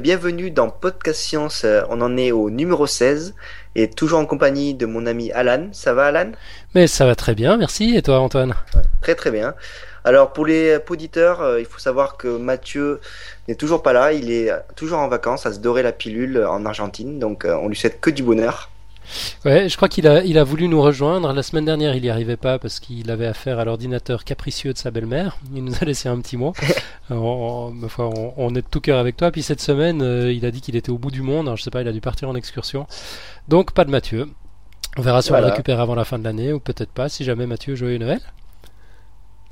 Bienvenue 0.00 0.50
dans 0.50 0.70
Podcast 0.70 1.20
Science. 1.20 1.64
Euh, 1.66 1.82
on 1.90 2.00
en 2.00 2.16
est 2.16 2.32
au 2.32 2.48
numéro 2.48 2.86
16 2.86 3.34
et 3.74 3.90
toujours 3.90 4.18
en 4.18 4.24
compagnie 4.24 4.72
de 4.72 4.86
mon 4.86 5.04
ami 5.04 5.30
Alan. 5.32 5.68
Ça 5.72 5.92
va 5.92 6.06
Alan? 6.06 6.32
Mais 6.74 6.86
ça 6.86 7.04
va 7.04 7.14
très 7.14 7.34
bien, 7.34 7.58
merci. 7.58 7.94
Et 7.94 8.00
toi 8.00 8.18
Antoine? 8.18 8.54
Très 9.02 9.14
très 9.14 9.30
bien. 9.30 9.54
Alors 10.04 10.32
pour 10.32 10.46
les 10.46 10.78
auditeurs, 10.88 11.42
euh, 11.42 11.60
il 11.60 11.66
faut 11.66 11.78
savoir 11.78 12.16
que 12.16 12.28
Mathieu 12.28 13.00
n'est 13.46 13.56
toujours 13.56 13.82
pas 13.82 13.92
là. 13.92 14.14
Il 14.14 14.30
est 14.30 14.50
toujours 14.74 15.00
en 15.00 15.08
vacances 15.08 15.44
à 15.44 15.52
se 15.52 15.58
dorer 15.58 15.82
la 15.82 15.92
pilule 15.92 16.46
en 16.48 16.64
Argentine. 16.64 17.18
Donc 17.18 17.44
euh, 17.44 17.54
on 17.60 17.68
lui 17.68 17.76
souhaite 17.76 18.00
que 18.00 18.08
du 18.08 18.22
bonheur. 18.22 18.70
Ouais, 19.44 19.68
je 19.68 19.76
crois 19.76 19.88
qu'il 19.88 20.06
a, 20.06 20.22
il 20.24 20.38
a 20.38 20.44
voulu 20.44 20.68
nous 20.68 20.80
rejoindre. 20.80 21.32
La 21.32 21.42
semaine 21.42 21.64
dernière, 21.64 21.94
il 21.94 22.02
n'y 22.02 22.10
arrivait 22.10 22.36
pas 22.36 22.58
parce 22.58 22.80
qu'il 22.80 23.10
avait 23.10 23.26
affaire 23.26 23.58
à 23.58 23.64
l'ordinateur 23.64 24.24
capricieux 24.24 24.72
de 24.72 24.78
sa 24.78 24.90
belle-mère. 24.90 25.38
Il 25.54 25.64
nous 25.64 25.74
a 25.80 25.84
laissé 25.84 26.08
un 26.08 26.20
petit 26.20 26.36
mot. 26.36 26.52
on, 27.10 27.72
on, 27.98 28.32
on, 28.36 28.50
est 28.54 28.62
de 28.62 28.66
tout 28.70 28.80
cœur 28.80 28.98
avec 28.98 29.16
toi. 29.16 29.30
Puis 29.30 29.42
cette 29.42 29.60
semaine, 29.60 30.02
euh, 30.02 30.32
il 30.32 30.44
a 30.46 30.50
dit 30.50 30.60
qu'il 30.60 30.76
était 30.76 30.90
au 30.90 30.98
bout 30.98 31.10
du 31.10 31.22
monde. 31.22 31.46
Alors, 31.46 31.56
je 31.56 31.62
sais 31.62 31.70
pas, 31.70 31.82
il 31.82 31.88
a 31.88 31.92
dû 31.92 32.00
partir 32.00 32.28
en 32.28 32.34
excursion. 32.34 32.86
Donc, 33.48 33.72
pas 33.72 33.84
de 33.84 33.90
Mathieu. 33.90 34.28
On 34.96 35.02
verra 35.02 35.22
si 35.22 35.32
on 35.32 35.36
le 35.38 35.46
récupère 35.46 35.80
avant 35.80 35.94
la 35.94 36.04
fin 36.04 36.18
de 36.18 36.24
l'année 36.24 36.52
ou 36.52 36.60
peut-être 36.60 36.90
pas. 36.90 37.08
Si 37.08 37.24
jamais 37.24 37.46
Mathieu, 37.46 37.74
joyeux 37.74 37.98
Noël. 37.98 38.20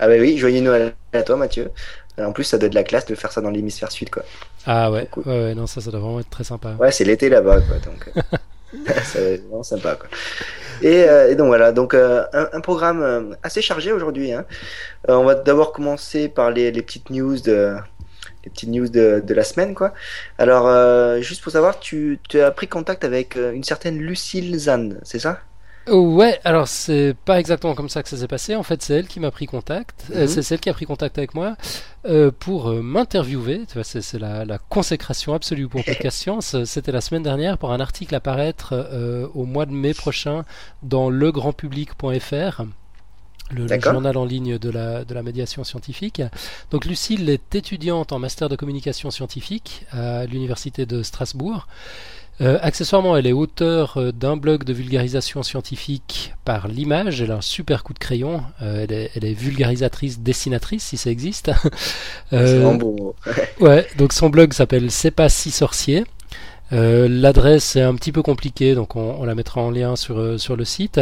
Ah 0.00 0.06
bah 0.06 0.14
oui, 0.20 0.38
joyeux 0.38 0.60
Noël 0.60 0.94
à 1.12 1.22
toi 1.22 1.36
Mathieu. 1.36 1.70
En 2.18 2.32
plus, 2.32 2.44
ça 2.44 2.58
doit 2.58 2.66
être 2.66 2.72
de 2.72 2.78
la 2.78 2.84
classe 2.84 3.06
de 3.06 3.14
faire 3.14 3.30
ça 3.30 3.40
dans 3.40 3.50
l'hémisphère 3.50 3.92
sud, 3.92 4.10
quoi. 4.10 4.24
Ah 4.66 4.90
ouais, 4.90 5.08
ouais, 5.16 5.24
ouais, 5.24 5.54
non, 5.54 5.66
ça, 5.66 5.80
ça 5.80 5.90
doit 5.90 6.00
vraiment 6.00 6.20
être 6.20 6.30
très 6.30 6.44
sympa. 6.44 6.74
Ouais, 6.78 6.90
c'est 6.90 7.04
l'été 7.04 7.28
là-bas, 7.28 7.60
quoi. 7.60 7.76
Donc... 7.78 8.10
c'est 9.04 9.38
vraiment 9.38 9.62
sympa. 9.62 9.96
Quoi. 9.96 10.08
Et, 10.82 11.04
euh, 11.08 11.34
donc 11.34 11.48
voilà, 11.48 11.72
donc 11.72 11.94
euh, 11.94 12.24
un, 12.32 12.60
programme 12.60 13.02
euh, 13.02 13.34
assez 13.42 13.62
chargé 13.62 13.92
aujourd'hui. 13.92 14.32
Hein. 14.32 14.44
On 15.08 15.24
va 15.24 15.34
d'abord 15.34 15.72
commencer 15.72 16.28
par 16.28 16.50
les, 16.50 16.70
petites 16.72 17.10
news 17.10 17.38
de 17.40 17.76
les 18.44 18.50
petites 18.50 18.70
news 18.70 18.88
de, 18.88 19.22
de 19.24 19.34
la 19.34 19.42
semaine, 19.42 19.74
quoi. 19.74 19.92
Alors, 20.38 21.20
juste 21.20 21.42
pour 21.42 21.52
savoir, 21.52 21.80
tu, 21.80 22.20
tu, 22.28 22.40
as 22.40 22.50
pris 22.50 22.68
contact 22.68 23.04
avec 23.04 23.36
une 23.36 23.64
certaine 23.64 23.98
Lucille 23.98 24.56
Zand, 24.58 24.98
c'est 25.02 25.18
ça? 25.18 25.40
Ouais, 25.90 26.40
alors 26.44 26.68
c'est 26.68 27.14
pas 27.24 27.38
exactement 27.38 27.74
comme 27.74 27.88
ça 27.88 28.02
que 28.02 28.08
ça 28.08 28.16
s'est 28.16 28.28
passé. 28.28 28.54
En 28.56 28.62
fait, 28.62 28.82
c'est 28.82 28.94
elle 28.94 29.06
qui 29.06 29.20
m'a 29.20 29.30
pris 29.30 29.46
contact. 29.46 30.04
Mm 30.08 30.12
-hmm. 30.12 30.26
c'est 30.26 30.42
celle 30.42 30.60
qui 30.60 30.70
a 30.70 30.74
pris 30.74 30.86
contact 30.86 31.18
avec 31.18 31.34
moi 31.34 31.56
euh, 32.06 32.30
pour 32.38 32.68
euh, 32.68 32.82
m'interviewer. 32.82 33.64
C'est 33.82 34.18
la, 34.18 34.44
la, 34.44 34.58
consécration 34.58 35.34
absolue 35.34 35.68
pour 35.68 35.84
Podcast 35.84 36.18
Science. 36.22 36.64
C'était 36.64 36.92
la 36.92 37.00
semaine 37.00 37.22
dernière 37.22 37.58
pour 37.58 37.72
un 37.72 37.80
article 37.80 38.14
à 38.14 38.20
paraître 38.20 38.68
euh, 38.72 39.26
au 39.34 39.44
mois 39.44 39.66
de 39.66 39.72
mai 39.72 39.94
prochain 39.94 40.44
dans 40.82 41.10
legrandpublic.fr. 41.10 42.62
Le, 43.50 43.66
le, 43.66 43.80
journal 43.80 44.16
en 44.18 44.26
ligne 44.26 44.58
de 44.58 44.70
la, 44.70 45.04
de 45.06 45.14
la 45.14 45.22
médiation 45.22 45.64
scientifique. 45.64 46.20
Donc 46.70 46.84
Lucille 46.84 47.30
est 47.30 47.54
étudiante 47.54 48.12
en 48.12 48.18
master 48.18 48.50
de 48.50 48.56
communication 48.56 49.10
scientifique 49.10 49.86
à 49.90 50.26
l'université 50.26 50.84
de 50.84 51.02
Strasbourg. 51.02 51.66
Euh, 52.40 52.58
accessoirement, 52.62 53.16
elle 53.16 53.26
est 53.26 53.32
auteure 53.32 53.96
euh, 53.96 54.12
d'un 54.12 54.36
blog 54.36 54.62
de 54.62 54.72
vulgarisation 54.72 55.42
scientifique 55.42 56.34
par 56.44 56.68
l'image. 56.68 57.20
Elle 57.20 57.32
a 57.32 57.36
un 57.36 57.40
super 57.40 57.82
coup 57.82 57.94
de 57.94 57.98
crayon. 57.98 58.42
Euh, 58.62 58.84
elle, 58.84 58.92
est, 58.92 59.10
elle, 59.16 59.24
est, 59.24 59.34
vulgarisatrice, 59.34 60.20
dessinatrice, 60.20 60.84
si 60.84 60.96
ça 60.96 61.10
existe. 61.10 61.50
C'est 62.30 62.62
un 62.62 62.74
bon 62.74 62.94
mot. 62.96 63.16
ouais, 63.60 63.86
donc 63.96 64.12
son 64.12 64.30
blog 64.30 64.52
s'appelle 64.52 64.90
C'est 64.90 65.10
pas 65.10 65.28
si 65.28 65.50
sorcier. 65.50 66.04
L'adresse 66.70 67.76
est 67.76 67.82
un 67.82 67.94
petit 67.94 68.12
peu 68.12 68.22
compliquée, 68.22 68.74
donc 68.74 68.94
on, 68.94 69.16
on, 69.20 69.24
la 69.24 69.34
mettra 69.34 69.62
en 69.62 69.70
lien 69.70 69.96
sur, 69.96 70.38
sur 70.38 70.54
le 70.54 70.66
site. 70.66 71.00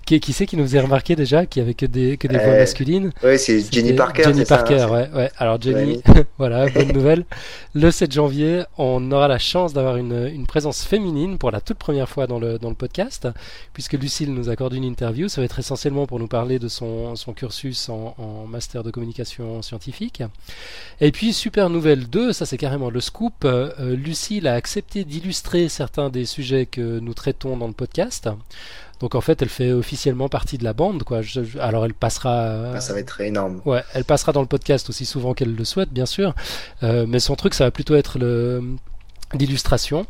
Qui, 0.06 0.20
qui 0.20 0.32
c'est 0.32 0.46
qui 0.46 0.56
nous 0.56 0.64
faisait 0.64 0.80
remarqué 0.80 1.16
déjà 1.16 1.46
qu'il 1.46 1.62
n'y 1.62 1.68
avait 1.68 1.74
que 1.74 1.86
des, 1.86 2.16
que 2.16 2.28
des 2.28 2.38
voix 2.38 2.48
euh, 2.48 2.58
masculines? 2.58 3.12
Oui, 3.22 3.38
c'est 3.38 3.72
Jenny 3.72 3.92
Parker. 3.92 4.24
Jenny 4.24 4.44
Parker, 4.44 4.78
ça, 4.78 4.84
hein, 4.86 4.90
ouais, 4.90 5.10
ouais. 5.14 5.30
Alors 5.38 5.60
Jenny, 5.60 6.02
voilà, 6.38 6.68
bonne 6.68 6.92
nouvelle. 6.92 7.24
Le 7.74 7.90
7 7.90 8.12
janvier, 8.12 8.62
on 8.78 9.10
aura 9.12 9.28
la 9.28 9.38
chance 9.38 9.72
d'avoir 9.72 9.96
une, 9.96 10.26
une 10.32 10.46
présence 10.46 10.84
féminine 10.84 11.38
pour 11.38 11.50
la 11.50 11.60
toute 11.60 11.78
première 11.78 12.08
fois 12.08 12.26
dans 12.26 12.38
le, 12.38 12.58
dans 12.58 12.68
le 12.68 12.74
podcast, 12.74 13.28
puisque 13.72 13.94
Lucille 13.94 14.34
nous 14.34 14.48
accorde 14.50 14.74
une 14.74 14.84
interview. 14.84 15.28
Ça 15.28 15.40
va 15.40 15.44
être 15.44 15.58
essentiellement 15.58 16.06
pour 16.06 16.18
nous 16.18 16.28
parler 16.28 16.58
de 16.58 16.68
son, 16.68 17.16
son 17.16 17.32
cursus 17.32 17.88
en, 17.88 18.14
en 18.18 18.46
master 18.46 18.82
de 18.82 18.90
communication 18.90 19.62
scientifique. 19.62 20.22
Et 21.00 21.12
puis, 21.12 21.32
super 21.32 21.70
nouvelle 21.70 22.08
2, 22.08 22.32
ça 22.32 22.46
c'est 22.46 22.58
carrément 22.58 22.90
le 22.90 23.00
scoop. 23.00 23.44
Euh, 23.44 23.96
Lucille 23.96 24.46
a 24.46 24.54
accepté 24.54 24.89
d'illustrer 24.98 25.68
certains 25.68 26.10
des 26.10 26.26
sujets 26.26 26.66
que 26.66 26.98
nous 26.98 27.14
traitons 27.14 27.56
dans 27.56 27.66
le 27.66 27.72
podcast. 27.72 28.28
Donc 29.00 29.14
en 29.14 29.20
fait, 29.22 29.40
elle 29.40 29.48
fait 29.48 29.72
officiellement 29.72 30.28
partie 30.28 30.58
de 30.58 30.64
la 30.64 30.74
bande, 30.74 31.04
quoi. 31.04 31.22
Je, 31.22 31.42
je, 31.42 31.58
alors 31.58 31.86
elle 31.86 31.94
passera. 31.94 32.74
Ah, 32.74 32.80
ça 32.80 32.92
va 32.92 33.00
être 33.00 33.20
énorme. 33.22 33.62
Ouais, 33.64 33.82
elle 33.94 34.04
passera 34.04 34.32
dans 34.32 34.42
le 34.42 34.46
podcast 34.46 34.90
aussi 34.90 35.06
souvent 35.06 35.32
qu'elle 35.32 35.54
le 35.54 35.64
souhaite, 35.64 35.90
bien 35.90 36.06
sûr. 36.06 36.34
Euh, 36.82 37.06
mais 37.08 37.18
son 37.18 37.34
truc, 37.34 37.54
ça 37.54 37.64
va 37.64 37.70
plutôt 37.70 37.94
être 37.94 38.18
le 38.18 38.62
d'illustration. 39.34 40.06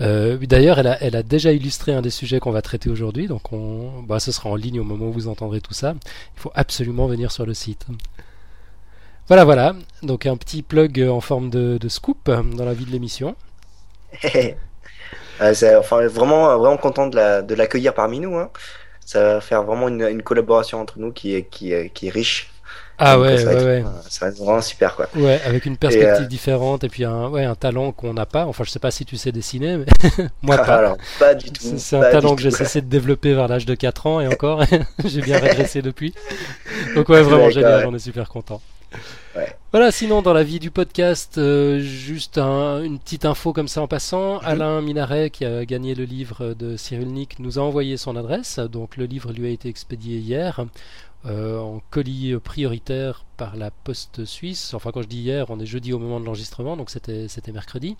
Euh, 0.00 0.36
D'ailleurs, 0.38 0.78
elle 0.78 0.88
a, 0.88 1.02
elle 1.02 1.16
a 1.16 1.22
déjà 1.22 1.52
illustré 1.52 1.94
un 1.94 2.02
des 2.02 2.10
sujets 2.10 2.40
qu'on 2.40 2.50
va 2.50 2.62
traiter 2.62 2.90
aujourd'hui, 2.90 3.28
donc 3.28 3.52
on, 3.52 4.02
bah, 4.02 4.18
ce 4.18 4.32
sera 4.32 4.50
en 4.50 4.56
ligne 4.56 4.80
au 4.80 4.84
moment 4.84 5.06
où 5.06 5.12
vous 5.12 5.28
entendrez 5.28 5.60
tout 5.60 5.72
ça. 5.72 5.94
Il 6.36 6.40
faut 6.40 6.52
absolument 6.54 7.06
venir 7.06 7.30
sur 7.30 7.46
le 7.46 7.54
site. 7.54 7.86
Voilà, 9.28 9.44
voilà. 9.44 9.74
Donc 10.02 10.26
un 10.26 10.36
petit 10.36 10.62
plug 10.62 11.00
en 11.00 11.20
forme 11.20 11.48
de, 11.48 11.78
de 11.80 11.88
scoop 11.88 12.30
dans 12.30 12.64
la 12.64 12.74
vie 12.74 12.84
de 12.84 12.90
l'émission. 12.90 13.34
euh, 15.40 15.78
enfin, 15.78 16.06
vraiment, 16.06 16.56
vraiment 16.58 16.76
content 16.76 17.06
de 17.06 17.54
l'accueillir 17.54 17.92
la, 17.92 17.96
parmi 17.96 18.20
nous. 18.20 18.36
Hein. 18.36 18.50
Ça 19.04 19.22
va 19.22 19.40
faire 19.40 19.62
vraiment 19.62 19.88
une, 19.88 20.02
une, 20.02 20.22
collaboration 20.22 20.80
entre 20.80 20.98
nous 20.98 21.12
qui 21.12 21.34
est, 21.34 21.44
qui, 21.44 21.72
est, 21.72 21.90
qui 21.90 22.08
est 22.08 22.10
riche. 22.10 22.50
Ah 22.98 23.20
ouais, 23.20 23.44
ouais, 23.44 23.64
ouais. 23.64 23.84
Ça 24.08 24.24
va 24.24 24.32
être 24.32 24.38
vraiment 24.38 24.62
super 24.62 24.96
quoi. 24.96 25.06
Ouais, 25.14 25.38
avec 25.44 25.66
une 25.66 25.76
perspective 25.76 26.24
euh... 26.24 26.26
différente 26.26 26.82
et 26.82 26.88
puis 26.88 27.04
un, 27.04 27.28
ouais, 27.28 27.44
un 27.44 27.54
talent 27.54 27.92
qu'on 27.92 28.14
n'a 28.14 28.24
pas. 28.24 28.46
Enfin, 28.46 28.64
je 28.64 28.70
sais 28.70 28.78
pas 28.78 28.90
si 28.90 29.04
tu 29.04 29.18
sais 29.18 29.32
dessiner, 29.32 29.76
mais 29.76 29.84
moi 30.42 30.56
pas. 30.64 30.76
Alors, 30.76 30.96
pas 31.18 31.34
du 31.34 31.50
tout. 31.50 31.62
C'est 31.76 31.96
un 31.96 32.10
talent 32.10 32.34
que 32.34 32.42
j'ai 32.42 32.50
cessé 32.50 32.80
de 32.80 32.86
développer 32.86 33.34
vers 33.34 33.48
l'âge 33.48 33.66
de 33.66 33.74
4 33.74 34.06
ans 34.06 34.20
et 34.20 34.26
encore, 34.26 34.64
j'ai 35.04 35.20
bien 35.20 35.38
régressé 35.38 35.82
depuis. 35.82 36.14
Donc 36.94 37.08
ouais, 37.10 37.20
vraiment 37.20 37.50
génial, 37.50 37.86
on 37.86 37.94
est 37.94 37.98
super 37.98 38.28
content. 38.28 38.62
Ouais. 39.34 39.54
Voilà, 39.72 39.90
sinon 39.92 40.22
dans 40.22 40.32
la 40.32 40.42
vie 40.42 40.58
du 40.58 40.70
podcast, 40.70 41.36
euh, 41.38 41.80
juste 41.80 42.38
un, 42.38 42.82
une 42.82 42.98
petite 42.98 43.24
info 43.24 43.52
comme 43.52 43.68
ça 43.68 43.82
en 43.82 43.88
passant. 43.88 44.38
-hmm. 44.38 44.44
Alain 44.44 44.80
Minaret, 44.80 45.30
qui 45.30 45.44
a 45.44 45.64
gagné 45.64 45.94
le 45.94 46.04
livre 46.04 46.54
de 46.54 46.76
Cyril 46.76 47.08
Nick, 47.08 47.38
nous 47.38 47.58
a 47.58 47.62
envoyé 47.62 47.96
son 47.96 48.16
adresse. 48.16 48.58
Donc 48.58 48.96
le 48.96 49.04
livre 49.04 49.32
lui 49.32 49.46
a 49.46 49.50
été 49.50 49.68
expédié 49.68 50.18
hier 50.18 50.64
euh, 51.26 51.58
en 51.58 51.82
colis 51.90 52.36
prioritaire 52.38 53.24
par 53.36 53.56
la 53.56 53.70
poste 53.70 54.24
suisse. 54.24 54.72
Enfin 54.74 54.90
quand 54.92 55.02
je 55.02 55.08
dis 55.08 55.20
hier, 55.20 55.50
on 55.50 55.58
est 55.60 55.66
jeudi 55.66 55.92
au 55.92 55.98
moment 55.98 56.20
de 56.20 56.24
l'enregistrement, 56.26 56.76
donc 56.76 56.88
c'était 56.90 57.52
mercredi. 57.52 57.96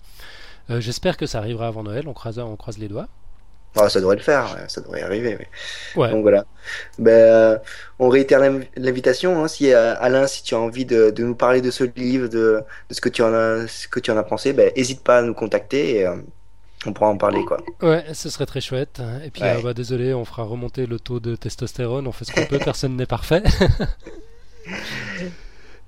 Euh, 0.69 0.81
J'espère 0.81 1.15
que 1.17 1.25
ça 1.25 1.37
arrivera 1.39 1.67
avant 1.67 1.83
Noël, 1.83 2.07
on 2.07 2.13
croise, 2.13 2.39
on 2.39 2.55
croise 2.55 2.77
les 2.77 2.87
doigts. 2.87 3.07
Ça 3.89 3.99
devrait 3.99 4.15
le 4.15 4.21
faire, 4.21 4.57
ça 4.67 4.81
devrait 4.81 5.01
y 5.01 5.03
arriver. 5.03 5.37
Ouais. 5.95 6.09
Donc 6.11 6.21
voilà. 6.23 6.45
Ben, 6.99 7.11
euh, 7.11 7.57
on 7.99 8.09
réitère 8.09 8.39
l'invitation. 8.75 9.43
Hein, 9.43 9.47
si 9.47 9.71
euh, 9.71 9.95
Alain, 9.99 10.27
si 10.27 10.43
tu 10.43 10.55
as 10.55 10.59
envie 10.59 10.85
de, 10.85 11.09
de, 11.11 11.23
nous 11.23 11.35
parler 11.35 11.61
de 11.61 11.71
ce 11.71 11.83
livre, 11.95 12.27
de, 12.27 12.63
de, 12.89 12.93
ce 12.93 13.01
que 13.01 13.09
tu 13.09 13.21
en 13.21 13.33
as, 13.33 13.67
ce 13.67 13.87
que 13.87 13.99
tu 13.99 14.11
en 14.11 14.17
as 14.17 14.23
pensé, 14.23 14.53
ben, 14.53 14.71
hésite 14.75 15.03
pas 15.03 15.19
à 15.19 15.21
nous 15.21 15.33
contacter 15.33 15.97
et 15.97 16.07
euh, 16.07 16.15
on 16.85 16.93
pourra 16.93 17.09
en 17.09 17.17
parler 17.17 17.43
quoi. 17.45 17.57
Ouais, 17.81 18.05
ce 18.13 18.29
serait 18.29 18.45
très 18.45 18.61
chouette. 18.61 19.01
Et 19.25 19.29
puis 19.29 19.41
ouais. 19.41 19.61
bah, 19.61 19.73
désolé, 19.73 20.13
on 20.13 20.25
fera 20.25 20.43
remonter 20.43 20.85
le 20.85 20.99
taux 20.99 21.19
de 21.19 21.35
testostérone. 21.35 22.07
On 22.07 22.11
fait 22.11 22.25
ce 22.25 22.33
qu'on 22.33 22.45
peut. 22.45 22.59
Personne 22.63 22.95
n'est 22.95 23.05
parfait. 23.05 23.43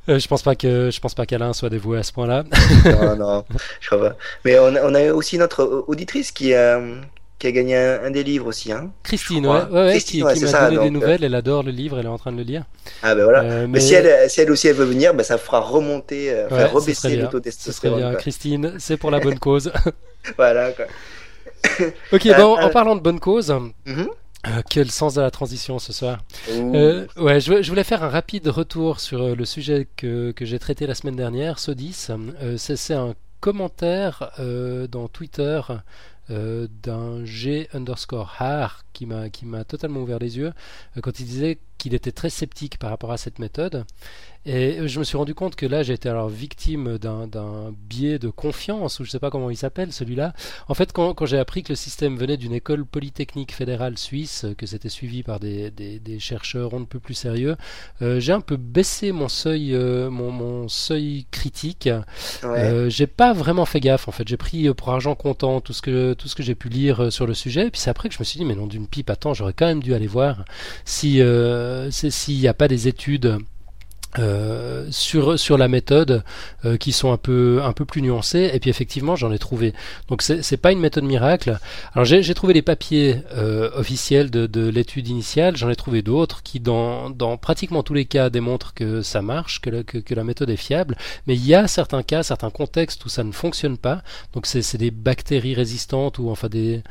je 0.08 0.28
pense 0.28 0.42
pas 0.42 0.56
que 0.56 0.90
je 0.92 1.00
pense 1.00 1.14
pas 1.14 1.26
qu'Alain 1.26 1.54
soit 1.54 1.70
dévoué 1.70 2.00
à 2.00 2.04
ce 2.04 2.12
point-là. 2.14 2.44
non, 2.86 3.16
non, 3.16 3.46
je 3.80 3.88
crois 3.88 4.10
pas. 4.10 4.16
Mais 4.46 4.58
on 4.60 4.76
a, 4.76 4.82
on 4.84 4.96
a 4.96 5.12
aussi 5.12 5.38
notre 5.38 5.86
auditrice 5.88 6.32
qui, 6.32 6.54
euh, 6.54 6.96
qui 7.40 7.48
a 7.48 7.52
gagné 7.52 7.76
un, 7.76 8.12
des 8.12 8.24
livres 8.24 8.48
aussi. 8.48 8.72
Hein, 8.72 8.92
Christine, 9.04 9.48
ouais, 9.48 9.64
ouais, 9.72 9.92
Christine, 9.92 10.28
qui, 10.34 10.44
m'a 10.44 10.70
donné 10.70 10.84
des 10.84 10.90
nouvelles. 10.92 11.24
Elle 11.24 11.36
adore 11.36 11.64
le 11.64 11.72
livre, 11.72 11.98
elle 11.98 12.06
est 12.06 12.10
en 12.10 12.18
train 12.18 12.32
de 12.32 12.38
le 12.38 12.44
lire. 12.44 12.66
Ah 13.02 13.16
ben 13.16 13.24
voilà. 13.24 13.68
mais... 13.68 13.80
si, 13.80 13.94
elle, 13.94 14.30
si 14.30 14.42
elle 14.42 14.52
aussi 14.52 14.68
elle 14.68 14.76
veut 14.76 14.86
venir, 14.86 15.14
ben, 15.14 15.24
ça 15.24 15.38
fera 15.38 15.60
remonter, 15.60 16.32
euh, 16.32 16.48
enfin, 16.52 16.68
rebaisser 16.68 17.16
l'autotestostérone. 17.16 18.18
Christine, 18.18 18.74
c'est 18.78 18.98
pour 18.98 19.10
la 19.10 19.20
bonne 19.20 19.40
cause. 19.40 19.72
voilà 20.38 20.72
quoi. 20.74 20.86
ok, 22.12 22.28
bon, 22.38 22.58
en 22.58 22.70
parlant 22.70 22.96
de 22.96 23.02
bonne 23.02 23.20
cause. 23.20 23.54
Mhm. 23.86 24.10
Euh, 24.48 24.62
quel 24.70 24.90
sens 24.90 25.16
de 25.16 25.22
la 25.22 25.32
transition 25.32 25.80
ce 25.80 25.92
soir. 25.92 26.20
Euh, 26.50 27.06
ouais, 27.18 27.42
je, 27.42 27.68
voulais 27.68 27.84
faire 27.84 28.04
un 28.04 28.10
rapide 28.10 28.48
retour 28.48 29.02
sur 29.02 29.22
euh, 29.22 29.36
le 29.36 29.44
sujet 29.44 29.86
que, 29.98 30.32
que 30.32 30.46
j'ai 30.46 30.60
traité 30.60 30.88
la 30.88 30.96
semaine 30.96 31.18
dernière, 31.18 31.60
Sodis. 31.60 32.08
c'est 32.58 32.94
un 32.94 33.16
commentaire 33.42 34.32
dans 34.90 35.08
Twitter 35.08 35.62
d'un 36.30 37.26
G 37.26 37.68
underscore 37.74 38.36
har 38.40 38.84
qui 38.94 39.06
m'a 39.06 39.30
qui 39.30 39.46
m'a 39.46 39.64
totalement 39.64 40.02
ouvert 40.02 40.20
les 40.20 40.38
yeux 40.38 40.54
quand 41.02 41.20
il 41.20 41.26
disait 41.26 41.60
qu'il 41.80 41.96
était 41.96 42.12
très 42.12 42.30
sceptique 42.30 42.78
par 42.78 42.92
rapport 42.92 43.12
à 43.12 43.18
cette 43.18 43.40
méthode 43.40 43.86
et 44.46 44.88
je 44.88 45.00
me 45.00 45.04
suis 45.04 45.18
rendu 45.18 45.36
compte 45.36 45.58
que 45.58 45.66
là, 45.66 45.84
j'ai 45.84 45.94
été 45.94 46.08
alors 46.08 46.30
victime 46.30 46.98
d'un 46.98 47.74
biais 47.88 48.20
de 48.20 48.30
confiance, 48.30 49.00
ou 49.00 49.04
je 49.04 49.10
ne 49.10 49.12
sais 49.12 49.20
pas 49.20 49.30
comment 49.30 49.50
il 49.50 49.58
s'appelle 49.58 49.92
celui-là. 49.92 50.34
En 50.70 50.74
fait, 50.74 50.94
quand, 50.94 51.14
quand 51.14 51.26
j'ai 51.26 51.38
appris 51.38 51.62
que 51.62 51.70
le 51.70 51.76
système 51.76 52.18
venait 52.18 52.38
d'une 52.38 52.54
école 52.54 52.86
polytechnique 52.86 53.54
fédérale 53.54 53.98
suisse, 53.98 54.46
que 54.58 54.66
c'était 54.66 54.90
suivi 54.90 55.24
par 55.24 55.42
des, 55.42 55.72
des, 55.72 56.00
des, 56.00 56.20
chercheurs 56.20 56.74
on 56.74 56.80
ne 56.80 56.86
peut 56.86 57.00
plus 57.00 57.16
sérieux, 57.16 57.58
euh, 58.02 58.22
j'ai 58.22 58.32
un 58.32 58.40
peu 58.40 58.56
baissé 58.56 59.12
mon 59.12 59.28
seuil, 59.28 59.76
euh, 59.76 60.10
mon, 60.10 60.32
mon, 60.32 60.70
seuil 60.70 61.26
critique. 61.32 61.90
Euh, 62.44 62.90
j'ai 62.90 63.08
pas 63.08 63.34
vraiment 63.34 63.66
fait 63.66 63.82
gaffe. 63.82 64.08
En 64.08 64.12
fait, 64.12 64.28
j'ai 64.28 64.38
pris 64.38 64.74
pour 64.74 64.90
argent 64.90 65.16
comptant 65.16 65.60
tout 65.60 65.74
ce 65.74 65.82
que 65.82 66.14
tout 66.14 66.30
ce 66.30 66.36
que 66.36 66.44
j'ai 66.44 66.56
pu 66.56 66.70
lire 66.70 67.12
sur 67.12 67.28
le 67.28 67.34
sujet. 67.34 67.68
Et 67.68 67.72
puis 67.72 67.82
c'est 67.82 67.90
après 67.90 68.08
que 68.08 68.16
je 68.16 68.20
me 68.20 68.24
suis 68.24 68.40
dit, 68.40 68.46
mais 68.46 68.56
non 68.56 68.68
d'une 68.68 68.88
pipe, 68.88 69.10
attends, 69.10 69.34
j'aurais 69.34 69.54
quand 69.54 69.68
même 69.68 69.84
dû 69.84 69.94
aller 69.94 70.08
voir 70.08 70.46
si 70.86 71.20
s'il 71.92 72.40
n'y 72.40 72.48
a 72.48 72.54
pas 72.54 72.68
des 72.68 72.88
études 72.88 73.40
euh, 74.18 74.88
sur 74.90 75.58
la 75.60 75.68
méthode 75.68 76.24
euh, 76.66 76.78
qui 76.78 76.94
sont 76.94 77.12
un 77.12 77.18
peu 77.18 77.86
plus 77.88 78.02
nuancées. 78.02 78.50
Et 78.54 78.60
puis 78.60 78.72
effectivement 78.72 79.16
j'en 79.16 79.32
ai 79.32 79.38
trouvé. 79.38 79.74
Donc 80.08 80.24
c'est 80.24 80.42
c'est 80.42 80.58
pas 80.58 80.72
une 80.72 80.80
méthode 80.80 81.04
miracle. 81.04 81.60
Alors 81.94 82.06
j'ai 82.06 82.34
trouvé 82.34 82.54
les 82.54 82.64
papiers 82.64 83.22
euh, 83.34 83.70
officiels 83.76 84.32
de, 84.32 84.48
de 84.48 84.68
l'étude 84.68 85.08
initiale. 85.08 85.58
J'en 85.58 85.70
ai 85.70 85.76
trouvé 85.76 86.02
d'autres 86.02 86.42
qui 86.42 86.60
dans 86.60 87.14
pratiquement 87.40 87.84
tous 87.84 87.94
les 87.94 88.06
cas 88.06 88.32
démontrent 88.32 88.74
que 88.74 89.04
ça 89.04 89.22
marche 89.22 89.62
que 89.62 89.70
la, 90.16 90.24
méthode 90.24 90.50
est 90.50 90.56
fiable. 90.58 90.98
Mais 91.28 91.36
il 91.36 91.46
y 91.46 91.54
a 91.54 91.68
certains 91.68 92.02
cas 92.02 92.24
certains 92.24 92.50
contextes 92.50 93.06
où 93.06 93.10
ça 93.10 93.24
ne 93.24 93.32
fonctionne 93.32 93.78
pas. 93.78 94.02
Donc 94.34 94.48
c'est 94.48 94.64
c'est 94.64 94.80
des 94.80 94.92
bactéries 94.92 95.54
résistantes 95.54 96.18
ou 96.18 96.32
enfin 96.32 96.50
des 96.50 96.82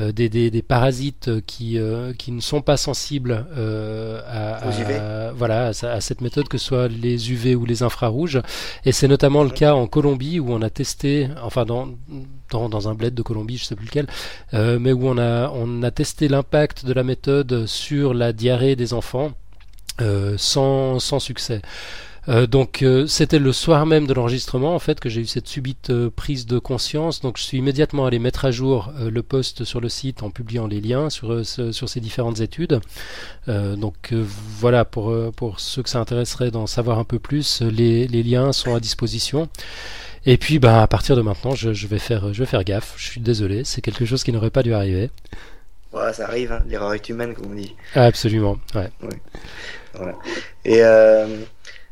euh, 0.00 0.10
des, 0.10 0.28
des, 0.28 0.50
des, 0.50 0.62
parasites 0.62 1.30
qui, 1.46 1.78
euh, 1.78 2.12
qui 2.14 2.32
ne 2.32 2.40
sont 2.40 2.62
pas 2.62 2.76
sensibles 2.76 3.46
euh, 3.56 4.20
à, 4.26 5.32
voilà, 5.32 5.68
à, 5.68 6.00
cette 6.00 6.20
méthode, 6.20 6.48
que 6.48 6.58
ce 6.58 6.66
soit 6.66 6.88
les 6.88 7.30
UV 7.30 7.54
ou 7.54 7.64
les 7.64 7.84
infrarouges. 7.84 8.40
Et 8.84 8.90
c'est 8.90 9.06
notamment 9.06 9.44
le 9.44 9.50
cas 9.50 9.74
en 9.74 9.86
Colombie 9.86 10.40
où 10.40 10.52
on 10.52 10.62
a 10.62 10.70
testé, 10.70 11.28
enfin 11.42 11.64
dans, 11.64 11.90
dans, 12.50 12.68
dans 12.68 12.88
un 12.88 12.94
bled 12.94 13.14
de 13.14 13.22
Colombie, 13.22 13.56
je 13.56 13.66
sais 13.66 13.76
plus 13.76 13.86
lequel, 13.86 14.08
mais 14.52 14.92
où 14.92 15.06
on 15.06 15.16
a, 15.16 15.48
on 15.50 15.82
a 15.84 15.90
testé 15.92 16.26
l'impact 16.26 16.84
de 16.84 16.92
la 16.92 17.04
méthode 17.04 17.66
sur 17.66 18.14
la 18.14 18.32
diarrhée 18.32 18.74
des 18.74 18.94
enfants 18.94 19.32
sans, 20.36 20.98
sans 20.98 21.20
succès. 21.20 21.62
Euh, 22.28 22.46
donc 22.46 22.82
euh, 22.82 23.06
c'était 23.06 23.38
le 23.38 23.52
soir 23.52 23.84
même 23.84 24.06
de 24.06 24.14
l'enregistrement 24.14 24.74
en 24.74 24.78
fait 24.78 24.98
que 24.98 25.10
j'ai 25.10 25.20
eu 25.20 25.26
cette 25.26 25.46
subite 25.46 25.90
euh, 25.90 26.10
prise 26.10 26.46
de 26.46 26.58
conscience. 26.58 27.20
Donc 27.20 27.36
je 27.36 27.42
suis 27.42 27.58
immédiatement 27.58 28.06
allé 28.06 28.18
mettre 28.18 28.44
à 28.44 28.50
jour 28.50 28.92
le 28.98 29.22
post 29.22 29.64
sur 29.64 29.80
le 29.80 29.88
site 29.88 30.22
en 30.22 30.30
publiant 30.30 30.66
les 30.66 30.80
liens 30.80 31.10
sur 31.10 31.44
sur 31.44 31.88
ces 31.88 32.00
différentes 32.00 32.40
études. 32.40 32.80
donc 33.46 34.12
voilà 34.58 34.84
pour 34.84 35.14
pour 35.32 35.60
ceux 35.60 35.82
que 35.82 35.88
ça 35.90 36.00
intéresserait 36.00 36.50
d'en 36.50 36.66
savoir 36.66 36.98
un 36.98 37.04
peu 37.04 37.18
plus, 37.18 37.60
les, 37.62 38.06
les 38.06 38.22
liens 38.22 38.52
sont 38.52 38.74
à 38.74 38.80
disposition. 38.80 39.48
Et 40.26 40.38
puis 40.38 40.58
bah 40.58 40.82
à 40.82 40.86
partir 40.86 41.16
de 41.16 41.22
maintenant, 41.22 41.54
je, 41.54 41.72
je 41.72 41.86
vais 41.86 41.98
faire 41.98 42.32
je 42.32 42.38
vais 42.40 42.46
faire 42.46 42.64
gaffe. 42.64 42.94
Je 42.96 43.06
suis 43.06 43.20
désolé, 43.20 43.64
c'est 43.64 43.82
quelque 43.82 44.04
chose 44.04 44.24
qui 44.24 44.32
n'aurait 44.32 44.50
pas 44.50 44.62
dû 44.62 44.72
arriver. 44.72 45.10
Ouais, 45.92 46.12
ça 46.12 46.26
arrive, 46.26 46.50
hein. 46.50 46.62
l'erreur 46.66 46.92
est 46.92 47.08
humaine, 47.08 47.34
comme 47.34 47.52
on 47.52 47.54
dit. 47.54 47.74
absolument, 47.94 48.58
ouais. 48.74 48.90
Voilà. 49.94 50.14
Et 50.64 50.82
euh, 50.82 51.26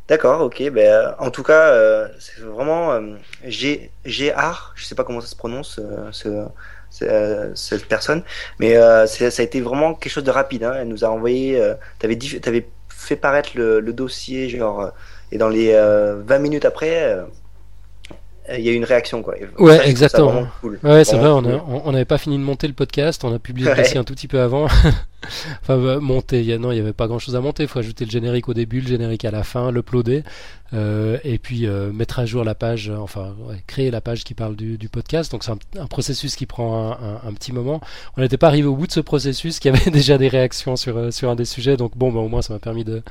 D'accord, 0.09 0.41
ok. 0.43 0.63
Ben, 0.71 0.79
euh, 0.79 1.13
en 1.19 1.31
tout 1.31 1.43
cas, 1.43 1.69
euh, 1.69 2.09
c'est 2.19 2.41
vraiment 2.41 2.93
euh, 2.93 3.15
G, 3.45 3.91
Gr, 4.05 4.73
je 4.75 4.85
sais 4.85 4.95
pas 4.95 5.05
comment 5.05 5.21
ça 5.21 5.29
se 5.29 5.37
prononce, 5.37 5.81
ce, 6.11 6.47
cette 7.55 7.87
personne, 7.87 8.23
mais 8.59 8.75
ça 9.07 9.27
a 9.27 9.43
été 9.43 9.61
vraiment 9.61 9.95
quelque 9.95 10.13
chose 10.13 10.25
de 10.25 10.31
rapide. 10.31 10.65
Hein. 10.65 10.75
Elle 10.81 10.89
nous 10.89 11.05
a 11.05 11.09
envoyé, 11.09 11.61
tu 12.01 12.07
avais, 12.45 12.69
fait 12.89 13.17
paraître 13.17 13.51
le, 13.55 13.81
le, 13.81 13.93
dossier, 13.93 14.49
genre, 14.49 14.93
et 15.31 15.39
dans 15.39 15.49
les 15.49 15.73
20 15.73 16.39
minutes 16.39 16.65
après, 16.65 17.17
il 18.53 18.61
y 18.61 18.69
a 18.69 18.73
eu 18.73 18.75
une 18.75 18.85
réaction 18.85 19.23
quoi. 19.23 19.35
ouais, 19.59 19.89
exactement. 19.89 20.47
Cool. 20.61 20.79
Ouais, 20.83 21.05
c'est 21.05 21.17
vrai, 21.17 21.29
on 21.29 21.93
n'avait 21.93 22.05
pas 22.05 22.19
fini 22.19 22.37
de 22.37 22.43
monter 22.43 22.67
le 22.67 22.75
podcast, 22.75 23.25
on 23.25 23.35
a 23.35 23.39
publié 23.39 23.71
le 23.71 23.77
dossier 23.77 23.99
un 23.99 24.05
tout 24.05 24.15
petit 24.15 24.29
peu 24.29 24.41
avant. 24.41 24.67
enfin, 25.63 25.79
bah, 25.79 25.99
monter, 26.01 26.41
il 26.41 26.47
y 26.47 26.53
a, 26.53 26.59
non, 26.59 26.71
il 26.73 26.75
n'y 26.75 26.81
avait 26.81 26.93
pas 26.93 27.07
grand 27.07 27.19
chose 27.19 27.37
à 27.37 27.41
monter, 27.41 27.65
il 27.65 27.69
faut 27.69 27.79
ajouter 27.79 28.05
le 28.05 28.11
générique 28.11 28.49
au 28.49 28.55
début, 28.55 28.81
le 28.81 28.89
générique 28.89 29.25
à 29.25 29.31
la 29.31 29.43
fin, 29.43 29.71
l'uploader, 29.71 30.23
euh, 30.75 31.19
et 31.23 31.39
puis 31.39 31.67
euh, 31.67 31.93
mettre 31.93 32.19
à 32.19 32.27
jour 32.27 32.45
la 32.45 32.55
page, 32.55 32.91
enfin, 32.91 33.37
créer 33.67 33.91
la 33.91 34.01
page 34.01 34.25
qui 34.25 34.35
parle 34.35 34.57
du, 34.57 34.79
du 34.79 34.89
podcast. 34.89 35.31
Donc 35.31 35.45
c'est 35.45 35.53
un, 35.79 35.87
processus 35.87 36.35
qui 36.35 36.47
prend 36.47 36.93
un, 36.93 37.29
un, 37.29 37.33
petit 37.35 37.53
moment. 37.53 37.81
On 38.17 38.23
n'était 38.23 38.39
pas 38.39 38.47
arrivé 38.47 38.67
au 38.67 38.75
bout 38.75 38.87
de 38.87 38.93
ce 38.93 39.01
processus, 39.01 39.59
qui 39.59 39.69
avait 39.69 39.91
déjà 39.91 40.19
des 40.19 40.29
réactions 40.29 40.77
sur, 40.77 40.97
euh, 40.97 41.11
sur 41.11 41.29
un 41.29 41.37
des 41.37 41.45
sujets, 41.45 41.77
donc 41.77 41.97
bon, 41.97 42.11
bah, 42.13 42.21
au 42.21 42.29
moins 42.29 42.43
ça 42.43 42.55
m'a 42.55 42.59
permis 42.61 42.85
de, 42.85 43.03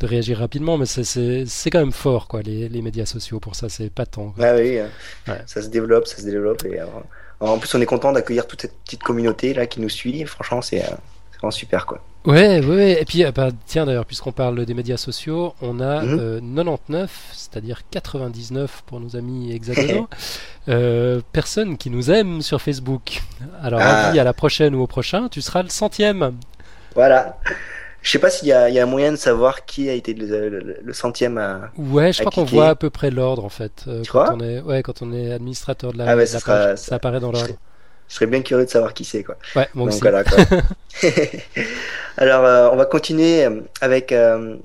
de 0.00 0.06
réagir 0.06 0.38
rapidement, 0.38 0.78
mais 0.78 0.86
c'est 0.86 1.70
quand 1.70 1.80
même 1.80 1.92
fort, 1.92 2.28
quoi, 2.28 2.42
les, 2.42 2.68
les 2.68 2.82
médias 2.82 3.06
sociaux 3.06 3.40
pour 3.40 3.56
ça, 3.56 3.68
c'est 3.68 3.90
pas 3.90 4.06
tant. 4.06 4.34
Bah 4.36 4.54
oui, 4.54 4.78
ouais. 4.78 5.42
ça 5.46 5.62
se 5.62 5.68
développe, 5.68 6.06
ça 6.06 6.18
se 6.18 6.24
développe, 6.24 6.64
et 6.64 6.80
en 7.40 7.58
plus 7.58 7.74
on 7.74 7.80
est 7.80 7.86
content 7.86 8.12
d'accueillir 8.12 8.46
toute 8.46 8.62
cette 8.62 8.76
petite 8.84 9.02
communauté 9.02 9.54
là 9.54 9.66
qui 9.66 9.80
nous 9.80 9.88
suit. 9.88 10.24
Franchement, 10.24 10.62
c'est 10.62 10.82
vraiment 11.38 11.50
super 11.50 11.86
quoi. 11.86 12.00
Ouais, 12.28 12.62
ouais, 12.62 13.00
et 13.00 13.04
puis 13.04 13.24
euh, 13.24 13.30
bah, 13.32 13.48
tiens 13.64 13.86
d'ailleurs, 13.86 14.04
puisqu'on 14.04 14.32
parle 14.32 14.66
des 14.66 14.74
médias 14.74 14.96
sociaux, 14.96 15.54
on 15.62 15.80
a 15.80 16.00
99, 16.00 16.82
mhm. 16.88 16.96
euh, 16.96 17.06
c'est-à-dire 17.32 17.80
99 17.90 18.82
pour 18.84 19.00
nos 19.00 19.16
amis 19.16 19.52
hexagonaux, 19.52 20.08
euh, 20.68 21.22
personnes 21.32 21.78
qui 21.78 21.88
nous 21.88 22.10
aiment 22.10 22.42
sur 22.42 22.60
Facebook. 22.60 23.22
Alors, 23.62 23.80
ah. 23.82 24.08
à 24.10 24.24
la 24.24 24.32
prochaine 24.34 24.74
ou 24.74 24.82
au 24.82 24.86
prochain, 24.86 25.28
tu 25.30 25.40
seras 25.40 25.62
le 25.62 25.70
centième. 25.70 26.34
Voilà. 26.94 27.38
Je 28.02 28.10
sais 28.10 28.18
pas 28.18 28.30
s'il 28.30 28.48
y, 28.48 28.50
y, 28.50 28.78
a 28.78 28.82
un 28.82 28.86
moyen 28.86 29.12
de 29.12 29.16
savoir 29.16 29.64
qui 29.64 29.88
a 29.88 29.92
été 29.92 30.12
le, 30.12 30.92
centième 30.92 31.38
à. 31.38 31.70
Ouais, 31.78 32.12
je 32.12 32.20
crois 32.20 32.30
qu'on 32.30 32.44
voit 32.44 32.68
à 32.68 32.74
peu 32.74 32.90
près 32.90 33.10
l'ordre 33.10 33.44
en 33.44 33.48
fait. 33.48 33.84
tu 34.02 34.10
quand 34.10 34.36
on 34.36 34.40
est, 34.40 34.60
ouais, 34.60 34.82
quand 34.82 35.02
on 35.02 35.12
est 35.12 35.32
administrateur 35.32 35.92
de 35.92 35.98
la, 35.98 36.10
ah 36.10 36.16
page, 36.16 36.76
ça, 36.76 36.94
apparaît 36.94 37.20
dans 37.20 37.32
l'ordre 37.32 37.54
je 38.08 38.14
serais 38.14 38.26
bien 38.26 38.42
curieux 38.42 38.64
de 38.64 38.70
savoir 38.70 38.94
qui 38.94 39.04
c'est. 39.04 39.22
Quoi. 39.22 39.36
Ouais, 39.54 39.68
moi 39.74 39.88
aussi. 39.88 40.00
Alors, 42.16 42.44
euh, 42.44 42.70
on 42.72 42.76
va 42.76 42.86
continuer 42.86 43.44
euh, 43.44 43.60
avec, 43.80 44.12
euh, 44.12 44.56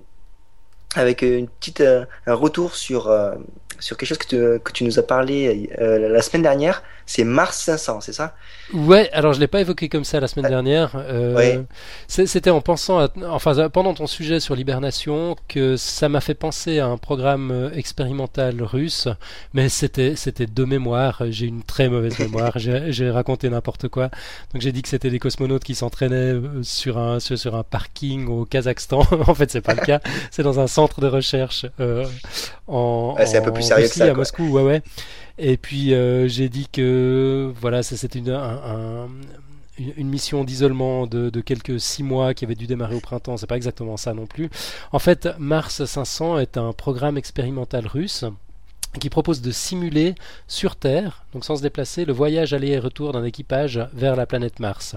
avec 0.96 1.22
une 1.22 1.48
petite, 1.48 1.82
un 1.82 2.34
retour 2.34 2.76
sur, 2.76 3.14
sur 3.80 3.98
quelque 3.98 4.10
chose 4.10 4.18
que 4.18 4.28
tu, 4.28 4.60
que 4.60 4.72
tu 4.72 4.84
nous 4.86 5.00
as 5.00 5.04
parlé 5.04 5.70
la 5.80 6.22
semaine 6.22 6.44
dernière. 6.44 6.84
C'est 7.16 7.26
Mars 7.26 7.60
500, 7.60 8.02
c'est 8.02 8.12
ça? 8.12 8.34
Ouais, 8.74 9.08
alors 9.14 9.34
je 9.34 9.40
l'ai 9.40 9.46
pas 9.46 9.62
évoqué 9.62 9.88
comme 9.88 10.04
ça 10.04 10.20
la 10.20 10.28
semaine 10.28 10.50
dernière. 10.50 10.94
Euh, 10.96 11.62
C'était 12.08 12.50
en 12.50 12.60
pensant, 12.60 12.98
à, 12.98 13.10
enfin 13.30 13.70
pendant 13.70 13.94
ton 13.94 14.08
sujet 14.08 14.40
sur 14.40 14.56
l'hibernation, 14.56 15.36
que 15.48 15.78
ça 15.78 16.10
m'a 16.10 16.22
fait 16.22 16.34
penser 16.34 16.80
à 16.80 16.88
un 16.88 16.98
programme 16.98 17.52
euh, 17.52 17.72
expérimental 17.76 18.64
russe, 18.64 19.10
mais 19.54 19.70
c'était 19.70 20.16
c'était 20.16 20.48
de 20.48 20.64
mémoire. 20.64 21.22
J'ai 21.30 21.46
une 21.46 21.62
très 21.62 21.88
mauvaise 21.88 22.18
mémoire. 22.18 22.54
j'ai 22.58 23.12
raconté 23.12 23.48
n'importe 23.48 23.90
quoi. 23.90 24.10
Donc 24.52 24.64
j'ai 24.64 24.72
dit 24.72 24.82
que 24.82 24.90
c'était 24.90 25.12
des 25.12 25.20
cosmonautes 25.20 25.64
qui 25.64 25.76
s'entraînaient 25.76 26.34
euh, 26.34 26.64
sur 26.64 26.98
un 26.98 27.20
sur, 27.20 27.54
un 27.54 27.62
parking 27.62 28.26
au 28.26 28.46
Kazakhstan. 28.46 29.02
en 29.28 29.36
fait, 29.36 29.52
c'est 29.52 29.62
pas 29.62 29.76
le 29.76 29.86
cas. 29.86 30.00
C'est 30.32 30.42
dans 30.42 30.60
un 30.60 30.66
centre 30.66 31.00
de 31.00 31.06
recherche 31.06 31.68
euh, 31.80 32.08
en. 32.66 33.16
c'est 33.24 33.38
un 33.38 33.44
peu 33.44 33.54
plus 33.54 33.62
sérieux 33.62 33.88
que 33.88 33.94
ça. 33.94 34.06
À 34.06 34.14
Moscou, 34.16 34.48
ouais 34.48 34.64
ouais. 34.64 34.82
Et 35.38 35.58
puis 35.58 35.94
euh, 35.94 36.28
j'ai 36.28 36.50
dit 36.50 36.68
que 36.72 37.52
voilà, 37.60 37.82
c'était 37.82 38.20
une, 38.20 38.30
un, 38.30 39.08
une 39.78 40.08
mission 40.08 40.44
d'isolement 40.44 41.08
de, 41.08 41.30
de, 41.30 41.42
quelques 41.42 41.80
six 41.80 42.04
mois 42.04 42.34
qui 42.34 42.46
avait 42.46 42.56
dû 42.56 42.68
démarrer 42.68 42.96
au 42.96 43.00
printemps. 43.00 43.38
C'est 43.38 43.48
pas 43.48 43.58
exactement 43.58 43.98
ça 43.98 44.14
non 44.14 44.28
plus. 44.28 44.50
En 44.92 45.00
fait, 45.00 45.30
Mars 45.40 45.84
500 45.84 46.40
est 46.40 46.58
un 46.58 46.74
programme 46.74 47.18
expérimental 47.18 47.88
russe 47.88 48.26
qui 49.00 49.10
propose 49.10 49.42
de 49.42 49.52
simuler 49.52 50.14
sur 50.48 50.76
Terre, 50.76 51.26
donc 51.34 51.46
sans 51.46 51.56
se 51.56 51.64
déplacer, 51.64 52.06
le 52.06 52.14
voyage 52.14 52.54
aller 52.54 52.70
et 52.70 52.80
retour 52.80 53.12
d'un 53.12 53.24
équipage 53.24 53.82
vers 53.94 54.16
la 54.16 54.28
planète 54.28 54.60
Mars. 54.60 54.96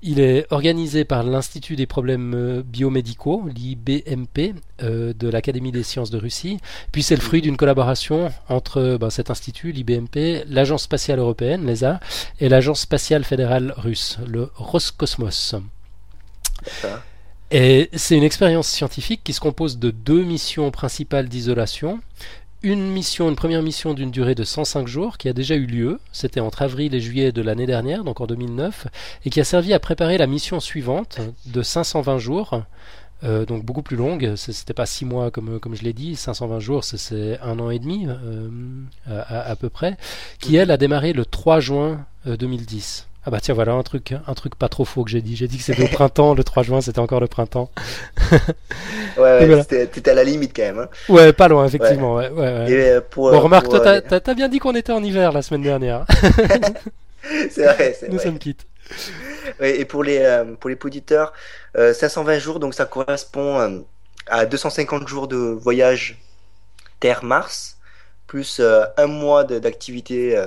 Il 0.00 0.20
est 0.20 0.46
organisé 0.50 1.04
par 1.04 1.24
l'Institut 1.24 1.74
des 1.74 1.86
problèmes 1.86 2.62
biomédicaux, 2.62 3.48
l'IBMP, 3.48 4.54
de 4.80 5.28
l'Académie 5.28 5.72
des 5.72 5.82
sciences 5.82 6.10
de 6.10 6.18
Russie. 6.18 6.58
Puis 6.92 7.02
c'est 7.02 7.16
le 7.16 7.20
fruit 7.20 7.42
d'une 7.42 7.56
collaboration 7.56 8.30
entre 8.48 8.96
ben, 9.00 9.10
cet 9.10 9.30
institut, 9.30 9.72
l'IBMP, 9.72 10.44
l'Agence 10.46 10.84
spatiale 10.84 11.18
européenne, 11.18 11.66
l'ESA, 11.66 11.98
et 12.38 12.48
l'Agence 12.48 12.80
spatiale 12.80 13.24
fédérale 13.24 13.74
russe, 13.76 14.18
le 14.26 14.50
Roscosmos. 14.54 15.56
Et 17.50 17.88
c'est 17.94 18.16
une 18.16 18.24
expérience 18.24 18.68
scientifique 18.68 19.22
qui 19.24 19.32
se 19.32 19.40
compose 19.40 19.78
de 19.78 19.90
deux 19.90 20.22
missions 20.22 20.70
principales 20.70 21.28
d'isolation. 21.28 22.00
Une 22.62 22.90
mission, 22.90 23.28
une 23.28 23.36
première 23.36 23.62
mission 23.62 23.94
d'une 23.94 24.10
durée 24.10 24.34
de 24.34 24.42
105 24.42 24.88
jours 24.88 25.16
qui 25.16 25.28
a 25.28 25.32
déjà 25.32 25.54
eu 25.54 25.64
lieu, 25.64 26.00
c'était 26.10 26.40
entre 26.40 26.62
avril 26.62 26.92
et 26.92 27.00
juillet 27.00 27.30
de 27.30 27.40
l'année 27.40 27.66
dernière, 27.66 28.02
donc 28.02 28.20
en 28.20 28.26
2009, 28.26 28.88
et 29.24 29.30
qui 29.30 29.38
a 29.38 29.44
servi 29.44 29.72
à 29.72 29.78
préparer 29.78 30.18
la 30.18 30.26
mission 30.26 30.58
suivante 30.58 31.20
de 31.46 31.62
520 31.62 32.18
jours, 32.18 32.62
euh, 33.22 33.46
donc 33.46 33.64
beaucoup 33.64 33.82
plus 33.82 33.96
longue, 33.96 34.34
c'était 34.34 34.74
pas 34.74 34.86
6 34.86 35.04
mois 35.04 35.30
comme, 35.30 35.60
comme 35.60 35.76
je 35.76 35.84
l'ai 35.84 35.92
dit, 35.92 36.16
520 36.16 36.58
jours 36.58 36.82
c'est 36.82 37.38
un 37.42 37.60
an 37.60 37.70
et 37.70 37.78
demi 37.78 38.06
euh, 38.08 38.48
à, 39.06 39.50
à, 39.50 39.54
peu 39.54 39.68
près, 39.68 39.96
qui 40.40 40.56
elle 40.56 40.72
a 40.72 40.76
démarré 40.76 41.12
le 41.12 41.24
3 41.24 41.60
juin 41.60 42.06
2010. 42.26 43.07
Ah 43.24 43.30
bah 43.30 43.40
tiens, 43.40 43.54
voilà 43.54 43.72
un 43.72 43.82
truc, 43.82 44.14
un 44.26 44.34
truc 44.34 44.54
pas 44.54 44.68
trop 44.68 44.84
faux 44.84 45.04
que 45.04 45.10
j'ai 45.10 45.20
dit. 45.20 45.36
J'ai 45.36 45.48
dit 45.48 45.58
que 45.58 45.64
c'était 45.64 45.82
au 45.82 45.88
printemps, 45.88 46.34
le 46.34 46.44
3 46.44 46.62
juin, 46.62 46.80
c'était 46.80 47.00
encore 47.00 47.20
le 47.20 47.26
printemps. 47.26 47.70
ouais, 49.18 49.46
ouais 49.46 49.64
t'étais 49.64 50.10
à 50.10 50.14
la 50.14 50.24
limite 50.24 50.52
quand 50.54 50.62
même. 50.62 50.78
Hein. 50.78 50.88
Ouais, 51.08 51.32
pas 51.32 51.48
loin, 51.48 51.66
effectivement. 51.66 52.14
Ouais. 52.14 52.30
Ouais, 52.30 52.66
euh, 52.70 53.00
bon, 53.14 53.28
euh, 53.28 53.38
remarque, 53.38 53.68
toi, 53.68 53.86
euh, 53.86 54.00
t'as 54.00 54.34
bien 54.34 54.48
dit 54.48 54.60
qu'on 54.60 54.74
était 54.74 54.92
en 54.92 55.02
hiver 55.02 55.32
la 55.32 55.42
semaine 55.42 55.62
dernière. 55.62 56.06
c'est 57.50 57.64
vrai, 57.64 57.96
c'est 57.98 58.08
Nous 58.08 58.20
sommes 58.20 58.38
quittes. 58.38 58.66
et 59.60 59.84
pour 59.84 60.04
les, 60.04 60.44
pour 60.60 60.70
les 60.70 60.78
auditeurs, 60.82 61.32
520 61.74 62.38
jours, 62.38 62.60
donc 62.60 62.74
ça 62.74 62.86
correspond 62.86 63.84
à 64.28 64.46
250 64.46 65.08
jours 65.08 65.26
de 65.26 65.36
voyage 65.36 66.18
Terre-Mars, 67.00 67.78
plus 68.28 68.60
un 68.96 69.06
mois 69.06 69.44
d'activité 69.44 70.40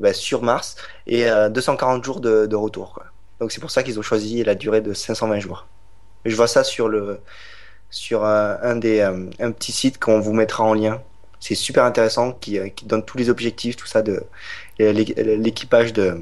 bah, 0.00 0.12
sur 0.12 0.42
Mars 0.42 0.76
et 1.06 1.26
240 1.50 2.00
euh, 2.00 2.04
jours 2.04 2.20
de, 2.20 2.56
retour. 2.56 3.00
Donc 3.38 3.52
c'est 3.52 3.60
pour 3.60 3.70
ça 3.70 3.82
qu'ils 3.82 3.98
ont 3.98 4.02
choisi 4.02 4.42
la 4.42 4.54
durée 4.54 4.80
de 4.80 4.92
520 4.92 5.38
jours. 5.40 5.66
je 6.24 6.34
vois 6.34 6.48
ça 6.48 6.64
sur 6.64 6.88
le 6.88 7.20
sur 7.90 8.24
un, 8.24 8.76
des 8.76 9.00
euh, 9.00 9.28
un 9.40 9.50
petit 9.52 9.72
site 9.72 9.98
qu'on 9.98 10.20
vous 10.20 10.32
mettra 10.32 10.64
en 10.64 10.74
lien. 10.74 11.02
C'est 11.40 11.54
super 11.54 11.84
intéressant 11.84 12.32
qui, 12.32 12.58
euh, 12.58 12.68
qui, 12.68 12.84
donne 12.84 13.04
tous 13.04 13.18
les 13.18 13.30
objectifs, 13.30 13.76
tout 13.76 13.86
ça 13.86 14.02
de 14.02 14.22
l'équipage 14.78 15.92
de, 15.92 16.20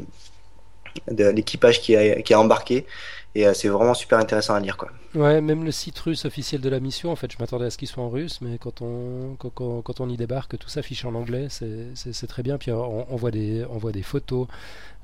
de 1.11 1.29
l'équipage 1.29 1.81
qui 1.81 1.97
qui 2.25 2.35
a 2.35 2.41
embarqué 2.41 2.87
et 3.35 3.53
c'est 3.55 3.69
vraiment 3.69 3.95
super 3.95 4.19
intéressant 4.19 4.55
à 4.55 4.61
lire 4.61 4.77
quoi. 4.77 4.89
Ouais, 5.15 5.41
même 5.41 5.65
le 5.65 5.73
site 5.73 5.99
russe 6.01 6.25
officiel 6.25 6.61
de 6.61 6.69
la 6.69 6.81
mission, 6.81 7.11
en 7.11 7.17
fait, 7.17 7.33
je 7.33 7.39
m'attendais 7.41 7.67
à 7.67 7.71
ce 7.71 7.79
qu'il 7.79 7.89
soit 7.89 8.03
en 8.03 8.11
russe, 8.11 8.41
mais 8.43 8.59
quand 8.59 8.83
on, 8.83 9.37
quand, 9.39 9.83
quand, 9.83 10.01
on 10.01 10.09
y 10.09 10.17
débarque, 10.17 10.59
tout 10.59 10.69
s'affiche 10.69 11.05
en 11.05 11.15
anglais, 11.15 11.49
c'est 11.51 12.27
très 12.27 12.43
bien. 12.43 12.59
Puis 12.59 12.73
on, 12.73 13.13
on, 13.13 13.17
voit 13.17 13.31
des, 13.31 13.65
on 13.71 13.79
voit 13.79 13.93
des 13.93 14.03
photos. 14.03 14.47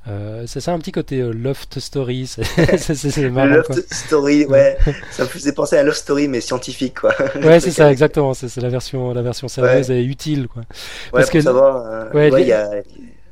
Euh, 0.06 0.44
c'est 0.46 0.60
ça 0.60 0.72
un 0.72 0.78
petit 0.78 0.92
côté 0.92 1.20
euh, 1.20 1.32
Loft 1.32 1.80
Story, 1.80 2.26
c'est 2.26 3.30
marrant. 3.30 3.46
Loft 3.46 3.90
Story, 3.90 4.44
ouais, 4.44 4.76
ça 5.10 5.22
me 5.22 5.28
faisait 5.28 5.52
penser 5.52 5.78
à 5.78 5.82
Loft 5.82 5.96
Story 5.96 6.28
mais 6.28 6.42
scientifique 6.42 7.00
quoi. 7.00 7.14
Ouais, 7.42 7.58
c'est 7.58 7.70
ça 7.70 7.90
exactement, 7.90 8.34
c'est 8.34 8.54
la 8.60 8.68
version 8.68 9.14
la 9.14 9.22
version 9.22 9.48
sérieuse 9.48 9.90
et 9.90 10.02
utile 10.02 10.46
quoi. 10.48 10.64
Parce 11.10 11.30
que 11.30 11.40
savoir, 11.40 11.86
euh, 11.86 12.10
ouais, 12.12 12.42
il 12.42 12.48
y 12.48 12.52
a 12.52 12.70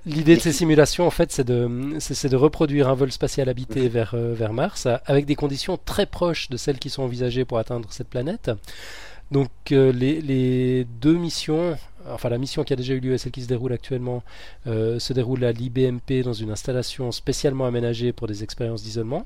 L'idée 0.04 0.34
de 0.34 0.40
ces 0.40 0.52
simulations, 0.52 1.06
en 1.06 1.10
fait, 1.10 1.30
c'est 1.30 1.44
de, 1.44 1.96
c'est 2.00 2.28
de 2.28 2.36
reproduire 2.36 2.88
un 2.88 2.94
vol 2.94 3.12
spatial 3.12 3.48
habité 3.48 3.88
vers, 3.88 4.14
euh, 4.14 4.34
vers 4.34 4.52
Mars 4.52 4.88
avec 5.06 5.26
des 5.26 5.36
conditions 5.36 5.78
très 5.82 6.06
proches 6.06 6.50
de 6.50 6.56
celles 6.56 6.80
qui 6.80 6.90
sont 6.90 7.04
envisagées 7.04 7.44
pour 7.44 7.58
atteindre 7.58 7.88
cette 7.92 8.08
planète. 8.08 8.50
Donc 9.30 9.50
euh, 9.70 9.92
les, 9.92 10.20
les, 10.20 10.84
deux 11.00 11.14
missions, 11.14 11.76
enfin 12.10 12.28
la 12.28 12.38
mission 12.38 12.64
qui 12.64 12.72
a 12.72 12.76
déjà 12.76 12.94
eu 12.94 13.00
lieu 13.00 13.14
et 13.14 13.18
celle 13.18 13.32
qui 13.32 13.42
se 13.42 13.48
déroule 13.48 13.72
actuellement, 13.72 14.24
euh, 14.66 14.98
se 14.98 15.12
déroule 15.12 15.44
à 15.44 15.52
l'IBMP 15.52 16.22
dans 16.24 16.32
une 16.32 16.50
installation 16.50 17.12
spécialement 17.12 17.64
aménagée 17.66 18.12
pour 18.12 18.26
des 18.26 18.42
expériences 18.42 18.82
d'isolement. 18.82 19.24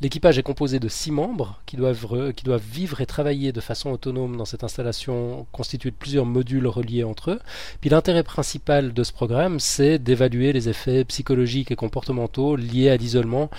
L'équipage 0.00 0.38
est 0.38 0.42
composé 0.42 0.78
de 0.78 0.88
six 0.88 1.10
membres 1.10 1.60
qui 1.66 1.76
doivent, 1.76 2.32
qui 2.34 2.44
doivent 2.44 2.62
vivre 2.72 3.00
et 3.00 3.06
travailler 3.06 3.52
de 3.52 3.60
façon 3.60 3.90
autonome 3.90 4.36
dans 4.36 4.44
cette 4.44 4.64
installation 4.64 5.46
constituée 5.52 5.90
de 5.90 5.96
plusieurs 5.96 6.26
modules 6.26 6.66
reliés 6.66 7.04
entre 7.04 7.32
eux. 7.32 7.40
Puis 7.80 7.90
l'intérêt 7.90 8.22
principal 8.22 8.92
de 8.92 9.04
ce 9.04 9.12
programme, 9.12 9.60
c'est 9.60 9.98
d'évaluer 9.98 10.52
les 10.52 10.68
effets 10.68 11.04
psychologiques 11.04 11.70
et 11.70 11.76
comportementaux 11.76 12.56
liés 12.56 12.90
à 12.90 12.96
l'isolement 12.96 13.50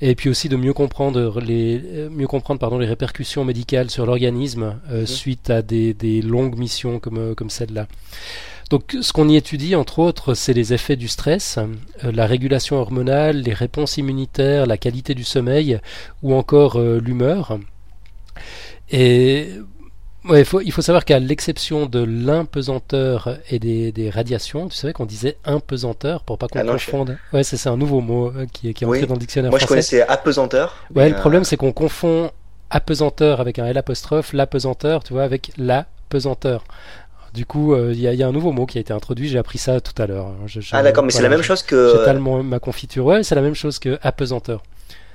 et 0.00 0.14
puis 0.14 0.28
aussi 0.28 0.48
de 0.48 0.56
mieux 0.56 0.74
comprendre 0.74 1.40
les, 1.40 1.80
euh, 1.84 2.10
mieux 2.10 2.26
comprendre, 2.26 2.60
pardon, 2.60 2.78
les 2.78 2.86
répercussions 2.86 3.44
médicales 3.44 3.90
sur 3.90 4.06
l'organisme 4.06 4.78
euh, 4.90 5.02
mmh. 5.02 5.06
suite 5.06 5.50
à 5.50 5.62
des, 5.62 5.94
des 5.94 6.20
longues 6.22 6.58
missions 6.58 6.98
comme, 6.98 7.18
euh, 7.18 7.34
comme 7.34 7.50
celle-là. 7.50 7.86
Donc 8.70 8.96
ce 9.00 9.12
qu'on 9.12 9.28
y 9.28 9.36
étudie, 9.36 9.76
entre 9.76 10.00
autres, 10.00 10.34
c'est 10.34 10.52
les 10.52 10.72
effets 10.72 10.96
du 10.96 11.08
stress, 11.08 11.58
euh, 11.58 12.12
la 12.12 12.26
régulation 12.26 12.76
hormonale, 12.76 13.38
les 13.42 13.54
réponses 13.54 13.96
immunitaires, 13.96 14.66
la 14.66 14.76
qualité 14.76 15.14
du 15.14 15.24
sommeil 15.24 15.78
ou 16.22 16.34
encore 16.34 16.76
euh, 16.76 16.98
l'humeur. 16.98 17.58
Et 18.90 19.50
il, 20.28 20.44
faut, 20.44 20.60
il 20.60 20.72
faut 20.72 20.82
savoir 20.82 21.04
qu'à 21.04 21.20
l'exception 21.20 21.86
de 21.86 22.02
l'impesanteur 22.02 23.38
et 23.50 23.60
des, 23.60 24.10
radiations, 24.10 24.68
tu 24.68 24.76
savais 24.76 24.92
qu'on 24.92 25.06
disait 25.06 25.36
impesanteur 25.44 26.24
pour 26.24 26.36
pas 26.36 26.48
qu'on 26.48 26.58
ah 26.58 26.72
confonde. 26.72 27.18
Ouais, 27.32 27.44
c'est 27.44 27.68
un 27.68 27.76
nouveau 27.76 28.00
mot 28.00 28.28
euh, 28.28 28.46
qui, 28.52 28.74
qui 28.74 28.82
est 28.82 28.86
entré 28.86 29.06
dans 29.06 29.14
le 29.14 29.20
dictionnaire 29.20 29.50
Moi, 29.50 29.60
je 29.60 29.66
connaissais 29.66 30.02
apesanteur. 30.02 30.74
Ouais, 30.92 31.08
le 31.08 31.14
problème 31.14 31.44
c'est 31.44 31.56
qu'on 31.56 31.72
confond 31.72 32.32
apesanteur 32.70 33.40
avec 33.40 33.60
un 33.60 33.66
L 33.66 33.78
apostrophe, 33.78 34.32
l'apesanteur, 34.32 35.04
tu 35.04 35.12
vois, 35.12 35.22
avec 35.22 35.52
la 35.56 35.86
pesanteur. 36.08 36.64
Du 37.36 37.44
coup, 37.44 37.74
euh, 37.74 37.92
il 37.92 38.00
y, 38.00 38.22
a 38.22 38.26
un 38.26 38.32
nouveau 38.32 38.50
mot 38.50 38.64
qui 38.64 38.78
a 38.78 38.80
été 38.80 38.94
introduit. 38.94 39.28
J'ai 39.28 39.36
appris 39.36 39.58
ça 39.58 39.78
tout 39.82 39.92
à 40.00 40.06
l'heure. 40.06 40.32
ah 40.72 40.82
d'accord, 40.82 41.04
mais 41.04 41.10
c'est 41.10 41.22
la 41.22 41.28
même 41.28 41.42
chose 41.42 41.62
que. 41.62 41.92
Totalement 41.98 42.42
ma 42.42 42.58
confiture. 42.58 43.04
Ouais, 43.04 43.22
c'est 43.22 43.34
la 43.34 43.42
même 43.42 43.54
chose 43.54 43.78
que 43.78 43.98
apesanteur. 44.00 44.62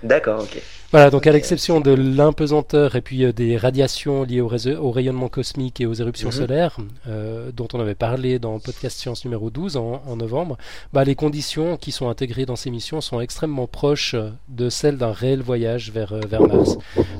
D'accord, 0.04 0.44
ok. 0.44 0.62
Voilà, 0.92 1.10
donc 1.10 1.26
à 1.26 1.32
l'exception 1.32 1.80
de 1.82 1.92
l'impesanteur 1.92 2.96
et 2.96 3.02
puis 3.02 3.24
euh, 3.24 3.34
des 3.34 3.58
radiations 3.58 4.24
liées 4.24 4.42
au, 4.42 4.52
au, 4.52 4.92
rayonnement 4.92 5.30
cosmique 5.30 5.82
et 5.82 5.88
aux 5.88 5.94
éruptions 5.94 6.30
mhm. 6.30 6.34
solaires, 6.34 6.78
euh, 7.08 7.52
dont 7.52 7.68
on 7.74 7.80
avait 7.80 7.96
parlé 7.96 8.38
dans 8.38 8.60
podcast 8.60 9.00
science 9.00 9.26
numéro 9.26 9.50
12 9.50 9.78
en, 9.78 10.16
novembre, 10.16 10.58
bah, 10.94 11.04
les 11.04 11.16
conditions 11.16 11.76
qui 11.76 11.92
sont 11.92 12.08
intégrées 12.08 12.46
dans 12.46 12.56
ces 12.56 12.70
missions 12.70 13.02
sont 13.02 13.20
extrêmement 13.20 13.66
proches 13.68 14.16
de 14.48 14.70
celles 14.70 14.98
d'un 14.98 15.12
réel 15.12 15.42
voyage 15.42 15.92
vers, 15.92 16.14
vers 16.28 16.42
Mars. 16.42 16.78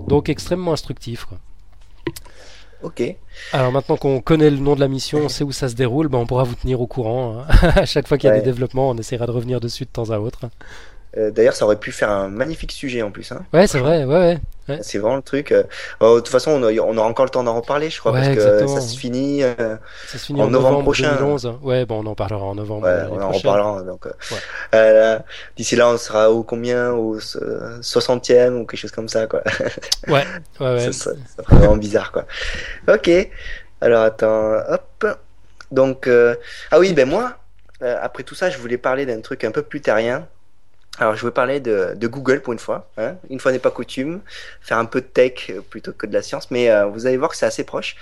Donc 0.08 0.30
extrêmement 0.30 0.74
instructif. 0.74 1.26
Quoi. 1.26 1.40
Ok. 2.84 3.04
Alors 3.54 3.72
maintenant 3.72 3.98
qu'on 3.98 4.22
connaît 4.22 4.50
le 4.50 4.58
nom 4.58 4.76
de 4.76 4.80
la 4.80 4.88
mission, 4.88 5.20
on 5.20 5.30
sait 5.30 5.44
où 5.44 5.52
ça 5.52 5.70
se 5.70 5.76
déroule, 5.76 6.08
ben 6.08 6.18
on 6.18 6.26
pourra 6.26 6.44
vous 6.44 6.56
tenir 6.56 6.82
au 6.82 6.88
courant. 6.88 7.40
Hein. 7.40 7.70
à 7.76 7.86
chaque 7.86 8.08
fois 8.08 8.18
qu'il 8.18 8.30
y 8.30 8.34
a 8.34 8.36
des 8.36 8.42
développements, 8.42 8.90
on 8.90 8.98
essaiera 8.98 9.26
de 9.26 9.32
revenir 9.32 9.60
dessus 9.60 9.86
de 9.86 9.90
temps 9.90 10.10
à 10.10 10.20
autre. 10.20 10.50
Euh, 11.18 11.30
d'ailleurs, 11.30 11.56
ça 11.56 11.66
aurait 11.66 11.80
pu 11.80 11.92
faire 11.92 12.10
un 12.10 12.30
magnifique 12.30 12.72
sujet 12.72 13.02
en 13.02 13.12
plus. 13.12 13.32
Hein. 13.32 13.44
Ouais, 13.54 13.68
c'est 13.68 13.80
vrai, 13.80 14.06
ouais, 14.06 14.18
ouais. 14.18 14.40
C'est 14.82 14.98
vraiment 14.98 15.16
le 15.16 15.22
truc. 15.22 15.52
Euh, 15.52 15.64
oh, 16.00 16.16
de 16.16 16.20
toute 16.20 16.30
façon, 16.30 16.52
on, 16.52 16.98
aura 16.98 17.08
encore 17.08 17.26
le 17.26 17.32
temps 17.32 17.44
d'en 17.44 17.56
reparler, 17.56 17.90
je 17.90 18.00
crois, 18.00 18.12
parce 18.14 18.28
que 18.30 18.68
ça 18.68 18.82
se 18.82 18.98
finit, 18.98 19.44
euh, 19.44 19.76
ça 20.08 20.18
se 20.18 20.26
finit 20.26 20.42
en, 20.42 20.50
novembre, 20.50 20.82
prochain. 20.84 21.14
2011. 21.14 21.54
Ouais, 21.62 21.86
bon, 21.86 22.04
on 22.04 22.08
en 22.08 22.16
parlera 22.16 22.44
en 22.44 22.56
novembre. 22.56 22.88
Ouais, 22.88 23.04
on 23.12 23.22
en 23.22 23.32
reparlera. 23.32 23.84
Donc, 23.84 24.08
d'ici 25.58 25.76
là, 25.76 25.90
on 25.90 25.98
sera 25.98 26.32
au 26.32 26.44
combien, 26.44 26.92
au 26.92 27.18
60e 27.18 28.54
ou 28.54 28.66
quelque 28.66 28.80
chose 28.80 28.92
comme 28.92 29.10
ça, 29.10 29.28
quoi. 29.28 29.42
ouais, 30.08 30.26
ouais, 30.60 30.74
ouais. 30.74 30.80
ça, 30.80 30.94
ça, 30.94 31.12
ça 31.36 31.44
vraiment 31.44 31.78
bizarre, 31.78 32.12
quoi. 32.12 32.26
Ok. 32.88 33.10
Alors 33.82 34.04
attends, 34.04 34.54
hop. 34.70 35.06
Donc, 35.72 36.08
ah 36.08 36.80
oui, 36.80 36.94
ben 36.94 37.08
moi, 37.08 37.38
après 37.82 38.24
tout 38.24 38.36
ça, 38.36 38.50
je 38.50 38.58
voulais 38.58 38.78
parler 38.78 39.06
d'un 39.06 39.22
truc 39.22 39.44
un 39.44 39.52
peu 39.52 39.62
plus 39.62 39.82
terrien. 39.82 40.28
Alors, 40.98 41.16
je 41.16 41.26
vais 41.26 41.32
parler 41.32 41.60
de, 41.60 41.94
de, 41.96 42.08
Google 42.08 42.42
pour 42.42 42.54
une 42.54 42.60
fois. 42.60 42.90
Hein. 42.98 43.16
Une 43.30 43.40
fois 43.40 43.52
n'est 43.52 43.60
pas 43.60 43.72
coutume, 43.72 44.22
faire 44.62 44.78
un 44.78 44.86
peu 44.86 45.02
de 45.02 45.06
tech 45.06 45.52
plutôt 45.70 45.94
que 45.94 46.06
de 46.06 46.14
la 46.14 46.22
science, 46.22 46.52
mais 46.52 46.70
euh, 46.70 46.86
vous 46.86 47.08
allez 47.08 47.18
voir 47.18 47.32
que 47.32 47.38
c'est 47.38 47.46
assez 47.46 47.64
proche. 47.64 47.96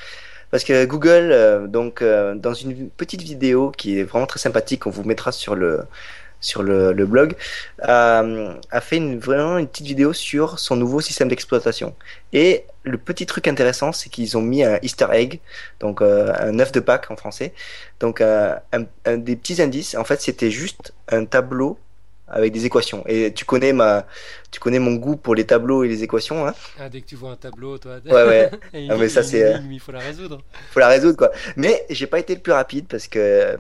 Parce 0.51 0.63
que 0.63 0.86
Google, 0.86 1.29
euh, 1.31 1.67
donc, 1.67 2.01
euh, 2.01 2.34
dans 2.34 2.55
une 2.55 2.89
petite 2.89 3.22
vidéo 3.22 3.72
qui 3.72 4.00
est 4.00 4.03
vraiment 4.03 4.25
très 4.25 4.39
sympathique, 4.39 4.88
on 4.88 4.89
vous 4.89 5.03
mettra 5.03 5.31
sur 5.31 5.53
le, 5.53 5.84
sur 6.41 6.63
le, 6.63 6.91
le 6.91 7.05
blog, 7.05 7.36
a 7.79 8.24
fait 8.81 8.98
une, 8.98 9.19
vraiment 9.19 9.60
une 9.60 9.67
petite 9.67 9.86
vidéo 9.86 10.12
sur 10.12 10.58
son 10.58 10.75
nouveau 10.75 11.00
système 11.00 11.27
d'exploitation. 11.27 11.96
Et 12.34 12.65
le 12.84 12.98
petit 12.98 13.27
truc 13.27 13.48
intéressant, 13.48 13.91
c'est 13.91 14.10
qu'ils 14.10 14.36
ont 14.36 14.41
mis 14.41 14.63
un 14.63 14.79
Easter 14.81 15.08
egg, 15.12 15.41
donc 15.79 16.01
un 16.01 16.58
œuf 16.60 16.72
de 16.72 16.79
Pâques 16.79 17.12
en 17.12 17.15
français. 17.15 17.53
Donc, 18.00 18.19
un, 18.22 18.60
un 19.05 19.17
des 19.17 19.36
petits 19.36 19.62
indices, 19.62 19.96
en 19.96 20.03
fait, 20.03 20.22
c'était 20.22 20.50
juste 20.50 20.93
un 21.10 21.25
tableau 21.25 21.77
avec 22.31 22.53
des 22.53 22.65
équations. 22.65 23.03
Et 23.07 23.33
tu 23.33 23.45
connais 23.45 23.74
ma, 23.74 24.05
tu 24.51 24.59
connais 24.59 24.79
mon 24.79 24.95
goût 24.95 25.15
pour 25.15 25.36
les 25.36 25.45
tableaux 25.45 25.83
et 25.83 25.88
les 25.88 26.03
équations. 26.03 26.48
Hein? 26.48 26.53
Ah, 26.79 26.89
dès 26.89 27.01
que 27.01 27.07
tu 27.07 27.15
vois 27.15 27.31
un 27.31 27.36
tableau, 27.36 27.77
toi. 27.77 28.00
Ouais, 28.05 28.12
ouais. 28.12 28.50
ah, 28.89 28.95
mais 28.98 29.09
ça 29.09 29.24
c'est. 29.24 29.43
Euh, 29.43 29.57
il 29.69 29.79
faut 29.79 29.91
la 29.91 30.00
résoudre. 30.00 30.41
Faut 30.71 30.79
la 30.79 30.88
résoudre 30.88 31.17
quoi. 31.17 31.31
Mais 31.55 31.86
j'ai 31.89 32.07
pas 32.07 32.19
été 32.19 32.36
le 32.36 32.41
plus 32.41 32.53
rapide 32.53 32.86
parce 32.88 33.07
que. 33.07 33.57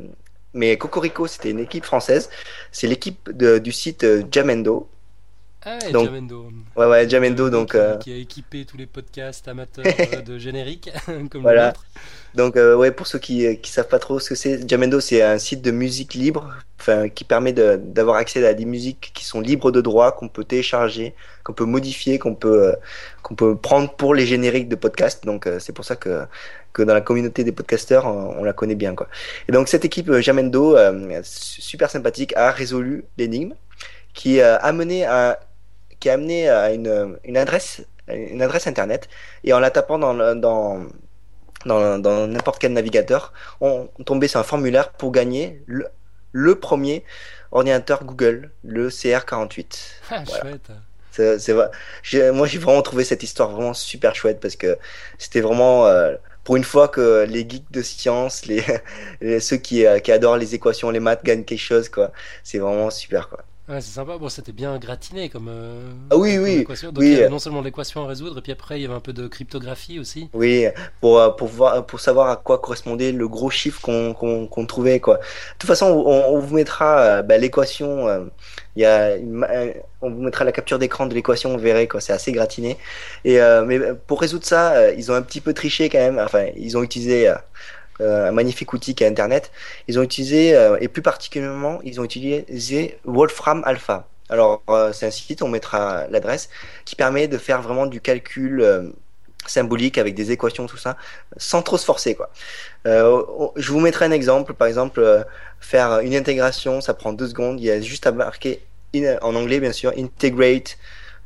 Mais 0.53 0.77
Cocorico, 0.77 1.27
c'était 1.27 1.51
une 1.51 1.59
équipe 1.59 1.85
française. 1.85 2.29
C'est 2.71 2.87
l'équipe 2.87 3.29
du 3.31 3.71
site 3.71 4.03
euh, 4.03 4.23
Jamendo. 4.31 4.89
Ah 5.61 5.77
ouais, 5.81 5.91
Donc, 5.91 6.05
Jamendo. 6.05 6.51
Ouais, 6.75 6.85
ouais, 6.85 7.09
Jamendo, 7.09 7.49
donc. 7.49 7.71
qui, 7.71 7.77
euh, 7.77 7.97
qui 7.97 8.11
a 8.13 8.15
équipé 8.15 8.65
tous 8.65 8.77
les 8.77 8.85
podcasts 8.87 9.47
amateurs 9.47 9.85
euh, 10.13 10.21
de 10.21 10.37
générique, 10.37 10.89
comme 11.29 11.41
Voilà. 11.41 11.73
Donc, 12.35 12.55
euh, 12.57 12.75
ouais, 12.75 12.91
pour 12.91 13.07
ceux 13.07 13.19
qui 13.19 13.59
qui 13.59 13.71
savent 13.71 13.87
pas 13.87 13.99
trop 13.99 14.19
ce 14.19 14.29
que 14.29 14.35
c'est, 14.35 14.67
Jamendo, 14.69 14.99
c'est 15.01 15.21
un 15.21 15.37
site 15.39 15.61
de 15.61 15.71
musique 15.71 16.13
libre, 16.13 16.53
enfin, 16.79 17.09
qui 17.09 17.23
permet 17.25 17.53
d'avoir 17.53 18.17
accès 18.17 18.45
à 18.45 18.53
des 18.53 18.65
musiques 18.65 19.11
qui 19.13 19.25
sont 19.25 19.41
libres 19.41 19.71
de 19.71 19.81
droit, 19.81 20.11
qu'on 20.13 20.29
peut 20.29 20.43
télécharger, 20.45 21.15
qu'on 21.43 21.53
peut 21.53 21.65
modifier, 21.65 22.19
qu'on 22.19 22.35
peut 22.35 22.69
euh, 22.69 22.75
qu'on 23.23 23.35
peut 23.35 23.55
prendre 23.57 23.91
pour 23.95 24.13
les 24.15 24.25
génériques 24.25 24.69
de 24.69 24.75
podcasts. 24.75 25.25
Donc, 25.25 25.49
c'est 25.59 25.73
pour 25.73 25.85
ça 25.85 25.95
que 25.95 26.25
que 26.71 26.83
dans 26.83 26.93
la 26.93 27.01
communauté 27.01 27.43
des 27.43 27.51
podcasteurs, 27.51 28.05
on, 28.05 28.39
on 28.39 28.43
la 28.43 28.53
connaît 28.53 28.75
bien, 28.75 28.95
quoi. 28.95 29.07
Et 29.47 29.51
donc, 29.51 29.67
cette 29.67 29.83
équipe 29.85 30.11
Jamendo, 30.19 30.77
su- 31.23 31.61
super 31.61 31.89
sympathique, 31.89 32.33
a 32.37 32.51
résolu 32.51 33.05
l'énigme, 33.17 33.53
qui 34.13 34.41
a 34.41 34.71
mené 34.71 35.05
à 35.05 35.39
qui 35.99 36.09
a 36.09 36.13
amené 36.13 36.49
à 36.49 36.73
une 36.73 37.17
une 37.23 37.37
adresse 37.37 37.81
une 38.07 38.41
adresse 38.41 38.67
internet 38.67 39.07
et 39.43 39.53
en 39.53 39.59
la 39.59 39.71
tapant 39.71 39.99
dans 39.99 40.13
le- 40.13 40.35
dans 40.35 40.85
dans 41.65 42.27
n'importe 42.27 42.59
quel 42.59 42.73
navigateur, 42.73 43.33
on, 43.61 43.89
tombait 44.05 44.27
sur 44.27 44.39
un 44.39 44.43
formulaire 44.43 44.91
pour 44.93 45.11
gagner 45.11 45.61
le, 45.67 45.87
le 46.31 46.55
premier 46.59 47.03
ordinateur 47.51 48.03
Google, 48.05 48.51
le 48.63 48.89
CR48. 48.89 50.01
Ah, 50.09 50.23
Voilà. 50.25 50.41
chouette. 50.41 50.71
C'est, 51.11 51.53
moi, 52.33 52.47
j'ai 52.47 52.59
vraiment 52.59 52.81
trouvé 52.81 53.03
cette 53.03 53.23
histoire 53.23 53.49
vraiment 53.49 53.73
super 53.73 54.15
chouette 54.15 54.39
parce 54.39 54.55
que 54.55 54.77
c'était 55.17 55.41
vraiment 55.41 55.85
euh, 55.87 56.15
pour 56.45 56.55
une 56.55 56.63
fois 56.63 56.87
que 56.87 57.25
les 57.27 57.47
geeks 57.49 57.69
de 57.71 57.81
science, 57.81 58.45
les, 58.45 58.63
les- 59.21 59.39
ceux 59.41 59.57
qui, 59.57 59.85
euh, 59.85 59.99
qui 59.99 60.11
adorent 60.11 60.37
les 60.37 60.55
équations, 60.55 60.91
les 60.91 60.99
maths 61.01 61.23
gagnent 61.25 61.43
quelque 61.43 61.59
chose, 61.59 61.89
quoi. 61.89 62.11
C'est 62.43 62.59
vraiment 62.59 62.89
super, 62.89 63.27
quoi. 63.29 63.43
Ouais, 63.69 63.79
c'est 63.81 63.91
sympa. 63.91 64.17
Bon, 64.17 64.27
c'était 64.29 64.51
bien 64.51 64.77
gratiné 64.79 65.29
comme. 65.29 65.47
euh, 65.49 65.93
Ah 66.09 66.17
oui, 66.17 66.37
comme 66.43 66.43
oui, 66.43 66.55
équation. 66.57 66.91
Donc 66.91 67.03
oui. 67.03 67.07
il 67.07 67.13
y 67.13 67.15
avait 67.15 67.29
non 67.29 67.39
seulement 67.39 67.61
l'équation 67.61 68.03
à 68.03 68.07
résoudre, 68.07 68.39
et 68.39 68.41
puis 68.41 68.51
après 68.51 68.79
il 68.79 68.81
y 68.81 68.85
avait 68.85 68.95
un 68.95 68.99
peu 68.99 69.13
de 69.13 69.27
cryptographie 69.27 69.99
aussi. 69.99 70.29
Oui, 70.33 70.67
pour, 71.01 71.19
euh, 71.19 71.29
pour, 71.31 71.47
voir, 71.47 71.85
pour 71.87 71.99
savoir 71.99 72.29
à 72.29 72.35
quoi 72.37 72.59
correspondait 72.59 73.11
le 73.11 73.27
gros 73.27 73.49
chiffre 73.49 73.81
qu'on 73.81 74.13
qu'on 74.13 74.65
trouvait, 74.67 74.99
quoi. 74.99 75.17
De 75.17 75.21
toute 75.59 75.67
façon, 75.67 75.87
on, 75.87 76.35
on 76.35 76.39
vous 76.39 76.55
mettra 76.55 76.99
euh, 76.99 77.21
bah, 77.23 77.37
l'équation. 77.37 78.07
euh, 78.07 78.25
il 78.75 78.83
y 78.83 78.85
a 78.85 79.15
une 79.17 79.31
ma- 79.31 79.47
on 80.01 80.11
vous 80.11 80.21
mettra 80.21 80.45
la 80.45 80.51
capture 80.51 80.77
d'écran 80.79 81.07
de 81.07 81.13
l'équation, 81.15 81.51
vous 81.51 81.59
verrez. 81.59 81.89
C'est 81.99 82.13
assez 82.13 82.31
gratiné. 82.31 82.77
Et, 83.25 83.41
euh, 83.41 83.63
mais 83.65 83.79
pour 84.07 84.21
résoudre 84.21 84.45
ça, 84.45 84.91
ils 84.93 85.11
ont 85.11 85.15
un 85.15 85.21
petit 85.23 85.41
peu 85.41 85.53
triché 85.53 85.89
quand 85.89 85.97
même. 85.99 86.19
Enfin, 86.19 86.45
ils 86.55 86.77
ont 86.77 86.83
utilisé 86.83 87.33
un 87.99 88.31
magnifique 88.31 88.73
outil 88.73 88.95
qui 88.95 89.03
est 89.03 89.07
Internet. 89.07 89.51
Ils 89.87 89.99
ont 89.99 90.03
utilisé, 90.03 90.55
euh, 90.55 90.77
et 90.79 90.87
plus 90.87 91.01
particulièrement, 91.01 91.79
ils 91.83 91.99
ont 91.99 92.03
utilisé 92.03 92.97
Wolfram 93.05 93.63
Alpha. 93.65 94.07
Alors, 94.29 94.61
euh, 94.69 94.93
c'est 94.93 95.07
un 95.07 95.11
site, 95.11 95.41
on 95.41 95.47
mettra 95.47 96.07
l'adresse, 96.07 96.49
qui 96.85 96.95
permet 96.95 97.27
de 97.27 97.37
faire 97.37 97.61
vraiment 97.61 97.87
du 97.87 97.99
calcul 97.99 98.61
euh, 98.61 98.83
symbolique 99.47 99.97
avec 99.97 100.13
des 100.15 100.31
équations, 100.31 100.67
tout 100.67 100.77
ça, 100.77 100.97
sans 101.37 101.61
trop 101.61 101.77
se 101.77 101.85
forcer, 101.85 102.13
quoi. 102.15 102.29
Euh, 102.85 103.23
je 103.55 103.71
vous 103.71 103.79
mettrai 103.79 104.05
un 104.05 104.11
exemple. 104.11 104.53
Par 104.53 104.67
exemple, 104.67 104.99
euh, 104.99 105.23
faire 105.59 105.99
une 105.99 106.15
intégration, 106.15 106.81
ça 106.81 106.93
prend 106.93 107.13
deux 107.13 107.27
secondes. 107.27 107.59
Il 107.59 107.65
y 107.65 107.71
a 107.71 107.81
juste 107.81 108.05
à 108.05 108.11
marquer, 108.11 108.61
en 109.21 109.35
anglais 109.35 109.59
bien 109.59 109.71
sûr, 109.71 109.93
integrate 109.97 110.77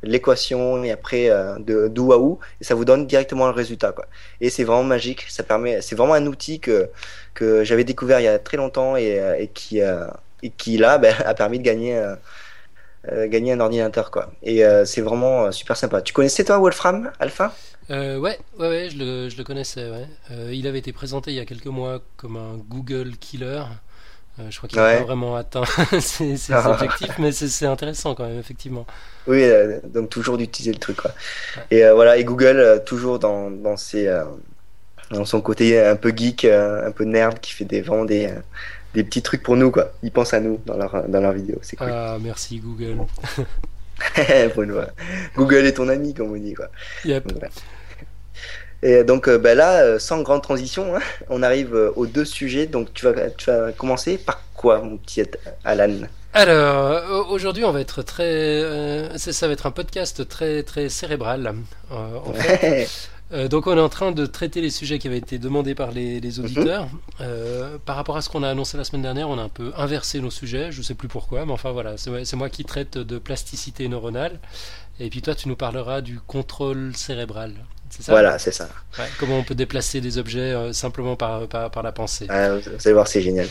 l'équation 0.04 0.84
et 0.84 0.90
après 0.90 1.30
euh, 1.30 1.58
de 1.58 1.88
d'où 1.88 2.12
à 2.12 2.18
où 2.18 2.38
et 2.60 2.64
ça 2.64 2.74
vous 2.74 2.84
donne 2.84 3.06
directement 3.06 3.46
le 3.46 3.52
résultat 3.52 3.92
quoi 3.92 4.06
et 4.40 4.50
c'est 4.50 4.64
vraiment 4.64 4.84
magique 4.84 5.24
ça 5.28 5.42
permet 5.42 5.80
c'est 5.82 5.96
vraiment 5.96 6.14
un 6.14 6.26
outil 6.26 6.60
que 6.60 6.90
que 7.34 7.64
j'avais 7.64 7.84
découvert 7.84 8.20
il 8.20 8.24
y 8.24 8.28
a 8.28 8.38
très 8.38 8.56
longtemps 8.56 8.96
et, 8.96 9.18
euh, 9.20 9.36
et 9.38 9.48
qui 9.48 9.80
euh, 9.82 10.06
et 10.42 10.50
qui 10.50 10.76
là 10.78 10.98
ben, 11.02 11.14
a 11.24 11.34
permis 11.34 11.58
de 11.58 11.64
gagner 11.64 12.00
gagner 13.26 13.52
un 13.52 13.60
ordinateur 13.60 14.10
quoi 14.10 14.32
et 14.42 14.62
c'est 14.86 15.02
vraiment 15.02 15.52
super 15.52 15.76
sympa 15.76 16.00
tu 16.00 16.12
connaissais 16.14 16.44
toi 16.44 16.58
Wolfram 16.58 17.12
Alpha? 17.20 17.54
Ouais, 17.90 18.16
ouais, 18.16 18.38
ouais, 18.58 18.88
je 18.90 18.96
le, 18.96 19.28
je 19.28 19.36
le 19.36 19.44
connaissais. 19.44 19.90
Il 20.50 20.66
avait 20.66 20.78
été 20.78 20.92
présenté 20.92 21.32
il 21.32 21.36
y 21.36 21.40
a 21.40 21.44
quelques 21.44 21.66
mois 21.66 22.02
comme 22.16 22.36
un 22.36 22.56
Google 22.56 23.16
killer. 23.18 23.62
Euh, 24.40 24.46
je 24.50 24.56
crois 24.56 24.68
qu'il 24.68 24.78
n'a 24.78 24.84
Ouais. 24.84 24.98
pas 24.98 25.04
vraiment 25.04 25.36
atteint 25.36 25.62
ses, 26.00 26.36
ses 26.36 26.52
Ah. 26.52 26.70
objectifs, 26.70 27.18
mais 27.18 27.30
c'est 27.32 27.66
intéressant 27.66 28.14
quand 28.16 28.26
même, 28.26 28.38
effectivement. 28.38 28.84
Oui, 29.26 29.42
euh, 29.44 29.78
donc 29.84 30.10
toujours 30.10 30.36
d'utiliser 30.38 30.72
le 30.72 30.78
truc 30.78 30.96
quoi. 30.96 31.12
Et 31.70 31.84
euh, 31.84 31.94
voilà, 31.94 32.16
et 32.16 32.24
Google 32.24 32.82
toujours 32.84 33.18
dans 33.18 33.50
dans 33.50 33.76
ses 33.76 34.06
dans 35.10 35.24
son 35.24 35.40
côté 35.40 35.80
un 35.80 35.96
peu 35.96 36.12
geek, 36.14 36.44
un 36.46 36.90
peu 36.90 37.04
nerd, 37.04 37.38
qui 37.40 37.52
fait 37.52 37.64
des 37.64 37.80
vraiment 37.82 38.04
des 38.04 38.30
des 38.94 39.04
petits 39.04 39.22
trucs 39.22 39.42
pour 39.42 39.56
nous 39.56 39.70
quoi. 39.70 39.92
Ils 40.02 40.10
pensent 40.10 40.34
à 40.34 40.40
nous 40.40 40.60
dans 40.66 40.76
leur 40.76 41.08
dans 41.08 41.20
leurs 41.20 41.32
vidéos, 41.32 41.58
c'est 41.62 41.76
cool. 41.76 41.90
Ah, 41.92 42.16
merci 42.20 42.58
Google. 42.58 42.96
Google 45.36 45.66
est 45.66 45.74
ton 45.74 45.88
ami 45.88 46.14
comme 46.14 46.32
on 46.32 46.36
dit 46.36 46.54
quoi. 46.54 46.68
Yep. 47.04 47.26
Donc. 47.32 47.42
Et 48.84 49.02
donc 49.04 49.28
euh, 49.28 49.38
bah 49.38 49.54
là, 49.56 49.82
euh, 49.82 49.98
sans 49.98 50.22
grande 50.22 50.42
transition, 50.42 50.94
hein, 50.96 51.00
on 51.28 51.42
arrive 51.42 51.74
euh, 51.74 51.90
aux 51.96 52.06
deux 52.06 52.24
sujets. 52.24 52.66
Donc 52.66 52.92
tu 52.94 53.04
vas 53.06 53.30
tu 53.30 53.46
vas 53.50 53.72
commencer 53.72 54.18
par 54.18 54.42
quoi, 54.54 54.80
mon 54.80 54.96
petit 54.98 55.22
Alan? 55.64 56.02
Alors, 56.32 57.30
aujourd'hui, 57.30 57.64
on 57.64 57.70
va 57.72 57.80
être 57.80 58.02
très. 58.02 58.24
euh, 58.24 59.16
ça 59.18 59.46
va 59.46 59.52
être 59.52 59.66
un 59.66 59.70
podcast 59.70 60.28
très, 60.28 60.64
très 60.64 60.88
cérébral. 60.88 61.54
euh, 61.92 62.18
en 62.24 62.32
fait. 62.34 62.88
Euh, 63.32 63.48
donc 63.48 63.66
on 63.66 63.76
est 63.76 63.80
en 63.80 63.88
train 63.88 64.12
de 64.12 64.26
traiter 64.26 64.60
les 64.60 64.70
sujets 64.70 64.98
qui 64.98 65.08
avaient 65.08 65.18
été 65.18 65.38
demandés 65.38 65.74
par 65.74 65.92
les, 65.92 66.20
les 66.20 66.40
auditeurs. 66.40 66.88
Par 67.86 67.96
rapport 67.96 68.16
à 68.18 68.22
ce 68.22 68.28
qu'on 68.28 68.42
a 68.42 68.50
annoncé 68.50 68.76
la 68.76 68.84
semaine 68.84 69.02
dernière, 69.02 69.28
on 69.30 69.38
a 69.38 69.42
un 69.42 69.48
peu 69.48 69.72
inversé 69.76 70.20
nos 70.20 70.30
sujets, 70.30 70.72
je 70.72 70.82
sais 70.82 70.94
plus 70.94 71.08
pourquoi, 71.08 71.46
mais 71.46 71.52
enfin 71.52 71.72
voilà, 71.72 71.96
c'est 71.96 72.36
moi 72.36 72.50
qui 72.50 72.64
traite 72.64 72.98
de 72.98 73.18
plasticité 73.18 73.88
neuronale. 73.88 74.38
Et 75.00 75.10
puis 75.10 75.22
toi, 75.22 75.34
tu 75.34 75.48
nous 75.48 75.56
parleras 75.56 76.00
du 76.00 76.20
contrôle 76.20 76.92
cérébral. 76.96 77.52
C'est 77.90 78.02
ça 78.02 78.12
Voilà, 78.12 78.38
c'est 78.40 78.50
ça. 78.52 78.68
Ouais, 78.98 79.04
Comment 79.20 79.38
on 79.38 79.44
peut 79.44 79.54
déplacer 79.54 80.00
des 80.00 80.18
objets 80.18 80.40
euh, 80.40 80.72
simplement 80.72 81.14
par, 81.14 81.46
par, 81.46 81.70
par 81.70 81.82
la 81.84 81.92
pensée. 81.92 82.26
Ah, 82.28 82.56
vous 82.56 82.68
allez 82.84 82.92
voir, 82.92 83.06
c'est 83.06 83.22
génial. 83.22 83.46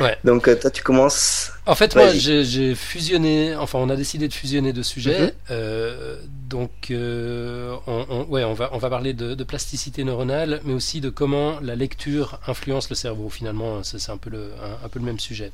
Ouais. 0.00 0.16
Donc 0.24 0.48
euh, 0.48 0.56
toi, 0.56 0.70
tu 0.70 0.82
commences. 0.82 1.52
En 1.66 1.76
fait, 1.76 1.94
moi, 1.94 2.08
j'ai 2.12 2.74
fusionné, 2.74 3.54
enfin, 3.54 3.78
on 3.78 3.88
a 3.90 3.96
décidé 3.96 4.26
de 4.26 4.32
fusionner 4.32 4.72
deux 4.72 4.82
sujets. 4.82 5.20
Mhm. 5.26 5.32
Euh, 5.52 6.16
donc, 6.48 6.70
euh, 6.90 7.76
on, 7.86 8.04
on- 8.08 8.24
ouais, 8.24 8.42
on 8.42 8.54
va, 8.54 8.70
on 8.72 8.78
va 8.78 8.90
parler 8.90 9.12
de, 9.12 9.34
de 9.34 9.44
plasticité 9.44 10.02
neuronale, 10.02 10.60
mais 10.64 10.72
aussi 10.74 11.00
de 11.00 11.08
comment 11.10 11.60
la 11.60 11.76
lecture 11.76 12.40
influence 12.48 12.90
le 12.90 12.96
cerveau. 12.96 13.28
Finalement, 13.28 13.82
c'est 13.84 14.10
un, 14.10 14.16
peu 14.16 14.30
le- 14.30 14.50
un, 14.62 14.86
un 14.86 14.88
peu 14.88 14.98
le 14.98 15.04
même 15.04 15.20
sujet. 15.20 15.52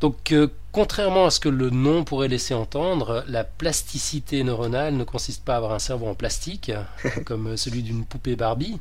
Donc, 0.00 0.34
contrairement 0.72 1.26
à 1.26 1.30
ce 1.30 1.38
que 1.38 1.48
le 1.48 1.70
nom 1.70 2.02
pourrait 2.02 2.28
laisser 2.28 2.54
entendre, 2.54 3.24
la 3.28 3.44
plasticité 3.44 4.42
neuronale 4.42 4.94
ne 4.96 5.04
consiste 5.04 5.44
pas 5.44 5.54
à 5.54 5.56
avoir 5.58 5.72
un 5.72 5.78
cerveau 5.78 6.06
en 6.06 6.14
plastique, 6.14 6.72
comme 7.26 7.56
celui 7.56 7.82
d'une 7.82 8.04
poupée 8.04 8.36
Barbie. 8.36 8.78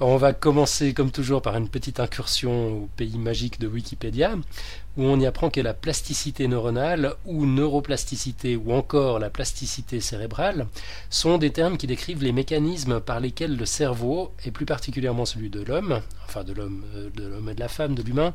On 0.00 0.16
va 0.16 0.32
commencer, 0.32 0.94
comme 0.94 1.12
toujours, 1.12 1.42
par 1.42 1.56
une 1.56 1.68
petite 1.68 2.00
incursion 2.00 2.72
au 2.72 2.88
pays 2.96 3.18
magique 3.18 3.60
de 3.60 3.68
Wikipédia, 3.68 4.34
où 4.96 5.04
on 5.04 5.20
y 5.20 5.26
apprend 5.26 5.48
que 5.48 5.60
la 5.60 5.74
plasticité 5.74 6.48
neuronale, 6.48 7.14
ou 7.24 7.46
neuroplasticité, 7.46 8.56
ou 8.56 8.72
encore 8.72 9.20
la 9.20 9.30
plasticité 9.30 10.00
cérébrale, 10.00 10.66
sont 11.08 11.38
des 11.38 11.50
termes 11.50 11.76
qui 11.76 11.86
décrivent 11.86 12.24
les 12.24 12.32
mécanismes 12.32 13.00
par 13.00 13.20
lesquels 13.20 13.56
le 13.56 13.64
cerveau, 13.64 14.32
et 14.44 14.50
plus 14.50 14.66
particulièrement 14.66 15.24
celui 15.24 15.50
de 15.50 15.62
l'homme, 15.62 16.00
enfin 16.24 16.42
de 16.42 16.52
l'homme, 16.52 16.84
euh, 16.96 17.08
de 17.14 17.24
l'homme 17.24 17.48
et 17.50 17.54
de 17.54 17.60
la 17.60 17.68
femme, 17.68 17.94
de 17.94 18.02
l'humain, 18.02 18.34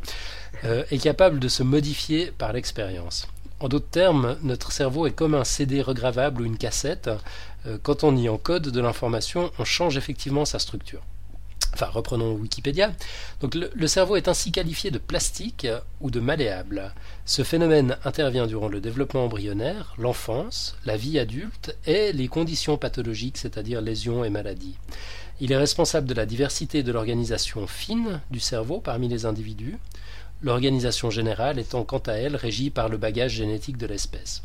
euh, 0.63 0.83
est 0.89 0.99
capable 0.99 1.39
de 1.39 1.49
se 1.49 1.63
modifier 1.63 2.31
par 2.37 2.53
l'expérience. 2.53 2.76
En 3.59 3.69
d'autres 3.69 3.89
termes, 3.89 4.37
notre 4.43 4.71
cerveau 4.71 5.07
est 5.07 5.11
comme 5.11 5.33
un 5.33 5.43
CD 5.43 5.81
regravable 5.81 6.41
ou 6.41 6.45
une 6.45 6.57
cassette. 6.57 7.09
Euh, 7.65 7.77
Quand 7.81 8.03
on 8.03 8.15
y 8.15 8.29
encode 8.29 8.69
de 8.69 8.81
l'information, 8.81 9.51
on 9.57 9.65
change 9.65 9.97
effectivement 9.97 10.45
sa 10.45 10.59
structure. 10.59 11.01
Enfin, 11.73 11.87
reprenons 11.87 12.33
Wikipédia. 12.33 12.91
Donc, 13.41 13.53
le, 13.53 13.69
le 13.73 13.87
cerveau 13.87 14.15
est 14.15 14.27
ainsi 14.27 14.51
qualifié 14.51 14.89
de 14.89 14.97
plastique 14.97 15.67
ou 16.01 16.09
de 16.09 16.19
malléable. 16.19 16.93
Ce 17.25 17.43
phénomène 17.43 17.97
intervient 18.03 18.47
durant 18.47 18.67
le 18.67 18.79
développement 18.79 19.25
embryonnaire, 19.25 19.93
l'enfance, 19.97 20.75
la 20.85 20.97
vie 20.97 21.19
adulte 21.19 21.75
et 21.85 22.13
les 22.13 22.27
conditions 22.27 22.77
pathologiques, 22.77 23.37
c'est-à-dire 23.37 23.81
lésions 23.81 24.23
et 24.23 24.29
maladies. 24.29 24.75
Il 25.39 25.51
est 25.51 25.57
responsable 25.57 26.07
de 26.07 26.15
la 26.15 26.25
diversité 26.25 26.81
de 26.81 26.91
l'organisation 26.91 27.67
fine 27.67 28.21
du 28.31 28.39
cerveau 28.39 28.79
parmi 28.79 29.07
les 29.07 29.25
individus, 29.25 29.77
l'organisation 30.41 31.09
générale 31.09 31.59
étant 31.59 31.83
quant 31.83 32.01
à 32.05 32.13
elle 32.13 32.35
régie 32.35 32.69
par 32.69 32.89
le 32.89 32.97
bagage 32.97 33.33
génétique 33.33 33.77
de 33.77 33.87
l'espèce. 33.87 34.43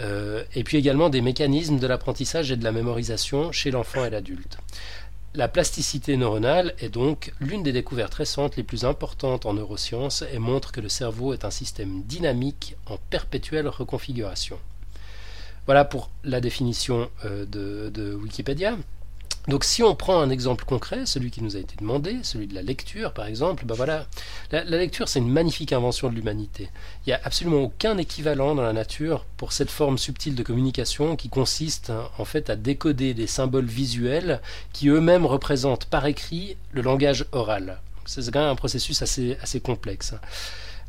Euh, 0.00 0.44
et 0.54 0.64
puis 0.64 0.78
également 0.78 1.10
des 1.10 1.20
mécanismes 1.20 1.78
de 1.78 1.86
l'apprentissage 1.86 2.50
et 2.50 2.56
de 2.56 2.64
la 2.64 2.72
mémorisation 2.72 3.52
chez 3.52 3.70
l'enfant 3.70 4.04
et 4.04 4.10
l'adulte. 4.10 4.58
La 5.34 5.46
plasticité 5.46 6.16
neuronale 6.16 6.74
est 6.80 6.88
donc 6.88 7.32
l'une 7.38 7.62
des 7.62 7.72
découvertes 7.72 8.14
récentes 8.14 8.56
les 8.56 8.64
plus 8.64 8.84
importantes 8.84 9.46
en 9.46 9.54
neurosciences 9.54 10.24
et 10.32 10.38
montre 10.38 10.72
que 10.72 10.80
le 10.80 10.88
cerveau 10.88 11.32
est 11.34 11.44
un 11.44 11.50
système 11.50 12.02
dynamique 12.02 12.74
en 12.86 12.96
perpétuelle 13.10 13.68
reconfiguration. 13.68 14.58
Voilà 15.66 15.84
pour 15.84 16.10
la 16.24 16.40
définition 16.40 17.08
euh, 17.24 17.44
de, 17.46 17.90
de 17.90 18.14
Wikipédia. 18.14 18.76
Donc 19.48 19.64
si 19.64 19.82
on 19.82 19.94
prend 19.94 20.20
un 20.20 20.30
exemple 20.30 20.64
concret, 20.64 21.06
celui 21.06 21.30
qui 21.30 21.42
nous 21.42 21.56
a 21.56 21.60
été 21.60 21.74
demandé, 21.76 22.18
celui 22.22 22.46
de 22.46 22.54
la 22.54 22.62
lecture 22.62 23.12
par 23.12 23.26
exemple, 23.26 23.64
ben 23.64 23.74
voilà, 23.74 24.06
la, 24.52 24.62
lecture 24.64 25.08
c'est 25.08 25.18
une 25.18 25.30
magnifique 25.30 25.72
invention 25.72 26.10
de 26.10 26.14
l'humanité. 26.14 26.68
Il 27.06 27.10
n'y 27.10 27.14
a 27.14 27.20
absolument 27.24 27.62
aucun 27.62 27.96
équivalent 27.96 28.54
dans 28.54 28.62
la 28.62 28.74
nature 28.74 29.24
pour 29.38 29.52
cette 29.52 29.70
forme 29.70 29.96
subtile 29.96 30.34
de 30.34 30.42
communication 30.42 31.16
qui 31.16 31.30
consiste 31.30 31.90
en 32.18 32.24
fait 32.24 32.50
à 32.50 32.56
décoder 32.56 33.14
des 33.14 33.26
symboles 33.26 33.66
visuels 33.66 34.40
qui 34.72 34.88
eux-mêmes 34.88 35.26
représentent 35.26 35.86
par 35.86 36.06
écrit 36.06 36.56
le 36.72 36.82
langage 36.82 37.24
oral. 37.32 37.80
C'est 38.06 38.30
quand 38.30 38.40
même 38.40 38.50
un 38.50 38.56
processus 38.56 39.02
assez 39.02 39.60
complexe. 39.62 40.14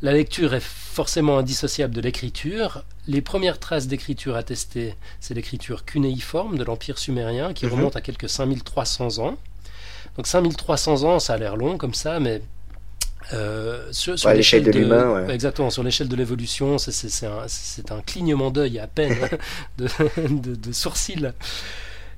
La 0.01 0.13
lecture 0.13 0.55
est 0.55 0.63
forcément 0.63 1.37
indissociable 1.37 1.93
de 1.93 2.01
l'écriture. 2.01 2.83
Les 3.07 3.21
premières 3.21 3.59
traces 3.59 3.87
d'écriture 3.87 4.35
attestées, 4.35 4.95
c'est 5.19 5.35
l'écriture 5.35 5.85
cunéiforme 5.85 6.57
de 6.57 6.63
l'Empire 6.63 6.97
sumérien 6.97 7.53
qui 7.53 7.65
mhm. 7.67 7.73
remonte 7.73 7.95
à 7.95 8.01
quelques 8.01 8.29
5300 8.29 9.19
ans. 9.19 9.37
Donc 10.17 10.27
5300 10.27 11.03
ans, 11.03 11.19
ça 11.19 11.33
a 11.33 11.37
l'air 11.37 11.55
long 11.55 11.77
comme 11.77 11.93
ça, 11.93 12.19
mais 12.19 12.41
euh, 13.33 13.87
sur, 13.91 14.15
l'échelle 14.31 14.63
de, 14.63 14.71
l'humain, 14.71 15.27
exactement, 15.29 15.69
sur 15.69 15.83
l'échelle 15.83 16.09
de 16.09 16.15
l'évolution, 16.15 16.77
c'est 16.79 17.91
un, 17.91 18.01
clignement 18.01 18.49
d'œil 18.49 18.79
à 18.79 18.87
peine 18.87 19.15
de, 19.77 19.87
de, 20.27 20.55
de 20.55 20.71
sourcils. 20.71 21.31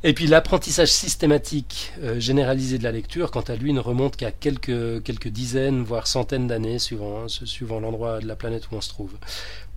Et 0.05 0.13
puis 0.13 0.27
l'apprentissage 0.27 0.91
systématique 0.91 1.93
euh, 2.01 2.19
généralisé 2.19 2.77
de 2.77 2.83
la 2.83 2.91
lecture, 2.91 3.31
quant 3.31 3.41
à 3.41 3.55
lui, 3.55 3.71
ne 3.71 3.79
remonte 3.79 4.17
qu'à 4.17 4.31
quelques, 4.31 5.27
dizaines, 5.29 5.81
voire 5.81 6.07
centaines 6.07 6.47
d'années, 6.47 6.77
suivant, 6.77 7.29
suivant 7.29 7.79
l'endroit 7.79 8.19
de 8.19 8.27
la 8.27 8.35
planète 8.35 8.69
où 8.69 8.75
on 8.75 8.81
se 8.81 8.89
trouve. 8.89 9.13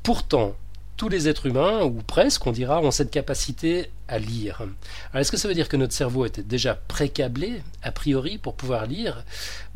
Pourtant, 0.02 0.56
tous 0.96 1.08
les 1.08 1.28
êtres 1.28 1.46
humains, 1.46 1.84
ou 1.84 2.02
presque, 2.02 2.44
on 2.44 2.50
dira, 2.50 2.80
ont 2.80 2.90
cette 2.90 3.12
capacité 3.12 3.88
à 4.08 4.18
lire. 4.18 4.62
Alors 4.62 5.20
est-ce 5.20 5.30
que 5.30 5.36
ça 5.36 5.46
veut 5.46 5.54
dire 5.54 5.68
que 5.68 5.76
notre 5.76 5.92
cerveau 5.92 6.24
était 6.26 6.42
déjà 6.42 6.74
précablé, 6.74 7.62
a 7.82 7.92
priori, 7.92 8.38
pour 8.38 8.54
pouvoir 8.54 8.86
lire? 8.86 9.24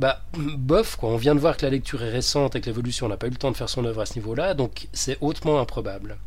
Bah, 0.00 0.24
bof, 0.32 0.96
quoi. 0.96 1.10
On 1.10 1.16
vient 1.16 1.36
de 1.36 1.40
voir 1.40 1.56
que 1.56 1.64
la 1.64 1.70
lecture 1.70 2.02
est 2.02 2.10
récente 2.10 2.56
et 2.56 2.60
que 2.60 2.66
l'évolution 2.66 3.06
n'a 3.08 3.16
pas 3.16 3.28
eu 3.28 3.30
le 3.30 3.36
temps 3.36 3.52
de 3.52 3.56
faire 3.56 3.68
son 3.68 3.84
œuvre 3.84 4.00
à 4.00 4.06
ce 4.06 4.14
niveau-là, 4.14 4.54
donc 4.54 4.88
c'est 4.92 5.18
hautement 5.20 5.60
improbable. 5.60 6.18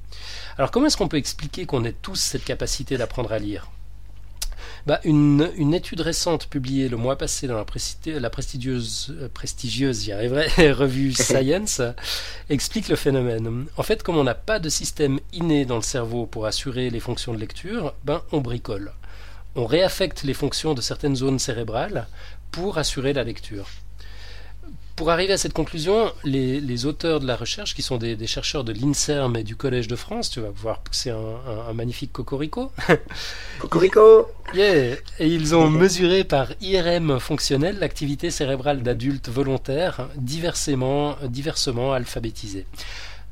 Alors 0.57 0.71
comment 0.71 0.85
est-ce 0.85 0.95
qu'on 0.95 1.09
peut 1.09 1.17
expliquer 1.17 1.65
qu'on 1.65 1.83
ait 1.83 1.95
tous 2.01 2.15
cette 2.15 2.45
capacité 2.45 2.95
d'apprendre 2.95 3.33
à 3.33 3.39
lire? 3.39 3.69
Bah, 4.85 4.99
une, 5.03 5.49
une, 5.55 5.73
étude 5.73 6.01
récente 6.01 6.47
publiée 6.47 6.89
le 6.89 6.97
mois 6.97 7.17
passé 7.17 7.47
dans 7.47 7.55
la, 7.55 7.65
la 8.19 8.29
prestigieuse, 8.29 9.15
euh, 9.17 9.29
prestigieuse 9.33 10.09
arriverai, 10.11 10.71
revue 10.71 11.13
Science 11.13 11.81
explique 12.49 12.89
le 12.89 12.95
phénomène. 12.95 13.65
En 13.77 13.83
fait, 13.83 14.03
comme 14.03 14.17
on 14.17 14.23
n'a 14.23 14.35
pas 14.35 14.59
de 14.59 14.69
système 14.69 15.19
inné 15.31 15.65
dans 15.65 15.77
le 15.77 15.81
cerveau 15.81 16.25
pour 16.25 16.45
assurer 16.45 16.89
les 16.89 16.99
fonctions 16.99 17.33
de 17.33 17.39
lecture, 17.39 17.93
ben, 18.03 18.21
on 18.31 18.41
bricole. 18.41 18.91
On 19.55 19.65
réaffecte 19.65 20.23
les 20.23 20.33
fonctions 20.33 20.73
de 20.73 20.81
certaines 20.81 21.15
zones 21.15 21.39
cérébrales 21.39 22.07
pour 22.51 22.77
assurer 22.77 23.13
la 23.13 23.23
lecture. 23.23 23.67
Pour 24.95 25.09
arriver 25.09 25.33
à 25.33 25.37
cette 25.37 25.53
conclusion, 25.53 26.11
les, 26.23 26.85
auteurs 26.85 27.19
de 27.19 27.25
la 27.25 27.35
recherche, 27.35 27.73
qui 27.73 27.81
sont 27.81 27.97
des, 27.97 28.27
chercheurs 28.27 28.63
de 28.63 28.71
l'INSERM 28.71 29.35
et 29.35 29.43
du 29.43 29.55
Collège 29.55 29.87
de 29.87 29.95
France, 29.95 30.29
tu 30.29 30.39
vas 30.39 30.51
voir 30.51 30.81
pousser 30.81 31.09
un, 31.09 31.67
un, 31.67 31.73
magnifique 31.73 32.11
cocorico. 32.11 32.71
Cocorico 33.59 34.27
yeah. 34.53 34.95
Et 35.19 35.27
ils 35.27 35.55
ont 35.55 35.67
mesuré 35.67 36.23
par 36.23 36.53
IRM 36.61 37.19
fonctionnel 37.19 37.79
l'activité 37.79 38.29
cérébrale 38.29 38.83
d'adultes 38.83 39.29
volontaires 39.29 40.09
diversement, 40.15 41.15
diversement 41.23 41.93
alphabétisés. 41.93 42.67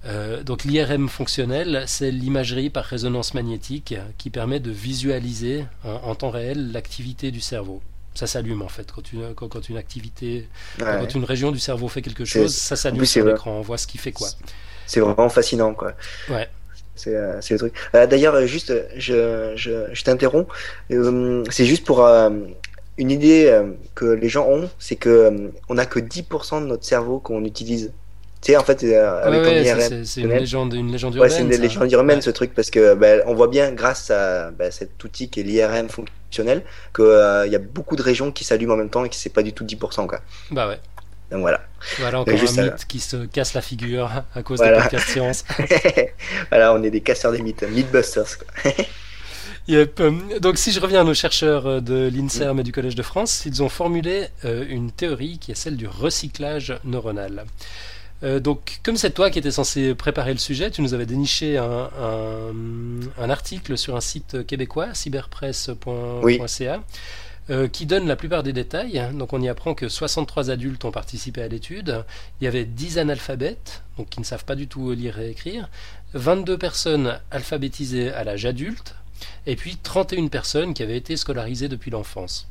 Euh, 0.06 0.42
donc 0.42 0.64
l'IRM 0.64 1.10
fonctionnel, 1.10 1.84
c'est 1.86 2.10
l'imagerie 2.10 2.72
par 2.72 2.86
résonance 2.86 3.36
magnétique 3.36 3.94
qui 4.18 4.32
permet 4.32 4.60
de 4.60 4.72
visualiser 4.72 5.66
en 5.84 6.16
temps 6.16 6.32
réel 6.32 6.72
l'activité 6.72 7.30
du 7.30 7.40
cerveau 7.40 7.84
ça 8.14 8.28
s'allume 8.28 8.62
en 8.62 8.68
fait 8.68 8.92
quand 8.92 9.12
une, 9.14 9.34
quand, 9.34 9.70
une 9.70 9.78
activité, 9.78 10.48
quand 10.80 11.16
une 11.16 11.24
région 11.24 11.52
du 11.52 11.60
cerveau 11.60 11.88
fait 11.88 12.02
quelque 12.02 12.26
chose, 12.26 12.54
ça 12.54 12.76
s'allume 12.76 13.06
sur 13.06 13.26
l'écran, 13.26 13.52
on 13.58 13.62
voit 13.62 13.78
ce 13.78 13.88
qui 13.88 13.98
fait 13.98 14.12
quoi. 14.12 14.28
C'est 14.86 15.00
vraiment 15.00 15.30
fascinant 15.30 15.74
quoi. 15.74 15.94
Ouais. 16.30 16.50
C'est 16.96 17.16
euh, 17.16 17.40
le 17.50 17.58
truc. 17.58 17.74
Euh, 17.96 18.06
d'ailleurs, 18.06 18.36
euh, 18.36 18.46
juste, 18.46 18.74
je, 18.96 19.54
je, 19.56 19.86
je 19.92 20.04
t'interromps. 20.04 20.48
c'est 21.50 21.66
juste 21.66 21.86
pour 21.86 22.06
une 22.98 23.12
idée 23.12 23.62
que 23.96 24.06
les 24.06 24.30
gens 24.30 24.48
ont, 24.48 24.70
c'est 24.78 24.98
que 24.98 25.52
on 25.70 25.78
a 25.78 25.86
que 25.86 26.00
10% 26.00 26.62
de 26.62 26.68
notre 26.68 26.86
cerveau 26.86 27.20
qu'on 27.20 27.44
utilise. 27.46 27.92
Tu 28.42 28.52
sais, 28.52 28.58
en 28.58 28.64
fait, 28.64 28.84
avec 28.84 29.44
ouais. 29.44 30.04
C'est 30.04 30.22
une 30.22 30.30
légende, 30.30 30.74
une 30.74 30.92
légende 30.92 31.16
urbaine. 31.16 31.32
Ouais, 31.32 31.36
c'est 31.36 31.44
une 31.44 31.62
légende 31.62 31.92
urbaine, 31.92 32.22
ce 32.22 32.32
truc, 32.32 32.54
parce 32.54 32.70
que 32.70 32.96
ben, 32.96 33.22
on 33.28 33.36
voit 33.36 33.48
bien, 33.48 33.72
grâce 33.72 34.10
à 34.12 34.52
ben, 34.52 34.72
cet 34.72 35.04
outil 35.04 35.30
qui 35.30 35.40
est 35.40 35.44
l'IRM 35.44 35.88
qu'il 36.32 36.46
euh, 37.00 37.48
y 37.48 37.56
a 37.56 37.60
beaucoup 37.60 37.96
de 37.96 38.02
régions 38.02 38.32
qui 38.32 38.44
s'allument 38.44 38.74
en 38.74 38.78
même 38.78 38.90
temps 38.90 39.06
et 39.06 39.10
qui 39.10 39.20
c'est 39.20 39.30
pas 39.30 39.44
du 39.44 39.54
tout 39.54 39.64
10%. 39.64 40.08
Quoi. 40.08 40.20
Bah 40.50 40.68
ouais. 40.68 40.80
Donc 41.32 41.42
voilà. 41.42 41.62
Voilà 42.00 42.22
encore 42.22 42.34
un 42.34 42.64
mythe 42.64 42.86
qui 42.88 43.00
se 43.00 43.26
casse 43.26 43.54
la 43.54 43.62
figure 43.62 44.12
à 44.36 44.44
cause 44.44 44.60
des 44.60 44.72
podcasts 44.72 45.10
science. 45.10 45.46
voilà, 46.50 46.74
on 46.74 46.84
est 46.84 46.92
des 46.92 47.02
casseurs 47.02 47.32
des 47.32 47.42
mythes, 47.42 47.64
mythbusters. 47.64 48.38
Quoi. 48.38 48.72
Euh, 49.70 49.86
donc 50.42 50.58
si 50.58 50.72
je 50.72 50.82
reviens 50.82 51.02
à 51.02 51.04
nos 51.06 51.14
chercheurs 51.14 51.66
euh, 51.66 51.80
de 51.80 52.10
l'INSERM 52.14 52.60
et 52.60 52.64
du 52.64 52.74
Collège 52.74 52.96
de 52.96 53.04
France, 53.04 53.44
ils 53.46 53.64
ont 53.64 53.70
formulé 53.70 54.28
une 54.44 54.92
théorie 54.92 55.38
qui 55.38 55.52
est 55.52 55.56
celle 55.56 55.78
du 55.78 55.88
recyclage 55.88 56.74
neuronal. 56.84 57.46
Euh, 58.24 58.40
donc, 58.40 58.80
comme 58.84 58.98
c'est 58.98 59.12
toi 59.12 59.30
qui 59.30 59.40
étais 59.40 59.52
censé 59.52 59.96
préparer 59.96 60.34
le 60.34 60.40
sujet, 60.40 60.70
tu 60.72 60.82
nous 60.82 60.94
avais 60.94 61.06
déniché 61.06 61.58
un, 61.58 63.30
article 63.30 63.78
sur 63.78 63.96
un 63.96 64.02
site 64.02 64.46
québécois, 64.46 64.94
cyberpresse.ca, 64.94 66.84
euh, 67.50 67.68
qui 67.68 67.86
donne 67.86 68.08
la 68.08 68.16
plupart 68.16 68.44
des 68.44 68.54
détails. 68.54 69.02
Donc, 69.14 69.34
on 69.34 69.42
y 69.42 69.50
apprend 69.50 69.74
que 69.74 69.90
63 69.90 70.52
adultes 70.52 70.86
ont 70.86 70.92
participé 70.92 71.42
à 71.42 71.48
l'étude. 71.48 72.06
Il 72.40 72.44
y 72.46 72.48
avait 72.48 72.66
10 72.66 73.00
analphabètes, 73.00 73.84
donc 73.98 74.10
qui 74.10 74.20
ne 74.20 74.26
savent 74.26 74.46
pas 74.46 74.56
du 74.56 74.68
tout 74.68 74.92
lire 74.92 75.20
et 75.20 75.30
écrire, 75.30 75.70
22 76.14 76.58
personnes 76.58 77.20
alphabétisées 77.32 78.12
à 78.12 78.24
l'âge 78.24 78.46
adulte, 78.46 78.96
et 79.46 79.56
puis 79.56 79.78
31 79.78 80.28
personnes 80.28 80.74
qui 80.74 80.84
avaient 80.84 80.98
été 80.98 81.16
scolarisées 81.16 81.70
depuis 81.70 81.92
l'enfance. 81.92 82.51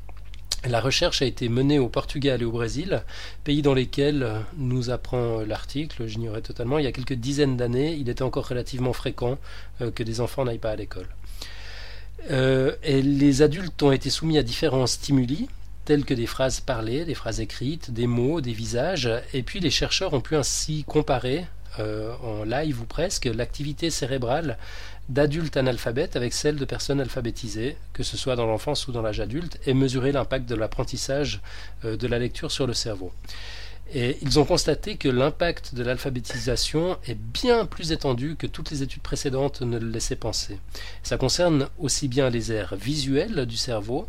La 0.69 0.81
recherche 0.81 1.23
a 1.23 1.25
été 1.25 1.49
menée 1.49 1.79
au 1.79 1.89
Portugal 1.89 2.43
et 2.43 2.45
au 2.45 2.51
Brésil, 2.51 3.03
pays 3.45 3.63
dans 3.63 3.73
lesquels, 3.73 4.23
euh, 4.23 4.41
nous 4.59 4.91
apprend 4.91 5.41
l'article, 5.41 6.07
j'ignorais 6.07 6.43
totalement, 6.43 6.79
il 6.79 6.85
y 6.85 6.89
a 6.89 6.93
quelques 6.93 7.15
dizaines 7.15 7.57
d'années, 7.57 7.95
il 7.95 8.11
était 8.11 8.23
encore 8.23 8.47
relativement 8.47 8.93
fréquent 8.93 9.39
euh, 9.81 9.91
que 9.91 10.03
des 10.03 10.21
enfants 10.21 10.45
n'aillent 10.45 10.59
pas 10.59 10.73
à 10.73 10.77
l'école. 10.77 11.09
Euh, 12.31 12.77
les 12.85 13.41
adultes 13.41 13.83
ont 13.83 13.93
été 13.93 14.11
soumis 14.11 14.37
à 14.37 14.43
différents 14.43 14.87
stimuli, 14.87 15.49
tels 15.87 16.05
que 16.05 16.13
des 16.13 16.27
phrases 16.27 16.61
parlées, 16.61 17.07
des 17.07 17.15
phrases 17.15 17.41
écrites, 17.41 17.91
des 17.91 18.07
mots, 18.07 18.43
des 18.43 18.53
visages, 18.53 19.11
et 19.33 19.43
puis 19.43 19.61
les 19.61 19.71
chercheurs 19.71 20.13
ont 20.13 20.21
pu 20.21 20.37
ainsi 20.37 20.85
comparer, 20.85 21.47
en 21.79 22.45
live 22.45 22.83
ou 22.83 22.85
presque, 22.85 23.25
l'activité 23.25 23.89
cérébrale 23.89 24.59
d'adultes 25.11 25.57
analphabètes 25.57 26.17
avec 26.17 26.33
celle 26.33 26.57
de 26.57 26.65
personnes 26.65 27.01
alphabétisées, 27.01 27.77
que 27.93 28.03
ce 28.03 28.17
soit 28.17 28.37
dans 28.37 28.47
l'enfance 28.47 28.87
ou 28.89 28.93
dans 28.93 29.03
l'âge 29.03 29.21
adulte, 29.21 29.59
et 29.67 29.75
mesurer 29.75 30.13
l'impact 30.13 30.49
de 30.49 30.55
l'apprentissage 30.55 31.41
euh, 31.85 31.97
de 31.97 32.07
la 32.07 32.19
lecture 32.19 32.51
sur 32.51 32.67
le 32.67 32.73
cerveau. 32.73 33.13
Et 33.93 34.19
ils 34.23 34.39
ont 34.39 34.45
constaté 34.45 34.97
que 34.97 35.09
l'impact 35.09 35.75
de 35.75 35.83
l'alphabétisation 35.83 36.97
est 37.09 37.19
bien 37.19 37.67
plus 37.67 37.91
étendu 37.91 38.37
que 38.37 38.47
toutes 38.47 38.71
les 38.71 38.85
études 38.85 39.03
précédentes 39.03 39.63
ne 39.63 39.79
le 39.79 39.91
laissaient 39.91 40.15
penser. 40.15 40.61
Ça 41.03 41.17
concerne 41.17 41.69
aussi 41.81 42.07
bien 42.07 42.31
les 42.31 42.53
aires 42.53 42.77
visuelles 42.77 43.47
du 43.47 43.57
cerveau 43.57 44.07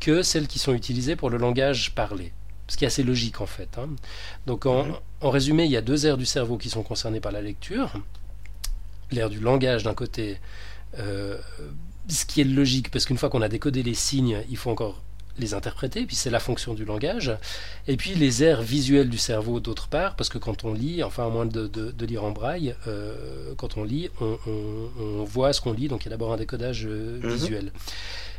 que 0.00 0.22
celles 0.24 0.48
qui 0.48 0.58
sont 0.58 0.74
utilisées 0.74 1.14
pour 1.14 1.30
le 1.30 1.38
langage 1.38 1.94
parlé. 1.94 2.32
Ce 2.66 2.76
qui 2.76 2.84
est 2.84 2.88
assez 2.88 3.04
logique 3.04 3.40
en 3.40 3.46
fait. 3.46 3.78
Hein. 3.78 3.88
Donc 4.46 4.66
en, 4.66 4.86
en 5.20 5.30
résumé, 5.30 5.64
il 5.64 5.70
y 5.70 5.76
a 5.76 5.80
deux 5.80 6.06
aires 6.06 6.16
du 6.16 6.26
cerveau 6.26 6.56
qui 6.56 6.70
sont 6.70 6.82
concernées 6.82 7.20
par 7.20 7.30
la 7.30 7.40
lecture 7.40 7.92
l'ère 9.12 9.30
du 9.30 9.40
langage 9.40 9.82
d'un 9.82 9.94
côté, 9.94 10.38
euh, 10.98 11.38
ce 12.08 12.24
qui 12.24 12.40
est 12.40 12.44
logique, 12.44 12.90
parce 12.90 13.04
qu'une 13.04 13.18
fois 13.18 13.30
qu'on 13.30 13.42
a 13.42 13.48
décodé 13.48 13.82
les 13.82 13.94
signes, 13.94 14.42
il 14.50 14.56
faut 14.56 14.70
encore 14.70 15.02
les 15.38 15.54
interpréter, 15.54 16.04
puis 16.06 16.16
c'est 16.16 16.30
la 16.30 16.40
fonction 16.40 16.74
du 16.74 16.84
langage, 16.84 17.32
et 17.88 17.96
puis 17.96 18.14
les 18.14 18.44
aires 18.44 18.62
visuelles 18.62 19.08
du 19.08 19.18
cerveau 19.18 19.58
d'autre 19.60 19.88
part, 19.88 20.16
parce 20.16 20.28
que 20.28 20.38
quand 20.38 20.64
on 20.64 20.74
lit, 20.74 21.02
enfin 21.02 21.26
à 21.26 21.30
moins 21.30 21.46
de, 21.46 21.70
lire 22.04 22.24
en 22.24 22.30
braille, 22.30 22.74
euh, 22.86 23.54
quand 23.56 23.76
on 23.76 23.84
lit, 23.84 24.10
on, 24.20 25.24
voit 25.24 25.52
ce 25.52 25.60
qu'on 25.60 25.72
lit, 25.72 25.88
donc 25.88 26.02
il 26.02 26.06
y 26.06 26.08
a 26.08 26.10
d'abord 26.10 26.32
un 26.32 26.36
décodage 26.36 26.86
euh, 26.86 27.20
mhm. 27.22 27.30
visuel. 27.32 27.72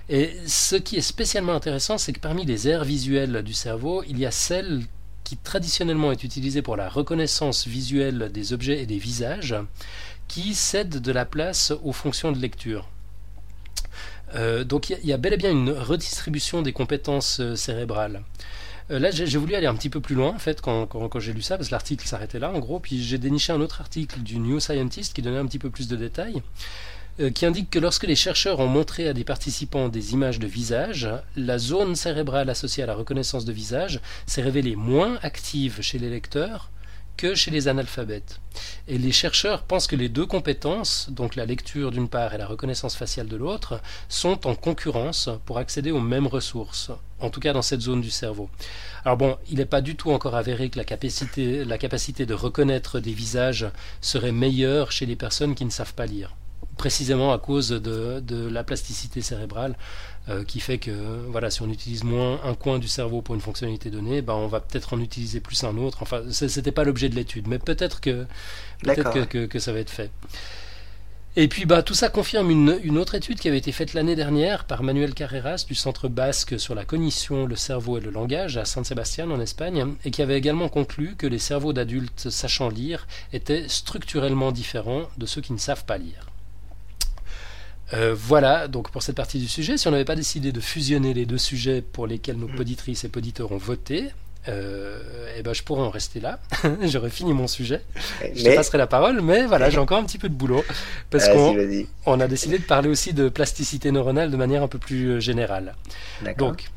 Et 0.10 0.32
ce 0.46 0.76
qui 0.76 0.98
est 0.98 1.02
spécialement 1.02 1.54
intéressant, 1.54 1.98
c'est 1.98 2.12
que 2.14 2.20
parmi 2.20 2.46
les 2.46 2.68
aires 2.68 2.84
visuelles 2.84 3.44
du 3.44 3.54
cerveau, 3.54 4.04
il 4.08 4.20
y 4.20 4.26
a 4.26 4.32
celle 4.32 4.82
qui 5.24 5.38
traditionnellement 5.38 6.12
est 6.12 6.24
utilisée 6.24 6.62
pour 6.62 6.76
la 6.76 6.90
reconnaissance 6.90 7.66
visuelle 7.66 8.30
des 8.34 8.52
objets 8.52 8.82
et 8.82 8.86
des 8.86 8.98
visages, 8.98 9.56
qui 10.32 10.56
cède 10.56 11.02
de 11.02 11.12
la 11.12 11.26
place 11.26 11.74
aux 11.84 11.91
fonctions 11.91 12.32
de 12.32 12.39
lecture. 12.39 12.88
Euh, 14.34 14.63
donc 14.63 14.89
il 14.89 15.06
y, 15.06 15.12
a 15.12 15.17
bel 15.17 15.34
et 15.34 15.38
bien 15.38 15.52
une 15.52 15.72
redistribution 15.72 16.62
des 16.62 16.72
compétences 16.72 17.41
euh, 17.41 17.58
cérébrales. 17.58 18.24
Euh, 18.91 19.00
là, 19.00 19.12
j'ai 19.12 19.38
voulu 19.38 19.56
aller 19.56 19.67
un 19.67 19.76
petit 19.76 19.89
peu 19.89 20.00
plus 20.00 20.15
loin, 20.15 20.30
en 20.30 20.39
fait, 20.39 20.62
quand, 20.62 20.86
quand, 20.86 21.20
j'ai 21.20 21.34
lu 21.34 21.41
ça, 21.41 21.58
parce 21.58 21.67
que 21.67 21.74
l'article 21.74 22.08
s'arrêtait 22.08 22.39
là, 22.39 22.50
en 22.50 22.60
gros, 22.60 22.80
puis 22.80 23.04
j'ai 23.04 23.17
déniché 23.17 23.52
un 23.52 23.60
autre 23.60 23.82
article 23.82 24.22
du 24.22 24.39
New 24.39 24.62
Scientist 24.62 25.13
qui 25.13 25.22
donnait 25.22 25.38
un 25.38 25.46
petit 25.46 25.60
peu 25.60 25.70
plus 25.70 25.89
de 25.89 25.98
détails. 25.98 26.41
qui 27.36 27.46
indique 27.46 27.70
que 27.70 27.80
lorsque 27.80 28.08
les 28.08 28.15
chercheurs 28.15 28.62
ont 28.62 28.67
montré 28.67 29.10
à 29.10 29.13
des 29.13 29.26
participants 29.26 29.89
des 29.89 30.13
images 30.13 30.39
de 30.39 30.48
visage, 30.48 31.10
la 31.36 31.58
zone 31.58 31.98
cérébrale 31.98 32.50
associée 32.50 32.84
à 32.84 32.86
la 32.88 32.96
reconnaissance 32.96 33.44
de 33.44 33.52
visage 33.52 34.00
s'est 34.28 34.41
révélée 34.41 34.78
moins 34.78 35.20
active 35.24 35.82
chez 35.82 36.00
les 36.00 36.10
lecteurs 36.10 36.72
chez 37.36 37.52
les 37.52 37.68
analphabètes. 37.68 38.40
Et 38.88 38.98
les 38.98 39.12
chercheurs 39.12 39.64
pensent 39.64 39.88
que 39.88 39.96
les 39.96 40.10
deux 40.10 40.26
compétences, 40.26 41.08
donc 41.10 41.36
la 41.36 41.46
lecture 41.46 41.92
d'une 41.92 42.10
part 42.10 42.34
et 42.34 42.38
la 42.38 42.46
reconnaissance 42.46 42.96
faciale 42.96 43.28
de 43.28 43.38
l'autre, 43.38 43.82
sont 44.10 44.48
en 44.48 44.56
concurrence 44.56 45.30
pour 45.46 45.58
accéder 45.58 45.92
aux 45.92 46.00
mêmes 46.00 46.28
ressources, 46.28 46.92
en 47.20 47.30
tout 47.30 47.40
cas 47.40 47.54
dans 47.54 47.62
cette 47.62 47.82
zone 47.82 48.02
du 48.02 48.12
cerveau. 48.12 48.50
Alors 49.06 49.18
bon, 49.18 49.38
il 49.50 49.58
n'est 49.58 49.66
pas 49.66 49.82
du 49.82 49.96
tout 49.96 50.12
encore 50.12 50.36
avéré 50.36 50.70
que 50.70 50.78
la 50.78 50.84
capacité 51.78 52.26
de 52.26 52.34
reconnaître 52.34 53.00
des 53.00 53.14
visages 53.14 53.68
serait 54.02 54.32
meilleure 54.32 54.92
chez 54.92 55.06
les 55.06 55.16
personnes 55.16 55.56
qui 55.56 55.66
ne 55.66 55.72
savent 55.72 55.94
pas 55.94 56.06
lire 56.06 56.36
précisément 56.82 57.32
à 57.32 57.38
cause 57.38 57.70
de, 57.70 58.50
la 58.50 58.64
plasticité 58.64 59.22
cérébrale 59.22 59.76
euh, 60.30 60.44
qui 60.44 60.60
fait 60.60 60.78
que 60.78 60.92
voilà, 61.30 61.50
si 61.50 61.64
on 61.64 61.70
utilise 61.70 62.04
moins 62.04 62.40
un 62.44 62.54
coin 62.54 62.78
du 62.78 62.88
cerveau 62.88 63.24
pour 63.24 63.34
une 63.34 63.42
fonctionnalité 63.42 63.90
donnée, 63.90 64.22
ben, 64.22 64.36
on 64.36 64.46
va 64.46 64.60
peut-être 64.60 64.94
en 64.94 65.00
utiliser 65.00 65.40
plus 65.40 65.64
un 65.64 65.76
autre. 65.78 66.04
Enfin, 66.04 66.22
c'était 66.30 66.72
pas 66.72 66.84
l'objet 66.84 67.10
de 67.10 67.16
l'étude, 67.16 67.48
mais 67.48 67.58
peut-être 67.58 68.02
que, 68.02 68.28
peut 68.84 69.48
que, 69.48 69.60
ça 69.60 69.74
va 69.74 69.80
être 69.80 69.90
fait. 69.90 70.12
Et 71.38 71.48
puis 71.48 71.66
bah, 71.66 71.82
tout 71.82 71.94
ça 71.94 72.10
confirme 72.10 72.52
une, 72.52 72.98
autre 73.00 73.16
étude 73.16 73.40
qui 73.40 73.48
avait 73.48 73.58
été 73.58 73.72
faite 73.72 73.94
l'année 73.94 74.16
dernière 74.16 74.66
par 74.66 74.84
Manuel 74.84 75.14
Carreras 75.16 75.64
du 75.66 75.76
Centre 75.76 76.08
basque 76.08 76.60
sur 76.60 76.76
la 76.76 76.86
cognition, 76.86 77.48
le 77.48 77.56
cerveau 77.56 77.98
et 77.98 78.02
le 78.02 78.12
langage 78.12 78.58
à 78.58 78.66
San 78.66 78.84
Sebastián 78.84 79.32
en 79.32 79.40
Espagne, 79.40 79.96
et 80.06 80.12
qui 80.12 80.22
avait 80.22 80.38
également 80.38 80.70
conclu 80.70 81.16
que 81.16 81.26
les 81.28 81.40
cerveaux 81.40 81.74
d'adultes 81.74 82.30
sachant 82.30 82.70
lire 82.70 83.08
étaient 83.34 83.68
structurellement 83.70 84.52
différents 84.52 85.04
de 85.18 85.26
ceux 85.26 85.42
qui 85.42 85.54
ne 85.54 85.58
savent 85.58 85.86
pas 85.86 85.98
lire. 85.98 86.31
Euh, 87.94 88.16
voilà 88.18 88.68
donc 88.68 88.90
pour 88.92 89.04
cette 89.04 89.16
partie 89.16 89.40
du 89.40 89.48
sujet. 89.48 89.78
Si 89.78 89.88
on 89.88 89.92
n'avait 89.92 90.06
pas 90.06 90.16
décidé 90.16 90.52
de 90.52 90.60
fusionner 90.60 91.14
les 91.14 91.26
deux 91.26 91.38
sujets 91.38 91.82
pour 91.82 92.08
lesquels 92.08 92.38
nos 92.38 92.48
mm. 92.48 92.56
poditrices 92.56 93.04
et 93.04 93.10
poditeurs 93.10 93.52
ont 93.52 93.58
voté, 93.58 94.10
euh, 94.48 95.30
eh 95.38 95.44
ben 95.44 95.54
je 95.54 95.64
pourrais 95.64 95.82
en 95.82 95.90
rester 95.90 96.20
là. 96.20 96.40
J'aurais 96.84 97.10
fini 97.10 97.34
mon 97.34 97.48
sujet. 97.48 97.82
Je 98.34 98.44
te 98.44 98.56
passerai 98.56 98.78
la 98.78 98.88
parole, 98.88 99.22
mais 99.22 99.46
voilà, 99.46 99.70
j'ai 99.70 99.78
encore 99.78 100.00
un 100.00 100.04
petit 100.04 100.18
peu 100.18 100.30
de 100.30 100.34
boulot 100.34 100.64
parce 101.10 101.28
qu'on 101.30 101.56
on 102.06 102.20
a 102.20 102.28
décidé 102.28 102.58
de 102.58 102.64
parler 102.64 102.90
aussi 102.90 103.14
de 103.14 103.30
plasticité 103.30 103.92
neuronale 103.92 104.32
de 104.32 104.38
manière 104.38 104.64
un 104.64 104.68
peu 104.68 104.80
plus 104.80 105.22
générale. 105.22 105.76
Donc 106.38 106.72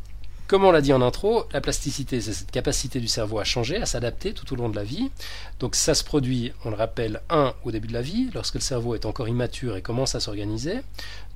comme 0.47 0.65
on 0.65 0.73
l'a 0.73 0.83
dit 0.83 0.93
en 0.93 1.01
intro, 1.01 1.45
la 1.53 1.63
plasticité, 1.63 2.21
c'est 2.21 2.35
cette 2.35 2.51
capacité 2.51 3.01
du 3.01 3.09
cerveau 3.09 3.39
à 3.39 3.45
changer, 3.45 3.77
à 3.77 3.87
s'adapter 3.87 4.35
tout 4.35 4.53
au 4.53 4.57
long 4.57 4.69
de 4.69 4.77
la 4.77 4.85
vie. 4.85 5.11
Donc 5.59 5.75
ça 5.75 5.95
se 5.95 6.05
produit, 6.05 6.53
on 6.67 6.71
le 6.71 6.77
rappelle, 6.77 7.23
un, 7.31 7.55
au 7.65 7.71
début 7.71 7.89
de 7.89 7.95
la 7.95 8.03
vie, 8.03 8.29
lorsque 8.35 8.57
le 8.57 8.61
cerveau 8.61 8.95
est 8.95 9.07
encore 9.07 9.27
immature 9.27 9.77
et 9.77 9.83
commence 9.83 10.15
à 10.15 10.21
s'organiser. 10.21 10.81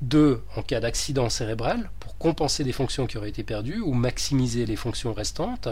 Deux, 0.03 0.43
en 0.57 0.63
cas 0.63 0.81
d'accident 0.81 1.31
cérébral, 1.31 1.91
pour 2.01 2.19
compenser 2.19 2.65
des 2.65 2.73
fonctions 2.73 3.07
qui 3.07 3.17
auraient 3.17 3.31
été 3.31 3.45
perdues 3.45 3.81
ou 3.81 3.95
maximiser 3.95 4.67
les 4.67 4.77
fonctions 4.77 5.15
restantes. 5.15 5.69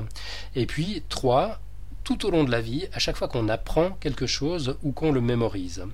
Et 0.54 0.64
puis 0.64 1.02
trois, 1.10 1.60
tout 2.04 2.24
au 2.24 2.30
long 2.30 2.44
de 2.44 2.50
la 2.50 2.62
vie, 2.62 2.88
à 2.94 2.98
chaque 2.98 3.16
fois 3.16 3.28
qu'on 3.28 3.50
apprend 3.50 3.90
quelque 4.00 4.26
chose 4.26 4.76
ou 4.82 4.92
qu'on 4.92 5.12
le 5.12 5.20
mémorise. 5.20 5.84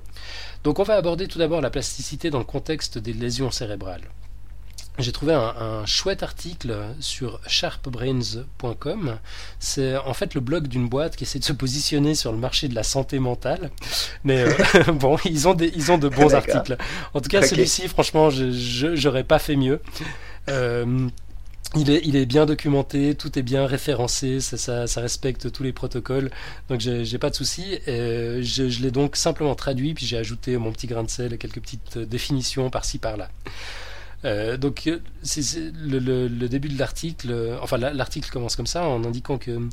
Donc 0.62 0.78
on 0.78 0.84
va 0.84 0.94
aborder 0.94 1.26
tout 1.26 1.38
d'abord 1.38 1.60
la 1.60 1.70
plasticité 1.70 2.30
dans 2.30 2.38
le 2.38 2.44
contexte 2.44 2.98
des 2.98 3.12
lésions 3.12 3.50
cérébrales 3.50 4.04
j'ai 4.98 5.12
trouvé 5.12 5.32
un, 5.32 5.86
chouette 5.86 6.22
article 6.22 6.76
sur 7.00 7.40
sharpbrains.com. 7.46 9.18
C'est 9.58 9.96
en 9.96 10.12
fait 10.12 10.34
le 10.34 10.40
blog 10.40 10.68
d'une 10.68 10.88
boîte 10.88 11.16
qui 11.16 11.24
essaie 11.24 11.38
de 11.38 11.44
se 11.44 11.52
positionner 11.52 12.14
sur 12.14 12.30
le 12.30 12.38
marché 12.38 12.68
de 12.68 12.74
la 12.74 12.82
santé 12.82 13.18
mentale. 13.18 13.70
Mais 14.24 14.44
euh, 14.44 14.92
bon, 14.92 15.16
ils 15.24 15.48
ont, 15.48 15.54
des, 15.54 15.72
ils 15.74 15.90
ont 15.90 15.98
de 15.98 16.08
bons 16.08 16.34
articles. 16.34 16.76
En 17.14 17.20
tout 17.20 17.28
cas, 17.28 17.42
celui-ci, 17.42 17.88
franchement, 17.88 18.28
je 18.30 19.02
n'aurais 19.02 19.24
pas 19.24 19.38
fait 19.38 19.56
mieux. 19.56 19.80
Euh, 20.48 21.08
il 21.74 21.88
est, 21.88 22.02
il 22.04 22.16
est, 22.16 22.26
bien 22.26 22.44
documenté, 22.44 23.14
tout 23.14 23.38
est 23.38 23.42
bien 23.42 23.64
référencé, 23.64 24.40
ça, 24.40 24.86
ça, 24.86 25.00
respecte 25.00 25.50
tous 25.50 25.62
les 25.62 25.72
protocoles, 25.72 26.30
donc 26.68 26.80
j'ai 26.80 27.16
pas 27.16 27.30
de 27.30 27.34
souci. 27.34 27.78
Je, 27.86 28.42
je 28.42 28.82
l'ai 28.82 28.90
donc 28.90 29.16
simplement 29.16 29.54
traduit, 29.54 29.94
puis 29.94 30.04
j'ai 30.04 30.18
ajouté 30.18 30.58
mon 30.58 30.70
petit 30.70 30.86
grain 30.86 31.02
de 31.02 31.08
sel 31.08 31.32
et 31.32 31.38
quelques 31.38 31.62
petites 31.62 31.96
définitions 31.96 32.68
par-ci 32.68 32.98
par-là. 32.98 33.30
Euh, 34.24 34.56
donc 34.56 34.88
c'est 35.22 35.72
le, 35.74 35.98
le, 35.98 36.48
début 36.48 36.68
de 36.68 36.78
l'article, 36.78 37.58
enfin 37.60 37.76
l'article 37.76 38.30
commence 38.30 38.54
comme 38.54 38.68
ça 38.68 38.86
en 38.86 39.04
indiquant 39.04 39.36
que 39.36 39.68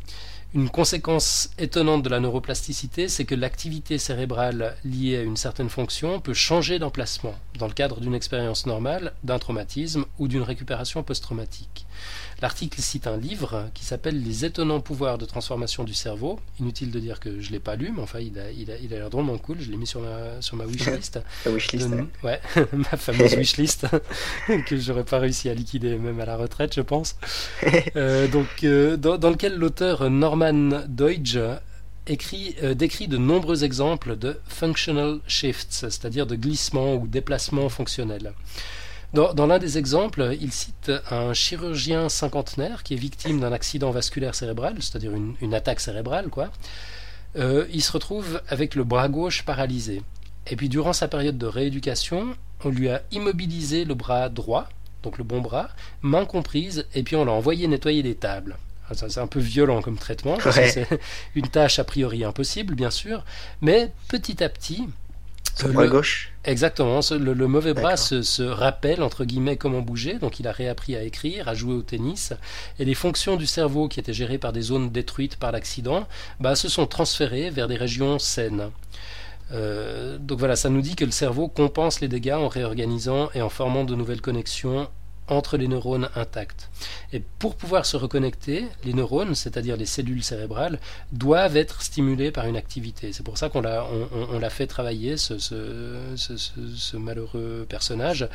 une 0.56 0.70
conséquence 0.70 1.52
étonnante 1.60 2.02
de 2.02 2.10
la 2.10 2.20
neuroplasticité, 2.20 3.08
c'est 3.08 3.24
que 3.24 3.36
l'activité 3.36 4.00
cérébrale 4.00 4.76
liée 4.84 5.18
à 5.18 5.22
une 5.22 5.38
certaine 5.38 5.70
fonction 5.70 6.20
peut 6.20 6.34
changer 6.34 6.80
d'emplacement 6.80 7.36
dans 7.60 7.68
le 7.68 7.74
cadre 7.74 8.00
d'une 8.00 8.16
expérience 8.16 8.66
normale, 8.66 9.14
d'un 9.24 9.38
traumatisme 9.38 10.06
ou 10.18 10.28
d'une 10.28 10.42
récupération 10.42 11.04
post-traumatique. 11.04 11.86
L'article 12.42 12.82
cite 12.82 13.08
un 13.08 13.18
livre 13.18 13.70
qui 13.74 13.84
s'appelle 13.84 14.22
Les 14.24 14.46
étonnants 14.46 14.80
pouvoirs 14.80 15.18
de 15.18 15.26
transformation 15.26 15.84
du 15.84 15.94
cerveau. 15.94 16.40
Inutile 16.60 16.92
de 16.92 17.00
dire 17.00 17.20
que 17.20 17.40
je 17.42 17.48
ne 17.48 17.54
l'ai 17.54 17.60
pas 17.60 17.76
lu, 17.76 17.92
mais 17.94 18.02
enfin, 18.02 18.20
il 18.20 18.40
a, 18.40 18.52
il 18.52 18.72
a, 18.72 18.78
il 18.78 18.94
a 18.94 18.98
l'air 18.98 19.10
drôlement 19.10 19.38
cool. 19.38 19.58
Je 19.60 19.70
l'ai 19.70 19.78
mis 19.78 19.88
sur 19.88 20.02
ma, 20.02 20.42
sur 20.42 20.56
ma 20.56 20.66
wishlist. 20.66 21.20
wishlist, 21.46 21.90
ouais. 22.24 22.40
ma 22.74 22.98
fameuse 22.98 23.34
wishlist 23.36 23.88
que 24.66 24.78
j'aurais 24.78 25.04
pas 25.04 25.20
réussi 25.20 25.50
à 25.50 25.54
liquider 25.54 25.98
même 25.98 26.20
à 26.20 26.26
la 26.26 26.38
retraite, 26.38 26.76
je 26.76 26.82
pense. 26.82 27.18
Euh, 27.96 28.28
donc, 28.28 28.48
euh, 28.64 28.98
dans, 28.98 29.18
dans, 29.18 29.30
lequel 29.30 29.56
l'auteur 29.56 30.10
Norman 30.10 30.84
Deutsch 30.88 31.38
écrit, 32.10 32.56
euh, 32.64 32.74
décrit 32.74 33.08
de 33.08 33.18
nombreux 33.18 33.64
exemples 33.64 34.18
de 34.18 34.40
functional 34.48 35.20
shifts, 35.28 35.72
c'est-à-dire 35.72 36.26
de 36.26 36.36
glissements 36.36 36.96
ou 36.96 37.08
déplacements 37.08 37.70
fonctionnels. 37.70 38.34
Dans, 39.14 39.48
l'un 39.48 39.58
des 39.58 39.80
exemples, 39.80 40.38
il 40.40 40.52
cite 40.52 40.92
un 41.10 41.34
chirurgien 41.34 42.10
cinquantenaire 42.10 42.84
qui 42.84 42.94
est 42.94 42.98
victime 42.98 43.40
d'un 43.40 43.52
accident 43.52 43.90
vasculaire 43.90 44.36
cérébral, 44.36 44.76
c'est-à-dire 44.82 45.12
une, 45.14 45.54
attaque 45.54 45.80
cérébrale, 45.80 46.30
quoi. 46.30 46.52
Euh, 47.36 47.66
il 47.72 47.82
se 47.82 47.92
retrouve 47.92 48.42
avec 48.50 48.76
le 48.76 48.84
bras 48.84 49.10
gauche 49.10 49.44
paralysé. 49.44 50.04
Et 50.48 50.56
puis 50.56 50.70
durant 50.70 50.94
sa 50.94 51.08
période 51.08 51.38
de 51.38 51.48
rééducation, 51.48 52.36
on 52.64 52.70
lui 52.70 52.90
a 52.90 53.02
immobilisé 53.12 53.84
le 53.84 53.96
bras 53.96 54.30
droit, 54.30 54.70
donc 55.02 55.18
le 55.18 55.24
bon 55.24 55.42
bras, 55.42 55.70
main 56.02 56.26
comprise, 56.26 56.86
et 56.94 57.02
puis 57.02 57.16
on 57.16 57.26
l'a 57.26 57.32
envoyé 57.32 57.68
nettoyer 57.68 58.04
des 58.04 58.16
tables. 58.16 58.58
C'est 58.94 59.20
un 59.20 59.28
peu 59.28 59.40
violent 59.40 59.82
comme 59.82 59.98
traitement, 59.98 60.38
c'est 60.52 60.88
une 61.36 61.48
tâche 61.48 61.80
a 61.80 61.84
priori 61.84 62.24
impossible, 62.24 62.76
bien 62.76 62.90
sûr, 62.90 63.24
mais 63.62 63.92
petit 64.08 64.44
à 64.44 64.50
petit, 64.50 64.88
bras 65.68 65.88
gauche 65.88 66.32
Exactement. 66.46 67.02
Le, 67.12 67.48
mauvais 67.48 67.74
bras 67.74 67.98
se, 67.98 68.42
rappelle, 68.44 69.04
entre 69.04 69.26
guillemets, 69.26 69.58
comment 69.58 69.82
bouger. 69.82 70.20
Donc 70.20 70.40
il 70.40 70.48
a 70.48 70.52
réappris 70.52 70.96
à 70.96 71.04
écrire, 71.04 71.48
à 71.48 71.54
jouer 71.54 71.74
au 71.74 71.82
tennis. 71.82 72.34
Et 72.80 72.86
les 72.86 72.96
fonctions 72.96 73.36
du 73.36 73.46
cerveau 73.46 73.88
qui 73.88 74.00
étaient 74.00 74.14
gérées 74.14 74.38
par 74.38 74.54
des 74.54 74.62
zones 74.62 74.90
détruites 74.90 75.36
par 75.36 75.52
l'accident 75.52 76.08
bah, 76.40 76.56
se 76.56 76.70
sont 76.70 76.88
transférées 76.88 77.50
vers 77.50 77.68
des 77.68 77.76
régions 77.76 78.20
saines. 78.20 78.70
Euh, 79.52 80.18
donc 80.20 80.40
voilà, 80.40 80.56
ça 80.56 80.70
nous 80.70 80.82
dit 80.82 80.96
que 80.96 81.06
le 81.06 81.12
cerveau 81.12 81.48
compense 81.48 82.02
les 82.02 82.08
dégâts 82.08 82.34
en 82.34 82.48
réorganisant 82.48 83.30
et 83.34 83.42
en 83.42 83.50
formant 83.50 83.84
de 83.84 83.96
nouvelles 83.96 84.22
connexions 84.22 84.88
entre 85.30 85.58
les 85.58 85.68
neurones 85.68 86.10
intacts. 86.16 86.70
Et 87.14 87.22
pour 87.40 87.56
pouvoir 87.56 87.86
se 87.86 87.98
reconnecter, 87.98 88.66
les 88.84 88.94
neurones, 88.94 89.36
c'est-à-dire 89.36 89.78
les 89.78 89.86
cellules 89.86 90.24
cérébrales, 90.24 90.80
doivent 91.12 91.58
être 91.58 91.82
stimulées 91.82 92.32
par 92.32 92.46
une 92.48 92.58
activité. 92.58 93.14
C'est 93.14 93.24
pour 93.24 93.38
ça 93.38 93.50
qu'on 93.50 93.62
l'a, 93.62 93.86
on, 94.12 94.50
fait 94.50 94.68
travailler, 94.68 95.18
ce, 95.18 96.98
malheureux 96.98 97.66
personnage, 97.70 98.28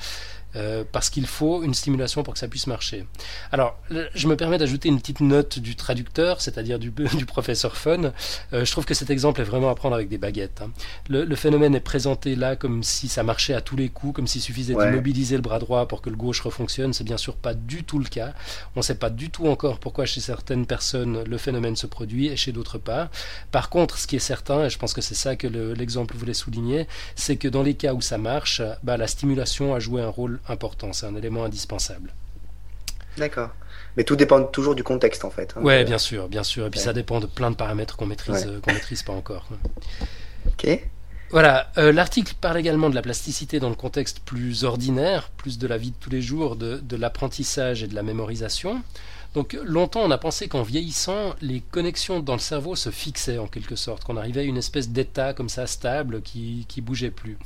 euh, 0.56 0.84
parce 0.90 1.10
qu'il 1.10 1.26
faut 1.26 1.62
une 1.62 1.74
stimulation 1.74 2.22
pour 2.22 2.34
que 2.34 2.38
ça 2.38 2.48
puisse 2.48 2.66
marcher. 2.66 3.06
Alors, 3.52 3.78
je 4.14 4.28
me 4.28 4.36
permets 4.36 4.58
d'ajouter 4.58 4.88
une 4.88 5.00
petite 5.00 5.20
note 5.20 5.58
du 5.58 5.76
traducteur, 5.76 6.40
c'est-à-dire 6.40 6.78
du, 6.78 6.90
du, 7.16 7.26
professeur 7.26 7.76
Fun. 7.76 8.12
Euh, 8.52 8.64
je 8.64 8.70
trouve 8.70 8.84
que 8.84 8.94
cet 8.94 9.10
exemple 9.10 9.40
est 9.40 9.44
vraiment 9.44 9.70
à 9.70 9.74
prendre 9.74 9.94
avec 9.94 10.08
des 10.08 10.18
baguettes. 10.18 10.62
Hein. 10.62 10.70
Le, 11.08 11.34
phénomène 11.34 11.74
est 11.74 11.80
présenté 11.80 12.36
là 12.36 12.56
comme 12.56 12.82
si 12.82 13.08
ça 13.08 13.22
marchait 13.22 13.54
à 13.54 13.60
tous 13.60 13.76
les 13.76 13.88
coups, 13.88 14.14
comme 14.14 14.26
s'il 14.26 14.40
suffisait 14.40 14.74
de 14.74 14.90
mobiliser 14.90 15.36
le 15.36 15.42
bras 15.42 15.58
droit 15.58 15.86
pour 15.88 16.02
que 16.02 16.10
le 16.10 16.16
gauche 16.16 16.40
refonctionne. 16.40 16.92
C'est 16.92 17.04
bien 17.04 17.16
sûr 17.16 17.36
pas 17.36 17.54
du 17.54 17.82
tout 17.84 17.98
le 17.98 18.06
cas. 18.06 18.32
On 18.76 18.80
ne 18.80 18.84
sait 18.84 18.94
pas 18.94 19.10
du 19.10 19.30
tout 19.30 19.46
encore 19.46 19.78
pourquoi 19.78 20.06
chez 20.06 20.20
certaines 20.20 20.66
personnes 20.66 21.24
le 21.24 21.38
phénomène 21.38 21.76
se 21.76 21.86
produit 21.86 22.28
et 22.28 22.36
chez 22.36 22.52
d'autres 22.52 22.78
pas. 22.78 23.10
Par 23.50 23.70
contre, 23.70 23.98
ce 23.98 24.06
qui 24.06 24.16
est 24.16 24.20
certain, 24.20 24.64
et 24.64 24.70
je 24.70 24.78
pense 24.78 24.94
que 24.94 25.00
c'est 25.00 25.14
ça 25.14 25.36
que 25.36 25.46
l'exemple 25.46 26.16
voulait 26.16 26.34
souligner, 26.34 26.86
c'est 27.16 27.36
que 27.36 27.48
dans 27.48 27.62
les 27.62 27.74
cas 27.74 27.94
où 27.94 28.00
ça 28.00 28.18
marche, 28.18 28.62
bah, 28.82 28.96
la 28.96 29.06
stimulation 29.06 29.74
a 29.74 29.80
joué 29.80 30.02
un 30.02 30.08
rôle 30.08 30.40
important, 30.48 30.92
c'est 30.92 31.06
un 31.06 31.14
élément 31.14 31.44
indispensable. 31.44 32.12
D'accord. 33.16 33.50
Mais 33.96 34.04
tout 34.04 34.16
dépend 34.16 34.42
toujours 34.42 34.74
du 34.74 34.82
contexte 34.82 35.24
en 35.24 35.30
fait. 35.30 35.54
Hein. 35.56 35.62
ouais, 35.62 35.84
bien 35.84 35.98
sûr, 35.98 36.28
bien 36.28 36.42
sûr. 36.42 36.66
Et 36.66 36.70
puis 36.70 36.80
ça 36.80 36.92
dépend 36.92 37.20
de 37.20 37.26
plein 37.26 37.50
de 37.50 37.56
paramètres 37.56 37.96
qu'on 37.96 38.06
maîtrise, 38.06 38.50
qu'on 38.62 38.72
maîtrise 38.72 39.02
pas 39.02 39.12
encore. 39.12 39.46
Ok. 40.46 40.68
Voilà, 41.30 41.72
euh, 41.78 41.90
l'article 41.90 42.34
parle 42.40 42.58
également 42.58 42.90
de 42.90 42.94
la 42.94 43.02
plasticité 43.02 43.58
dans 43.58 43.68
le 43.68 43.74
contexte 43.74 44.20
plus 44.20 44.62
ordinaire, 44.62 45.30
plus 45.36 45.58
de 45.58 45.66
la 45.66 45.78
vie 45.78 45.90
de 45.90 45.96
tous 45.98 46.10
les 46.10 46.22
jours, 46.22 46.54
de, 46.54 46.76
de 46.76 46.96
l'apprentissage 46.96 47.82
et 47.82 47.88
de 47.88 47.94
la 47.94 48.02
mémorisation. 48.02 48.82
Donc 49.34 49.58
longtemps 49.64 50.02
on 50.02 50.10
a 50.12 50.18
pensé 50.18 50.48
qu'en 50.48 50.62
vieillissant, 50.62 51.34
les 51.40 51.60
connexions 51.60 52.20
dans 52.20 52.34
le 52.34 52.38
cerveau 52.38 52.76
se 52.76 52.90
fixaient 52.90 53.38
en 53.38 53.48
quelque 53.48 53.74
sorte, 53.74 54.04
qu'on 54.04 54.16
arrivait 54.16 54.42
à 54.42 54.44
une 54.44 54.56
espèce 54.56 54.90
d'état 54.90 55.34
comme 55.34 55.48
ça 55.48 55.66
stable 55.66 56.22
qui, 56.22 56.64
qui 56.68 56.80
bougeait 56.80 57.10
plus. 57.10 57.36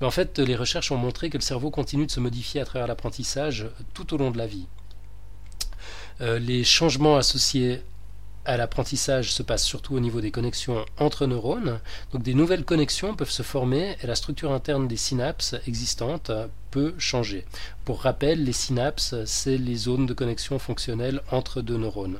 Mais 0.00 0.06
en 0.06 0.10
fait 0.10 0.38
les 0.38 0.54
recherches 0.54 0.92
ont 0.92 0.98
montré 0.98 1.30
que 1.30 1.38
le 1.38 1.42
cerveau 1.42 1.70
continue 1.70 2.06
de 2.06 2.10
se 2.10 2.20
modifier 2.20 2.60
à 2.60 2.66
travers 2.66 2.86
l'apprentissage 2.86 3.66
tout 3.94 4.12
au 4.14 4.18
long 4.18 4.30
de 4.30 4.38
la 4.38 4.46
vie. 4.46 4.66
Euh, 6.20 6.38
les 6.38 6.64
changements 6.64 7.16
associés 7.16 7.80
à 8.48 8.56
l'apprentissage 8.56 9.30
se 9.32 9.42
passent 9.42 9.64
surtout 9.64 9.94
au 9.94 10.00
niveau 10.00 10.22
des 10.22 10.30
connexions 10.30 10.84
entre 10.98 11.26
neurones. 11.26 11.80
Donc 12.12 12.22
des 12.22 12.32
nouvelles 12.32 12.64
connexions 12.64 13.14
peuvent 13.14 13.30
se 13.30 13.42
former 13.42 13.96
et 14.02 14.06
la 14.06 14.14
structure 14.14 14.52
interne 14.52 14.88
des 14.88 14.96
synapses 14.96 15.54
existantes 15.66 16.30
peut 16.70 16.94
changer. 16.98 17.44
Pour 17.84 18.00
rappel, 18.00 18.44
les 18.44 18.54
synapses, 18.54 19.14
c'est 19.26 19.58
les 19.58 19.76
zones 19.76 20.06
de 20.06 20.14
connexion 20.14 20.58
fonctionnelles 20.58 21.20
entre 21.30 21.60
deux 21.60 21.76
neurones. 21.76 22.18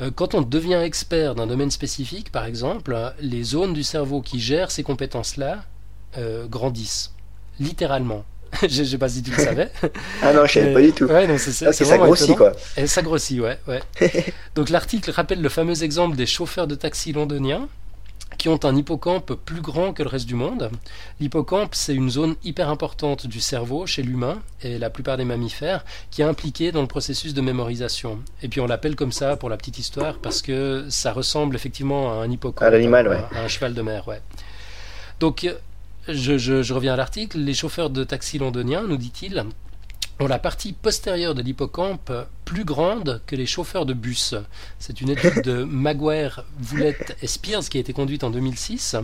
Euh, 0.00 0.10
quand 0.10 0.34
on 0.34 0.40
devient 0.40 0.80
expert 0.82 1.34
d'un 1.34 1.46
domaine 1.46 1.70
spécifique, 1.70 2.32
par 2.32 2.46
exemple, 2.46 2.96
les 3.20 3.42
zones 3.42 3.74
du 3.74 3.82
cerveau 3.82 4.22
qui 4.22 4.40
gèrent 4.40 4.70
ces 4.70 4.82
compétences-là 4.82 5.62
euh, 6.16 6.46
grandissent, 6.46 7.12
littéralement. 7.60 8.24
je 8.68 8.84
sais 8.84 8.98
pas 8.98 9.08
si 9.08 9.22
tu 9.22 9.30
le 9.30 9.36
savais. 9.36 9.70
ah 10.22 10.32
non, 10.32 10.46
je 10.46 10.54
savais 10.54 10.72
pas 10.72 10.80
du 10.80 10.92
tout. 10.92 11.04
Ouais, 11.04 11.26
non, 11.26 11.36
c'est, 11.38 11.66
ah, 11.66 11.72
ça 11.72 11.98
grossit 11.98 12.36
quoi. 12.36 12.52
Et 12.76 12.86
ça 12.86 13.02
grossit, 13.02 13.40
ouais. 13.40 13.58
ouais. 13.66 13.82
Donc 14.54 14.70
l'article 14.70 15.10
rappelle 15.10 15.40
le 15.40 15.48
fameux 15.48 15.82
exemple 15.82 16.16
des 16.16 16.26
chauffeurs 16.26 16.66
de 16.66 16.74
taxi 16.74 17.12
londoniens 17.12 17.68
qui 18.36 18.48
ont 18.48 18.64
un 18.64 18.76
hippocampe 18.76 19.34
plus 19.34 19.60
grand 19.60 19.92
que 19.92 20.02
le 20.02 20.08
reste 20.08 20.26
du 20.26 20.36
monde. 20.36 20.70
L'hippocampe, 21.18 21.74
c'est 21.74 21.94
une 21.94 22.08
zone 22.08 22.36
hyper 22.44 22.68
importante 22.68 23.26
du 23.26 23.40
cerveau 23.40 23.84
chez 23.86 24.02
l'humain 24.02 24.40
et 24.62 24.78
la 24.78 24.90
plupart 24.90 25.16
des 25.16 25.24
mammifères 25.24 25.84
qui 26.10 26.22
est 26.22 26.24
impliquée 26.24 26.70
dans 26.70 26.80
le 26.80 26.86
processus 26.86 27.34
de 27.34 27.40
mémorisation. 27.40 28.20
Et 28.42 28.48
puis 28.48 28.60
on 28.60 28.66
l'appelle 28.66 28.94
comme 28.94 29.12
ça 29.12 29.36
pour 29.36 29.48
la 29.48 29.56
petite 29.56 29.78
histoire 29.78 30.18
parce 30.18 30.40
que 30.40 30.86
ça 30.88 31.12
ressemble 31.12 31.56
effectivement 31.56 32.12
à 32.12 32.24
un 32.24 32.30
hippocampe. 32.30 32.62
À 32.62 32.70
l'animal, 32.70 33.08
ouais. 33.08 33.20
À 33.34 33.42
un 33.42 33.48
cheval 33.48 33.74
de 33.74 33.82
mer, 33.82 34.06
ouais. 34.06 34.20
Donc 35.18 35.44
je, 36.14 36.72
reviens 36.72 36.94
à 36.94 36.96
l'article. 36.96 37.38
Les 37.38 37.54
chauffeurs 37.54 37.90
de 37.90 38.04
taxi 38.04 38.38
londoniens, 38.38 38.82
nous 38.82 38.96
dit-il, 38.96 39.44
ont 40.20 40.26
la 40.26 40.38
partie 40.38 40.72
postérieure 40.72 41.34
de 41.34 41.42
l'hippocampe 41.42 42.12
plus 42.44 42.64
grande 42.64 43.20
que 43.26 43.36
les 43.36 43.46
chauffeurs 43.46 43.86
de 43.86 43.92
bus. 43.92 44.34
C'est 44.78 45.00
une 45.00 45.10
étude 45.10 45.42
de 45.42 45.62
Maguire, 45.70 46.44
Voulette 46.58 47.16
et 47.22 47.26
Spears 47.26 47.68
qui 47.68 47.76
a 47.76 47.80
été 47.80 47.92
conduite 47.92 48.24
en 48.24 48.30
2006. 48.30 48.96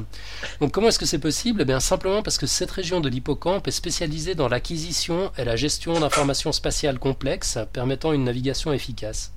Donc 0.60 0.72
comment 0.72 0.88
est-ce 0.88 0.98
que 0.98 1.06
c'est 1.06 1.18
possible? 1.18 1.62
Eh 1.62 1.64
bien 1.64 1.78
simplement 1.78 2.22
parce 2.22 2.38
que 2.38 2.46
cette 2.46 2.70
région 2.70 3.00
de 3.00 3.08
l'hippocampe 3.08 3.68
est 3.68 3.72
spécialisée 3.72 4.34
dans 4.34 4.48
l'acquisition 4.48 5.30
et 5.38 5.44
la 5.44 5.56
gestion 5.56 6.00
d'informations 6.00 6.52
spatiales 6.52 6.98
complexes 6.98 7.58
permettant 7.72 8.12
une 8.12 8.24
navigation 8.24 8.72
efficace. 8.72 9.32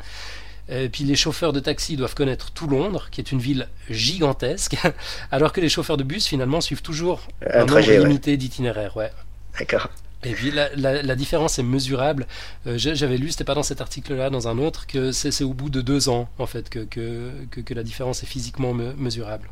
Et 0.70 0.90
puis 0.90 1.04
les 1.04 1.16
chauffeurs 1.16 1.54
de 1.54 1.60
taxi 1.60 1.96
doivent 1.96 2.16
connaître 2.16 2.52
tout 2.52 2.68
Londres, 2.68 3.08
qui 3.12 3.22
est 3.22 3.32
une 3.32 3.40
ville 3.40 3.68
gigantesque, 3.90 4.76
alors 5.32 5.54
que 5.54 5.62
les 5.62 5.70
chauffeurs 5.70 5.98
de 5.98 6.04
bus 6.04 6.28
finalement 6.28 6.62
suivent 6.62 6.82
toujours 6.82 7.28
un, 7.50 7.60
nombre 7.66 7.80
limité 7.80 8.38
d'itinéraires. 8.38 8.98
Ouais. 8.98 9.12
D'accord. 9.58 9.90
Et 10.24 10.34
puis 10.34 10.52
la, 10.52 10.70
la, 10.76 11.16
différence 11.16 11.60
est 11.60 11.64
mesurable. 11.64 12.26
Euh, 12.66 12.78
j'avais 12.78 13.18
lu, 13.18 13.30
c'était 13.30 13.44
pas 13.44 13.54
dans 13.54 13.64
cet 13.64 13.82
article-là, 13.82 14.30
dans 14.30 14.48
un 14.48 14.58
autre, 14.58 14.88
que 14.88 15.12
c'est 15.12 15.44
au 15.44 15.54
bout 15.54 15.70
de 15.70 15.82
deux 15.82 16.10
ans 16.10 16.28
en 16.40 16.48
fait 16.48 16.70
que, 16.70 16.80
que, 16.80 17.32
que, 17.50 17.74
la 17.74 17.84
différence 17.84 18.24
est 18.24 18.26
physiquement 18.26 18.74
mesurable. 18.74 19.50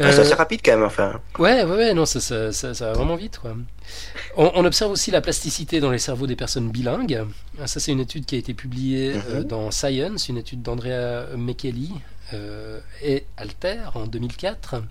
Ah, 0.00 0.12
c'est 0.12 0.20
assez 0.20 0.34
rapide 0.34 0.60
quand 0.64 0.72
même, 0.72 0.84
enfin. 0.84 1.20
Ouais, 1.38 1.64
ouais, 1.64 1.76
ouais, 1.76 1.94
non, 1.94 2.06
ça, 2.06 2.20
ça, 2.20 2.52
ça, 2.52 2.72
va 2.72 2.92
vraiment 2.92 3.16
vite, 3.16 3.38
quoi. 3.38 3.56
On, 4.36 4.64
observe 4.64 4.92
aussi 4.92 5.10
la 5.10 5.20
plasticité 5.20 5.80
dans 5.80 5.90
les 5.90 5.98
cerveaux 5.98 6.26
des 6.26 6.36
personnes 6.36 6.70
bilingues. 6.70 7.24
Ah, 7.60 7.66
ça, 7.66 7.80
c'est 7.80 7.90
une 7.90 8.00
étude 8.00 8.24
qui 8.24 8.36
a 8.36 8.38
été 8.38 8.54
publiée 8.54 9.14
euh, 9.30 9.40
mhm. 9.40 9.44
dans 9.44 9.70
Science, 9.70 10.28
une 10.28 10.38
étude 10.38 10.62
d'Andrea 10.62 11.36
Mekeli 11.36 11.92
euh, 12.34 12.78
et 13.02 13.24
Alter 13.36 13.80
en 13.94 14.06
2004. 14.06 14.82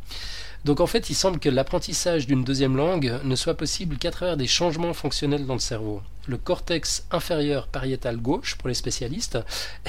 Donc 0.65 0.81
en 0.81 0.87
fait, 0.87 1.09
il 1.09 1.15
semble 1.15 1.39
que 1.39 1.47
l'apprentissage 1.47 2.27
d'une 2.27 2.43
deuxième 2.43 2.75
langue 2.75 3.13
ne 3.23 3.35
soit 3.35 3.53
possible 3.53 3.97
qu'à 3.97 4.11
travers 4.11 4.35
des 4.35 4.47
changements 4.47 4.93
fonctionnels 4.93 5.45
dans 5.45 5.53
le 5.53 5.61
cerveau. 5.61 6.01
Le 6.27 6.37
cortex 6.37 7.05
inférieur 7.11 7.67
pariétal 7.67 8.17
gauche, 8.17 8.55
pour 8.55 8.67
les 8.67 8.73
spécialistes, 8.73 9.37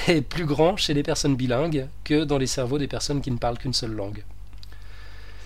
est 0.07 0.21
plus 0.21 0.45
grand 0.45 0.77
chez 0.77 0.93
les 0.93 1.03
personnes 1.03 1.35
bilingues 1.35 1.87
que 2.05 2.23
dans 2.23 2.37
les 2.37 2.47
cerveaux 2.47 2.77
des 2.77 2.87
personnes 2.87 3.21
qui 3.21 3.31
ne 3.31 3.37
parlent 3.37 3.57
qu'une 3.57 3.73
seule 3.73 3.91
langue. 3.91 4.23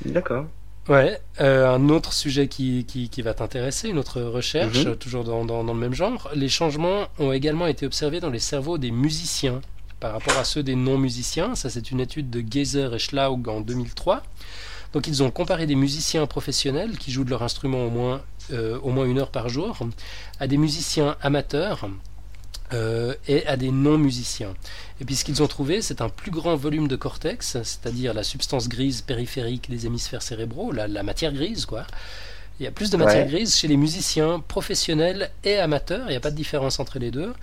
D'accord. 0.06 0.46
Ouais, 0.90 1.18
euh, 1.40 1.74
un 1.74 1.88
autre 1.88 2.12
sujet 2.12 2.50
qui, 2.50 2.86
qui, 2.86 3.22
va 3.22 3.34
t'intéresser, 3.34 3.88
une 3.88 3.98
autre 3.98 4.22
recherche, 4.22 4.86
mhm. 4.86 4.98
toujours 4.98 5.24
dans, 5.24 5.46
dans, 5.46 5.64
le 5.64 5.74
même 5.80 5.94
genre. 5.94 6.30
Les 6.36 6.50
changements 6.50 7.08
ont 7.20 7.32
également 7.32 7.68
été 7.68 7.86
observés 7.86 8.20
dans 8.20 8.30
les 8.30 8.40
cerveaux 8.40 8.78
des 8.78 8.92
musiciens 8.92 9.62
par 10.02 10.12
rapport 10.12 10.38
à 10.38 10.44
ceux 10.44 10.62
des 10.62 10.76
non-musiciens. 10.76 11.56
Ça, 11.56 11.70
c'est 11.70 11.92
une 11.92 12.02
étude 12.02 12.30
de 12.30 12.44
Geyser 12.46 12.90
et 12.94 13.00
Schlaug 13.00 13.48
en 13.48 13.62
2003. 13.62 14.24
Donc, 14.92 15.08
ils 15.08 15.24
ont 15.24 15.32
comparé 15.32 15.66
des 15.68 15.76
musiciens 15.76 16.28
professionnels 16.28 16.98
qui 16.98 17.12
jouent 17.14 17.24
de 17.24 17.30
leur 17.30 17.44
instrument 17.44 17.86
au 17.86 17.90
moins, 17.90 18.22
euh, 18.52 18.78
au 18.84 18.90
moins 18.90 19.06
une 19.06 19.20
heure 19.20 19.32
par 19.32 19.48
jour 19.48 19.80
à 20.42 20.48
des 20.48 20.58
musiciens 20.58 21.16
amateurs 21.22 21.88
euh, 22.74 23.14
et 23.28 23.46
à 23.48 23.56
des 23.56 23.72
non-musiciens. 23.72 24.54
Et 25.04 25.06
puis 25.06 25.18
ce 25.18 25.26
qu'ils 25.26 25.44
ont 25.44 25.48
trouvé, 25.48 25.82
c'est 25.82 26.00
un 26.00 26.08
plus 26.08 26.32
grand 26.32 26.56
volume 26.56 26.88
de 26.88 26.96
cortex, 26.96 27.58
c'est-à-dire 27.62 28.14
la 28.14 28.24
substance 28.24 28.70
grise 28.70 29.02
périphérique 29.02 29.70
des 29.70 29.86
hémisphères 29.86 30.22
cérébraux, 30.22 30.72
la, 30.72 31.04
matière 31.04 31.34
grise, 31.34 31.66
quoi. 31.66 31.86
Il 32.58 32.64
y 32.64 32.68
a 32.68 32.72
plus 32.72 32.90
de 32.90 32.96
matière 32.96 33.28
grise 33.28 33.54
chez 33.54 33.68
les 33.68 33.76
musiciens 33.76 34.42
professionnels 34.48 35.30
et 35.44 35.58
amateurs, 35.58 36.06
il 36.08 36.12
n'y 36.12 36.16
a 36.16 36.22
pas 36.22 36.32
de 36.32 36.38
différence 36.38 36.80
entre 36.80 37.00
les 37.00 37.12
deux. 37.12 37.34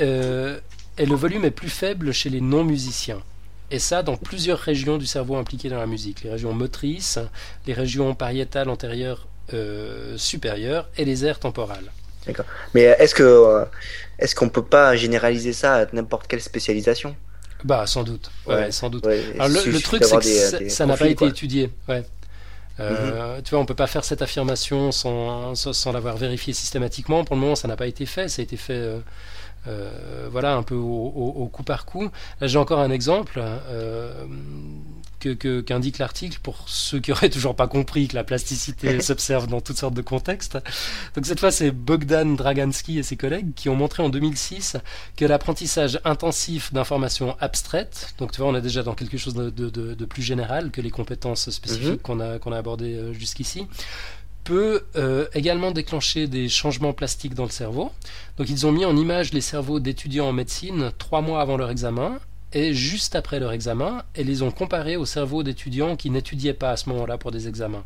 Euh, 0.00 0.58
et 0.98 1.06
le 1.06 1.14
volume 1.14 1.44
est 1.44 1.52
plus 1.52 1.68
faible 1.68 2.10
chez 2.10 2.28
les 2.28 2.40
non-musiciens. 2.40 3.22
Et 3.70 3.78
ça 3.78 4.02
dans 4.02 4.16
plusieurs 4.16 4.58
régions 4.58 4.98
du 4.98 5.06
cerveau 5.06 5.36
impliquées 5.36 5.68
dans 5.68 5.78
la 5.78 5.86
musique. 5.86 6.24
Les 6.24 6.30
régions 6.30 6.54
motrices, 6.54 7.20
les 7.68 7.72
régions 7.72 8.16
pariétales 8.16 8.68
antérieures 8.68 9.28
euh, 9.54 10.18
supérieures 10.18 10.88
et 10.96 11.04
les 11.04 11.24
aires 11.24 11.38
temporales. 11.38 11.92
D'accord. 12.26 12.46
Mais 12.74 12.82
est-ce 12.98 13.14
que 13.14 13.22
euh, 13.22 13.64
est-ce 14.18 14.34
qu'on 14.34 14.48
peut 14.48 14.64
pas 14.64 14.96
généraliser 14.96 15.52
ça 15.52 15.76
à 15.76 15.86
n'importe 15.92 16.26
quelle 16.26 16.40
spécialisation? 16.40 17.14
Bah 17.64 17.86
sans 17.86 18.04
doute. 18.04 18.30
Ouais, 18.46 18.70
sans 18.70 18.90
doute. 18.90 19.06
le, 19.06 19.80
truc 19.80 20.04
c'est 20.04 20.64
que 20.64 20.68
ça 20.68 20.86
n'a 20.86 20.96
pas 20.96 21.08
été 21.08 21.26
étudié. 21.26 21.70
Ouais. 21.88 22.04
Euh, 22.78 23.36
mhm. 23.36 23.42
Tu 23.42 23.50
vois, 23.50 23.60
on 23.60 23.66
peut 23.66 23.74
pas 23.74 23.86
faire 23.86 24.04
cette 24.04 24.22
affirmation 24.22 24.92
sans, 24.92 25.54
sans, 25.54 25.92
l'avoir 25.92 26.16
vérifié 26.16 26.52
systématiquement. 26.52 27.24
Pour 27.24 27.36
le 27.36 27.40
moment, 27.40 27.56
ça 27.56 27.68
n'a 27.68 27.76
pas 27.76 27.86
été 27.86 28.06
fait. 28.06 28.28
Ça 28.28 28.40
a 28.40 28.44
été 28.44 28.56
fait, 28.56 28.74
euh, 28.74 28.98
euh 29.66 30.28
voilà, 30.30 30.54
un 30.54 30.62
peu 30.62 30.74
au, 30.74 31.06
au, 31.36 31.46
coup 31.46 31.62
par 31.62 31.86
coup. 31.86 32.10
Là, 32.40 32.46
j'ai 32.46 32.58
encore 32.58 32.80
un 32.80 32.90
exemple. 32.90 33.42
Qu'indique 35.34 35.98
l'article 35.98 36.38
pour 36.42 36.68
ceux 36.68 37.00
qui 37.00 37.12
auraient 37.12 37.28
toujours 37.36 37.56
pas 37.56 37.68
compris 37.68 38.08
que 38.08 38.14
la 38.14 38.24
plasticité 38.24 39.00
s'observe 39.00 39.46
dans 39.46 39.60
toutes 39.60 39.78
sortes 39.78 39.94
de 39.94 40.02
contextes. 40.02 40.58
Donc 41.14 41.26
cette 41.26 41.40
fois, 41.40 41.50
c'est 41.50 41.70
Bogdan 41.70 42.36
Dragansky 42.36 42.98
et 42.98 43.02
ses 43.02 43.16
collègues 43.16 43.54
qui 43.54 43.68
ont 43.68 43.76
montré 43.76 44.02
en 44.02 44.08
2006 44.08 44.76
que 45.16 45.24
l'apprentissage 45.24 46.00
intensif 46.04 46.72
d'informations 46.72 47.36
abstraites, 47.40 48.14
donc 48.18 48.32
tu 48.32 48.40
vois, 48.40 48.50
on 48.50 48.54
est 48.54 48.62
déjà 48.62 48.82
dans 48.82 48.94
quelque 48.94 49.18
chose 49.18 49.34
de, 49.34 50.04
plus 50.06 50.22
général 50.22 50.70
que 50.70 50.80
les 50.80 50.90
compétences 50.90 51.50
spécifiques 51.50 51.90
mhm. 51.90 51.98
qu'on 51.98 52.20
a, 52.20 52.38
qu'on 52.38 52.52
a 52.52 52.58
abordées 52.58 52.94
euh, 52.94 53.12
jusqu'ici, 53.12 53.66
peut 54.44 54.84
euh, 54.94 55.26
également 55.34 55.72
déclencher 55.72 56.28
des 56.28 56.48
changements 56.48 56.92
plastiques 56.92 57.34
dans 57.34 57.44
le 57.44 57.50
cerveau. 57.50 57.90
Donc 58.36 58.48
ils 58.48 58.64
ont 58.66 58.72
mis 58.72 58.84
en 58.84 58.96
image 58.96 59.32
les 59.32 59.40
cerveaux 59.40 59.80
d'étudiants 59.80 60.28
en 60.28 60.32
médecine 60.32 60.92
trois 60.98 61.20
mois 61.20 61.40
avant 61.40 61.56
leur 61.56 61.70
examen 61.70 62.18
et 62.52 62.72
juste 62.74 63.16
après 63.16 63.40
leur 63.40 63.52
examen 63.52 64.02
et 64.14 64.24
les 64.24 64.42
ont 64.42 64.50
comparés 64.50 64.96
au 64.96 65.04
cerveau 65.04 65.42
d'étudiants 65.42 65.96
qui 65.96 66.10
n'étudiaient 66.10 66.54
pas 66.54 66.70
à 66.70 66.76
ce 66.76 66.88
moment-là 66.90 67.18
pour 67.18 67.32
des 67.32 67.48
examens. 67.48 67.84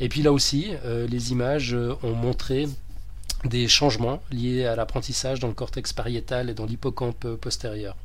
Et 0.00 0.08
puis 0.08 0.22
là 0.22 0.32
aussi, 0.32 0.72
euh, 0.84 1.06
les 1.08 1.32
images 1.32 1.74
euh, 1.74 1.94
ont 2.02 2.14
montré 2.14 2.68
des 3.44 3.68
changements 3.68 4.20
liés 4.30 4.66
à 4.66 4.76
l'apprentissage 4.76 5.40
dans 5.40 5.48
le 5.48 5.54
cortex 5.54 5.92
pariétal 5.92 6.50
et 6.50 6.54
dans 6.54 6.64
l'hippocampe 6.64 7.24
euh, 7.24 7.36
postérieur. 7.36 7.96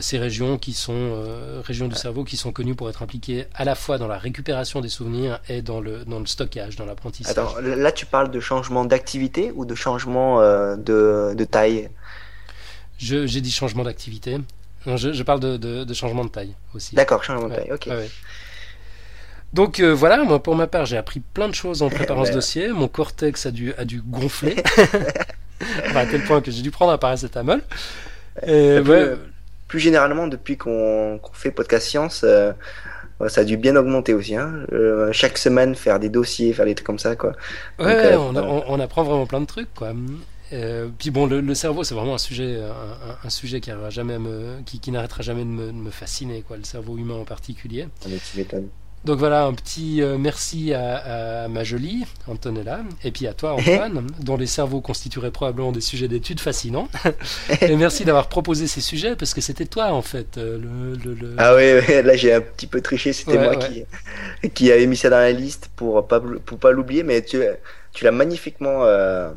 ces 0.00 0.18
régions 0.18 0.58
qui 0.58 0.74
sont 0.74 1.24
régions 1.64 1.88
du 1.88 1.96
cerveau 1.96 2.22
qui 2.22 2.36
sont 2.36 2.52
connues 2.52 2.76
pour 2.76 2.88
être 2.88 3.02
impliquées 3.02 3.46
à 3.54 3.64
la 3.64 3.74
fois 3.74 3.98
dans 3.98 4.06
la 4.06 4.18
récupération 4.18 4.80
des 4.80 4.90
souvenirs 4.90 5.40
et 5.48 5.60
dans 5.60 5.80
le, 5.80 6.04
dans 6.04 6.20
le 6.20 6.26
stockage, 6.26 6.76
dans 6.76 6.84
l'apprentissage. 6.84 7.32
Attends, 7.32 7.58
là 7.60 7.90
tu 7.90 8.06
parles 8.06 8.30
de 8.30 8.38
changement 8.38 8.84
d'activité 8.84 9.50
ou 9.56 9.64
de 9.64 9.74
changement 9.74 10.40
de, 10.76 11.34
de, 11.34 11.44
taille? 11.44 11.88
J'ai 12.98 13.40
dit 13.40 13.50
changement 13.50 13.82
d'activité. 13.82 14.38
Non, 14.86 14.96
je, 14.96 15.22
parle 15.22 15.40
de, 15.40 15.94
changement 15.94 16.24
de 16.24 16.30
taille 16.30 16.54
aussi. 16.74 16.94
D'accord, 16.94 17.22
changement 17.22 17.48
de 17.48 17.54
taille, 17.54 17.72
ok. 17.72 17.88
Donc 19.52 19.80
euh, 19.80 19.92
voilà, 19.94 20.24
moi 20.24 20.42
pour 20.42 20.56
ma 20.56 20.66
part, 20.66 20.86
j'ai 20.86 20.96
appris 20.96 21.20
plein 21.20 21.48
de 21.48 21.54
choses 21.54 21.82
en 21.82 21.90
préparant 21.90 22.24
ce 22.26 22.32
dossier. 22.32 22.68
Mon 22.68 22.88
cortex 22.88 23.46
a 23.46 23.50
dû, 23.50 23.74
a 23.76 23.84
dû 23.84 24.02
gonfler, 24.04 24.56
à 25.94 26.06
tel 26.06 26.24
point 26.24 26.40
que 26.40 26.50
j'ai 26.50 26.62
dû 26.62 26.70
prendre 26.70 26.92
un 26.92 26.98
paracétamol. 26.98 27.60
Et, 28.46 28.80
plus, 28.82 29.10
plus, 29.68 29.80
généralement, 29.80 30.26
depuis 30.26 30.56
qu'on 30.56 31.20
fait 31.34 31.50
podcast 31.50 31.86
science, 31.86 32.22
euh, 32.24 32.52
ça 33.28 33.42
a 33.42 33.44
dû 33.44 33.58
bien 33.58 33.76
augmenter 33.76 34.14
aussi. 34.14 34.36
Hein. 34.36 34.60
Euh, 34.72 35.12
chaque 35.12 35.36
semaine, 35.36 35.74
faire 35.74 36.00
des 36.00 36.08
dossiers, 36.08 36.54
faire 36.54 36.64
des 36.64 36.74
trucs 36.74 36.86
comme 36.86 36.98
ça, 36.98 37.14
quoi. 37.14 37.32
Ouais, 37.78 38.14
on, 38.16 38.34
on, 38.34 38.80
apprend 38.80 39.02
vraiment 39.02 39.26
plein 39.26 39.42
de 39.42 39.46
trucs, 39.46 39.72
quoi. 39.74 39.92
Euh, 40.52 40.88
puis 40.98 41.10
bon, 41.10 41.26
le, 41.26 41.54
cerveau, 41.54 41.84
c'est 41.84 41.94
vraiment 41.94 42.14
un 42.14 42.18
sujet, 42.18 42.60
un, 43.24 43.30
sujet 43.30 43.60
qui, 43.60 43.70
jamais 43.88 44.18
me, 44.18 44.60
qui, 44.64 44.80
qui 44.80 44.90
n'arrêtera 44.90 45.22
jamais 45.22 45.44
de 45.44 45.50
me, 45.50 45.66
de 45.68 45.72
me, 45.72 45.90
fasciner, 45.90 46.42
quoi, 46.42 46.56
le 46.56 46.64
cerveau 46.64 46.96
humain 46.96 47.14
en 47.14 47.24
particulier. 47.24 47.88
Tu 48.02 48.38
m'étonnes. 48.38 48.68
Donc 49.04 49.18
voilà, 49.18 49.46
un 49.46 49.52
petit 49.52 50.00
euh, 50.00 50.16
merci 50.16 50.72
à, 50.74 51.48
ma 51.48 51.64
jolie 51.64 52.04
Antonella, 52.28 52.80
et 53.02 53.10
puis 53.10 53.26
à 53.26 53.34
toi 53.34 53.54
Antoine, 53.58 54.06
dont 54.20 54.36
les 54.36 54.46
cerveaux 54.46 54.80
constitueraient 54.80 55.32
probablement 55.32 55.72
des 55.72 55.80
sujets 55.80 56.06
d'études 56.06 56.38
fascinants. 56.38 56.88
et 57.60 57.74
merci 57.74 58.04
d'avoir 58.04 58.28
proposé 58.28 58.68
ces 58.68 58.80
sujets, 58.80 59.16
parce 59.16 59.34
que 59.34 59.40
c'était 59.40 59.66
toi 59.66 59.92
en 59.92 60.02
fait. 60.02 60.38
Euh, 60.38 60.96
le, 61.04 61.34
Ah 61.38 61.56
oui, 61.56 61.80
là 62.04 62.14
j'ai 62.14 62.32
un 62.32 62.40
petit 62.40 62.68
peu 62.68 62.80
triché, 62.80 63.12
c'était 63.12 63.38
moi 63.38 63.56
Qui, 63.56 63.84
qui 64.50 64.70
avait 64.70 64.86
mis 64.86 64.96
ça 64.96 65.10
dans 65.10 65.18
la 65.18 65.32
liste 65.32 65.70
pour 65.74 66.06
pas, 66.06 66.20
pour 66.20 66.58
pas 66.58 66.70
l'oublier, 66.70 67.02
mais 67.02 67.22
tu, 67.22 67.40
tu 67.92 68.04
l'as 68.04 68.12
magnifiquement, 68.12 68.84
euh, 68.84 69.30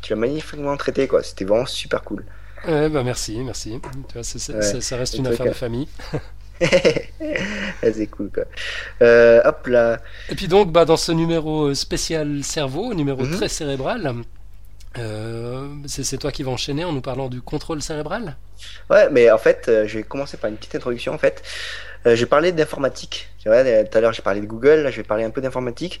tu 0.00 0.12
l'as 0.12 0.18
magnifiquement 0.18 0.76
traité, 0.76 1.08
quoi. 1.08 1.22
c'était 1.22 1.44
vraiment 1.44 1.66
super 1.66 2.02
cool. 2.02 2.24
Ouais, 2.66 2.88
bah 2.88 3.02
merci, 3.04 3.38
merci. 3.44 3.80
Tu 4.08 4.14
vois, 4.14 4.22
ça 4.22 4.96
reste 4.96 5.14
une 5.14 5.26
affaire 5.26 5.46
de 5.46 5.52
famille. 5.52 5.88
c'est 7.82 8.06
cool 8.08 8.30
quoi. 8.34 8.44
Euh, 9.00 9.40
hop 9.44 9.68
là. 9.68 10.00
Et 10.28 10.34
puis 10.34 10.48
donc 10.48 10.72
bah, 10.72 10.84
dans 10.84 10.96
ce 10.96 11.12
numéro 11.12 11.72
spécial 11.74 12.42
cerveau, 12.42 12.94
numéro 12.94 13.22
mhm. 13.22 13.36
très 13.36 13.48
cérébral, 13.48 14.24
euh, 14.96 15.68
c'est 15.86 16.18
toi 16.18 16.32
qui 16.32 16.42
vas 16.42 16.50
enchaîner 16.50 16.84
en 16.84 16.92
nous 16.92 17.00
parlant 17.00 17.28
du 17.28 17.40
contrôle 17.40 17.82
cérébral? 17.82 18.36
Ouais, 18.90 19.08
mais 19.10 19.30
en 19.30 19.38
fait, 19.38 19.66
euh, 19.68 19.86
je 19.86 19.98
vais 19.98 20.02
commencer 20.02 20.36
par 20.36 20.50
une 20.50 20.56
petite 20.56 20.74
introduction. 20.74 21.12
En 21.12 21.18
fait, 21.18 21.42
euh, 22.06 22.16
j'ai 22.16 22.26
parlé 22.26 22.52
d'informatique. 22.52 23.28
tout 23.42 23.50
à 23.50 24.00
l'heure, 24.00 24.12
j'ai 24.12 24.22
parlé 24.22 24.40
de 24.40 24.46
Google. 24.46 24.80
Là, 24.80 24.90
je 24.90 24.96
vais 24.96 25.02
parler 25.02 25.24
un 25.24 25.30
peu 25.30 25.40
d'informatique. 25.40 26.00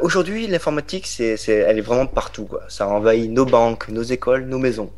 Aujourd'hui, 0.00 0.46
l'informatique, 0.46 1.06
c'est, 1.06 1.36
elle 1.48 1.78
est 1.78 1.82
vraiment 1.82 2.06
partout. 2.06 2.44
Quoi. 2.44 2.62
Ça 2.68 2.88
envahit 2.88 3.30
nos 3.30 3.44
banques, 3.44 3.88
nos 3.88 4.02
écoles, 4.02 4.44
nos 4.44 4.58
maisons. 4.58 4.90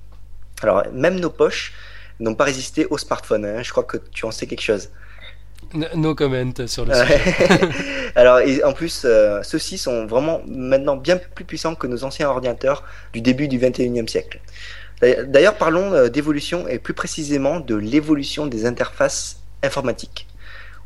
Alors, 0.63 0.85
même 0.93 1.19
nos 1.21 1.31
poches 1.31 1.73
n'ont 2.19 2.35
pas 2.35 2.45
résisté 2.45 2.87
au 2.91 2.99
smartphone. 2.99 3.45
Hein. 3.45 3.63
Je 3.63 3.71
crois 3.71 3.85
que 3.85 3.97
tu 4.13 4.25
en 4.27 4.31
sais 4.31 4.47
quelque 4.47 4.63
chose. 4.63 4.91
No 5.73 6.15
comment 6.15 6.53
sur 6.67 6.85
le 6.85 6.95
sujet. 6.95 7.21
Alors, 8.17 8.41
en 8.65 8.73
plus, 8.73 9.03
euh, 9.05 9.41
ceux-ci 9.43 9.79
sont 9.79 10.07
vraiment 10.07 10.43
maintenant 10.47 10.97
bien 10.97 11.17
plus 11.17 11.45
puissants 11.45 11.75
que 11.75 11.87
nos 11.87 12.03
anciens 12.03 12.29
ordinateurs 12.29 12.85
du 13.13 13.21
début 13.21 13.47
du 13.47 13.59
21e 13.59 14.09
siècle. 14.09 14.41
D'ailleurs, 15.01 15.57
parlons 15.57 15.93
euh, 15.93 16.09
d'évolution 16.09 16.67
et 16.69 16.79
plus 16.79 16.93
précisément 16.93 17.61
de 17.61 17.75
l'évolution 17.75 18.47
des 18.47 18.67
interfaces 18.67 19.40
informatiques. 19.63 20.27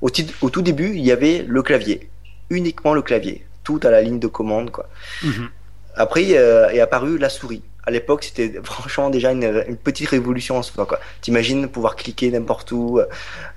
Au, 0.01 0.11
au, 0.43 0.51
tout 0.51 0.63
début, 0.63 0.91
il 0.95 1.05
y 1.05 1.13
avait 1.13 1.45
le 1.47 1.63
clavier, 1.63 2.09
uniquement 2.51 2.95
le 2.95 3.03
clavier, 3.03 3.45
tout 3.63 3.81
à 3.83 3.91
la 3.91 4.03
ligne 4.03 4.19
de 4.19 4.27
commande. 4.27 4.71
Quoi. 4.71 4.89
Mhm. 5.23 5.49
Après 5.97 6.37
euh, 6.37 6.69
est 6.71 6.81
apparue 6.81 7.19
la 7.19 7.29
souris 7.29 7.63
à 7.87 7.91
l'époque, 7.91 8.25
c'était 8.25 8.53
franchement 8.65 9.11
déjà 9.11 9.33
une, 9.33 9.77
petite 9.77 10.09
révolution 10.09 10.57
en 10.59 10.63
soi. 10.63 10.87
T'imagines 11.21 11.69
pouvoir 11.69 11.97
cliquer 11.97 12.31
n'importe 12.31 12.73
où, 12.73 13.01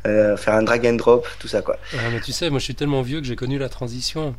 euh, 0.05 0.37
faire 0.37 0.53
un 0.53 0.63
drag 0.63 0.85
and 0.85 0.93
drop, 0.93 1.27
tout 1.39 1.47
ça. 1.47 1.61
Quoi. 1.61 1.77
mais 2.11 2.19
tu 2.21 2.31
sais, 2.31 2.49
moi 2.49 2.59
je 2.59 2.65
suis 2.65 2.75
tellement 2.75 3.01
vieux 3.01 3.19
que 3.21 3.25
j'ai 3.25 3.35
connu 3.35 3.57
la 3.57 3.69
transition. 3.69 4.35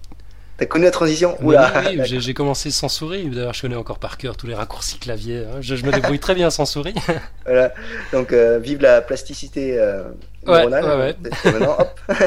T'as 0.58 0.66
connu 0.66 0.86
la 0.86 0.90
transition 0.90 1.36
Oula. 1.40 1.72
Oui, 1.86 2.00
j'ai 2.04 2.34
commencé 2.34 2.72
sans 2.72 2.88
souris. 2.88 3.28
D'ailleurs, 3.28 3.54
je 3.54 3.62
connais 3.62 3.76
encore 3.76 4.00
par 4.00 4.18
cœur 4.18 4.36
tous 4.36 4.48
les 4.48 4.56
raccourcis 4.56 4.98
clavier. 4.98 5.44
Hein. 5.44 5.58
Je, 5.60 5.74
me 5.86 5.92
débrouille 5.92 6.18
très 6.18 6.34
bien 6.34 6.50
sans 6.50 6.66
souris. 6.66 6.96
voilà. 7.46 7.72
Donc, 8.12 8.32
euh, 8.32 8.58
vive 8.58 8.82
la 8.82 9.00
plasticité 9.00 9.78
euh, 9.78 10.02
neuronale. 10.44 10.84
Ouais, 10.84 11.16
maintenant, 11.52 11.76
hop. 11.78 12.00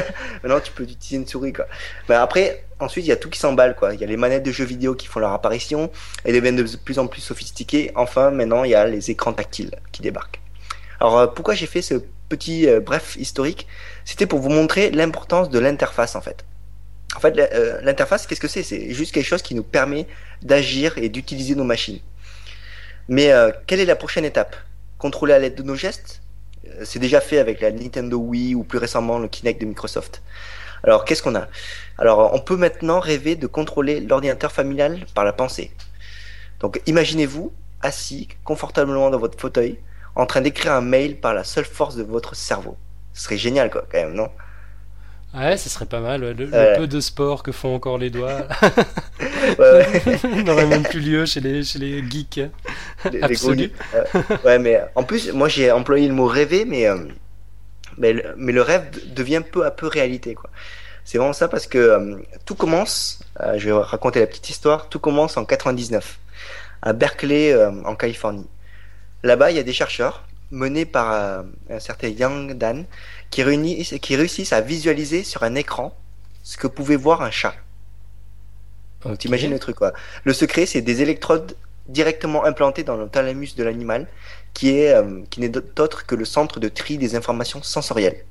maintenant, 0.44 0.62
tu 0.62 0.72
peux 0.72 0.84
utiliser 0.84 1.18
une 1.18 1.28
souris. 1.28 1.52
Quoi. 1.52 1.66
Mais 2.08 2.16
après, 2.16 2.64
ensuite, 2.80 3.04
il 3.04 3.10
y 3.10 3.12
a 3.12 3.18
tout 3.18 3.30
qui 3.30 3.38
s'emballe. 3.38 3.76
Quoi. 3.76 3.96
Il 3.96 4.00
y 4.00 4.04
a 4.06 4.08
les 4.08 4.16
manettes 4.16 4.44
de 4.44 4.52
jeux 4.54 4.64
vidéo 4.64 4.96
qui 4.96 5.08
font 5.08 5.20
leur 5.20 5.34
apparition 5.34 5.92
et 6.24 6.32
deviennent 6.32 6.56
de 6.56 6.78
plus 6.78 7.00
en 7.00 7.08
plus 7.08 7.20
sophistiquées. 7.20 7.92
Enfin, 7.96 8.32
maintenant, 8.32 8.64
il 8.64 8.72
y 8.72 8.76
a 8.76 8.86
les 8.86 9.12
écrans 9.12 9.34
tactiles 9.34 9.72
qui 9.92 10.04
débarquent. 10.04 10.40
Alors, 11.02 11.20
euh, 11.20 11.28
pourquoi 11.28 11.54
j'ai 11.54 11.68
fait 11.68 11.82
ce 11.82 11.96
petit 12.30 12.66
bref 12.86 13.18
historique? 13.18 13.68
C'était 14.06 14.26
pour 14.26 14.40
vous 14.40 14.48
montrer 14.48 14.90
l'importance 14.90 15.50
de 15.50 15.60
l'interface, 15.60 16.16
en 16.16 16.22
fait. 16.22 16.46
En 17.16 17.20
fait, 17.20 17.38
euh, 17.38 17.82
l'interface, 17.82 18.26
qu'est-ce 18.26 18.40
que 18.40 18.48
c'est? 18.48 18.64
C'est 18.64 18.94
juste 18.94 19.14
quelque 19.14 19.26
chose 19.26 19.42
qui 19.42 19.54
nous 19.54 19.64
permet 19.64 20.08
d'agir 20.42 20.98
et 20.98 21.10
d'utiliser 21.10 21.56
nos 21.56 21.66
machines. 21.66 22.00
Mais 23.10 23.32
euh, 23.32 23.52
quelle 23.68 23.80
est 23.80 23.86
la 23.86 23.98
prochaine 23.98 24.26
étape? 24.26 24.56
Contrôler 24.98 25.34
à 25.34 25.40
l'aide 25.40 25.56
de 25.56 25.64
nos 25.64 25.76
gestes? 25.76 26.22
Euh, 26.68 26.86
C'est 26.86 27.00
déjà 27.00 27.20
fait 27.20 27.40
avec 27.40 27.60
la 27.60 27.72
Nintendo 27.72 28.18
Wii 28.18 28.56
ou 28.56 28.64
plus 28.64 28.78
récemment 28.78 29.20
le 29.20 29.28
Kinect 29.28 29.60
de 29.60 29.66
Microsoft. 29.66 30.22
Alors, 30.84 31.04
qu'est-ce 31.06 31.22
qu'on 31.22 31.36
a? 31.36 31.48
Alors, 31.98 32.34
on 32.34 32.40
peut 32.40 32.56
maintenant 32.56 33.00
rêver 33.00 33.36
de 33.36 33.46
contrôler 33.46 34.00
l'ordinateur 34.00 34.52
familial 34.52 35.06
par 35.14 35.26
la 35.26 35.34
pensée. 35.34 35.72
Donc, 36.60 36.82
imaginez-vous 36.86 37.52
assis 37.82 38.30
confortablement 38.44 39.10
dans 39.10 39.20
votre 39.20 39.40
fauteuil, 39.40 39.80
en 40.16 40.26
train 40.26 40.42
d'écrire 40.42 40.74
un 40.74 40.82
mail 40.82 41.20
par 41.20 41.34
la 41.34 41.44
seule 41.44 41.66
force 41.66 41.96
de 41.96 42.04
votre 42.04 42.36
cerveau. 42.36 42.78
Ce 43.14 43.24
serait 43.24 43.38
génial, 43.38 43.70
quoi, 43.70 43.86
quand 43.92 44.00
même, 44.00 44.14
non? 44.14 44.30
Ouais, 45.34 45.58
ce 45.58 45.70
serait 45.70 45.86
pas 45.86 46.02
mal. 46.02 46.22
Le, 46.22 46.78
peu 46.78 46.88
de 46.88 47.00
sport 47.00 47.44
que 47.44 47.52
font 47.52 47.74
encore 47.76 47.98
les 47.98 48.10
doigts. 48.10 48.48
n'aurait 50.46 50.66
même 50.68 50.84
plus 50.84 51.00
lieu 51.00 51.26
chez 51.26 51.40
les, 51.40 51.64
chez 51.64 51.80
les 51.80 52.10
geeks. 52.10 52.42
Les, 53.12 53.72
ouais, 54.44 54.60
mais 54.60 54.82
en 54.96 55.04
plus, 55.04 55.32
moi 55.34 55.48
j'ai 55.48 55.72
employé 55.72 56.08
le 56.08 56.14
mot 56.14 56.26
rêver, 56.26 56.66
mais, 56.66 56.88
euh, 56.88 56.98
mais, 57.98 58.16
mais, 58.38 58.52
le 58.52 58.62
rêve 58.62 58.90
devient 59.14 59.42
peu 59.50 59.66
à 59.66 59.72
peu 59.72 59.88
réalité. 59.88 60.34
quoi. 60.34 60.50
C'est 61.04 61.18
vraiment 61.18 61.34
ça 61.34 61.48
parce 61.48 61.68
que 61.68 61.78
euh, 61.78 62.18
tout 62.46 62.56
commence, 62.56 63.20
euh, 63.40 63.58
je 63.58 63.70
vais 63.70 63.74
raconter 63.74 64.20
la 64.20 64.28
petite 64.28 64.50
histoire, 64.50 64.90
tout 64.90 65.00
commence 65.00 65.38
en 65.38 65.46
99, 65.46 66.20
à 66.82 66.94
Berkeley, 66.94 67.56
en 67.86 67.96
Californie. 67.96 68.48
Là-bas, 69.24 69.52
il 69.52 69.58
y 69.58 69.60
a 69.60 69.64
des 69.64 69.74
chercheurs 69.74 70.26
menés 70.50 70.86
par 70.86 71.44
un 71.70 71.80
certain 71.80 72.08
Yang 72.08 72.58
Dan 72.58 72.86
qui, 73.32 73.42
réunissent, 73.44 73.96
qui 74.02 74.16
réussissent 74.16 74.54
à 74.54 74.62
visualiser 74.62 75.24
sur 75.24 75.44
un 75.44 75.56
écran 75.56 75.96
ce 76.44 76.58
que 76.58 76.68
pouvait 76.68 76.96
voir 76.96 77.22
un 77.22 77.32
chat. 77.32 77.56
Okay. 79.04 79.18
T'imagines 79.18 79.52
le 79.52 79.60
truc 79.60 79.78
quoi. 79.78 79.94
Le 80.24 80.34
secret, 80.34 80.66
c'est 80.68 80.82
des 80.82 81.02
électrodes 81.02 81.56
directement 81.88 82.46
implantées 82.46 82.84
dans 82.84 82.96
le 82.96 83.08
thalamus 83.08 83.56
de 83.56 83.64
l'animal, 83.64 84.08
qui 84.54 84.78
est 84.78 84.94
euh, 84.94 85.22
qui 85.30 85.40
n'est 85.40 85.58
autre 85.80 86.06
que 86.06 86.14
le 86.14 86.26
centre 86.26 86.60
de 86.60 86.68
tri 86.68 86.98
des 86.98 87.16
informations 87.16 87.64
sensorielles. 87.64 88.24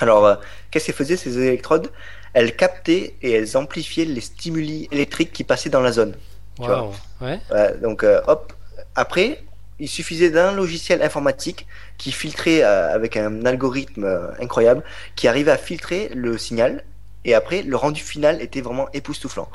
Alors, 0.00 0.26
euh, 0.26 0.36
qu'est-ce 0.70 0.86
qu'elles 0.86 0.94
faisaient 0.94 1.16
ces 1.16 1.38
électrodes? 1.38 1.90
Elles 2.34 2.54
captaient 2.54 3.14
et 3.22 3.32
elles 3.32 3.56
amplifiaient 3.56 4.04
les 4.04 4.20
stimuli 4.20 4.88
électriques 4.92 5.32
qui 5.32 5.44
passaient 5.44 5.70
dans 5.70 5.80
la 5.80 5.92
zone. 5.92 6.14
Wow. 6.58 6.92
Ouais. 7.20 7.40
donc, 7.80 8.04
euh, 8.04 8.20
hop. 8.26 8.52
Après, 8.94 9.42
il 9.80 9.88
suffisait 9.88 10.30
d'un 10.30 10.52
logiciel 10.52 11.02
informatique 11.02 11.66
qui 11.98 12.12
filtrait 12.12 12.62
euh, 12.62 12.92
avec 12.94 13.16
un 13.16 13.44
algorithme 13.44 14.04
euh, 14.04 14.28
incroyable, 14.40 14.82
qui 15.16 15.28
arrivait 15.28 15.50
à 15.50 15.56
filtrer 15.56 16.10
le 16.14 16.38
signal. 16.38 16.84
Et 17.24 17.34
après, 17.34 17.62
le 17.62 17.76
rendu 17.76 18.02
final 18.02 18.40
était 18.40 18.60
vraiment 18.60 18.88
époustouflant. 18.92 19.48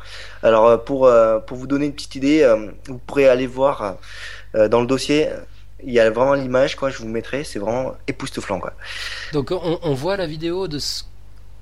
Alors, 0.44 0.68
euh, 0.68 0.78
pour, 0.78 1.10
pour 1.48 1.58
vous 1.58 1.68
donner 1.68 1.86
une 1.88 1.94
petite 1.94 2.16
idée, 2.16 2.48
vous 2.88 2.98
pourrez 2.98 3.28
aller 3.28 3.48
voir 3.48 3.98
dans 4.54 4.82
le 4.82 4.86
dossier. 4.86 5.30
Il 5.84 5.92
y 5.92 6.00
a 6.00 6.10
vraiment 6.10 6.34
l'image, 6.34 6.76
quoi. 6.76 6.90
Je 6.90 6.98
vous 6.98 7.08
mettrai. 7.08 7.44
C'est 7.44 7.60
vraiment 7.60 7.96
époustouflant, 8.08 8.60
quoi. 8.60 8.74
Donc, 9.32 9.52
on, 9.52 9.80
on 9.82 9.94
voit 9.94 10.18
la 10.18 10.28
vidéo 10.28 10.68
de 10.68 10.78
ce 10.78 11.04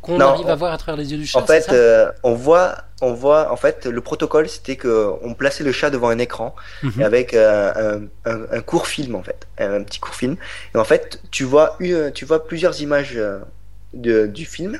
qu'on 0.01 0.19
arrive 0.19 0.49
à 0.49 0.55
voir 0.55 0.73
à 0.73 0.77
travers 0.77 0.97
les 0.97 1.11
yeux 1.11 1.17
du 1.17 1.25
chat. 1.25 1.39
En 1.39 1.45
fait, 1.45 1.69
euh, 1.71 2.11
on 2.23 2.33
voit, 2.33 2.75
on 3.01 3.13
voit, 3.13 3.51
en 3.51 3.55
fait, 3.55 3.85
le 3.85 4.01
protocole, 4.01 4.49
c'était 4.49 4.75
que 4.75 5.11
on 5.21 5.33
plaçait 5.33 5.63
le 5.63 5.71
chat 5.71 5.89
devant 5.89 6.09
un 6.09 6.17
écran 6.17 6.55
mhm. 6.81 7.03
avec 7.03 7.33
euh, 7.33 7.99
un, 8.25 8.61
court 8.61 8.87
film, 8.87 9.15
en 9.15 9.23
fait, 9.23 9.47
un, 9.59 9.83
petit 9.83 9.99
court 9.99 10.15
film. 10.15 10.37
Et 10.73 10.77
en 10.77 10.83
fait, 10.83 11.21
tu 11.29 11.43
vois 11.43 11.75
une, 11.79 12.11
tu 12.11 12.25
vois 12.25 12.45
plusieurs 12.45 12.81
images 12.81 13.13
euh, 13.15 13.39
de, 13.93 14.25
du 14.25 14.45
film, 14.45 14.79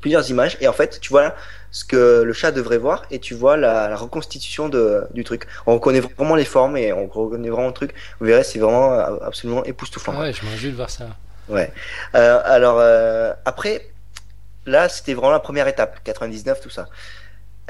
plusieurs 0.00 0.30
images, 0.30 0.56
et 0.60 0.68
en 0.68 0.72
fait, 0.72 1.00
tu 1.00 1.08
vois 1.08 1.34
ce 1.72 1.84
que 1.84 2.22
le 2.22 2.32
chat 2.32 2.52
devrait 2.52 2.78
voir, 2.78 3.02
et 3.10 3.18
tu 3.18 3.34
vois 3.34 3.56
la, 3.56 3.96
reconstitution 3.96 4.68
de, 4.68 5.06
du 5.12 5.24
truc. 5.24 5.48
On 5.66 5.74
reconnaît 5.74 6.00
vraiment 6.00 6.36
les 6.36 6.44
formes 6.44 6.76
et 6.76 6.92
on 6.92 7.08
reconnaît 7.08 7.50
vraiment 7.50 7.68
le 7.68 7.72
truc. 7.72 7.94
Vous 8.20 8.26
verrez, 8.26 8.44
c'est 8.44 8.60
vraiment 8.60 8.92
absolument 9.22 9.64
époustouflant. 9.64 10.14
Ah 10.16 10.20
ouais, 10.20 10.32
je 10.32 10.44
m'en 10.44 10.70
de 10.70 10.76
voir 10.76 10.90
ça. 10.90 11.06
Ouais. 11.48 11.72
alors 12.12 12.80
après 13.44 13.90
là, 14.70 14.88
c'était 14.88 15.14
vraiment 15.14 15.32
la 15.32 15.40
première 15.40 15.68
étape, 15.68 16.02
99, 16.04 16.60
tout 16.60 16.70
ça. 16.70 16.88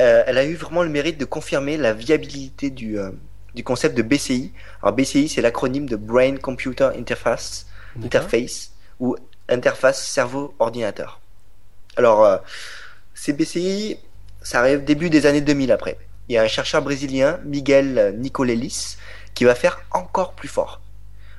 Euh, 0.00 0.22
elle 0.26 0.38
a 0.38 0.44
eu 0.44 0.54
vraiment 0.54 0.82
le 0.82 0.88
mérite 0.88 1.18
de 1.18 1.24
confirmer 1.24 1.76
la 1.76 1.92
viabilité 1.92 2.70
du, 2.70 2.98
euh, 2.98 3.10
du 3.54 3.64
concept 3.64 3.96
de 3.96 4.02
BCI. 4.02 4.52
Alors 4.82 4.94
BCI, 4.94 5.28
c'est 5.28 5.42
l'acronyme 5.42 5.88
de 5.88 5.96
Brain 5.96 6.36
Computer 6.36 6.90
Interface, 6.96 7.66
Interface 8.02 8.72
ou 8.98 9.16
interface 9.48 10.06
cerveau-ordinateur. 10.06 11.20
Alors, 11.96 12.24
euh, 12.24 12.38
ces 13.14 13.32
BCI, 13.32 13.98
ça 14.42 14.60
arrive 14.60 14.84
début 14.84 15.10
des 15.10 15.26
années 15.26 15.40
2000 15.40 15.72
après. 15.72 15.98
Il 16.28 16.34
y 16.34 16.38
a 16.38 16.42
un 16.42 16.48
chercheur 16.48 16.80
brésilien, 16.80 17.40
Miguel 17.44 18.14
Nicolelis, 18.16 18.96
qui 19.34 19.44
va 19.44 19.54
faire 19.54 19.82
encore 19.90 20.32
plus 20.32 20.48
fort. 20.48 20.80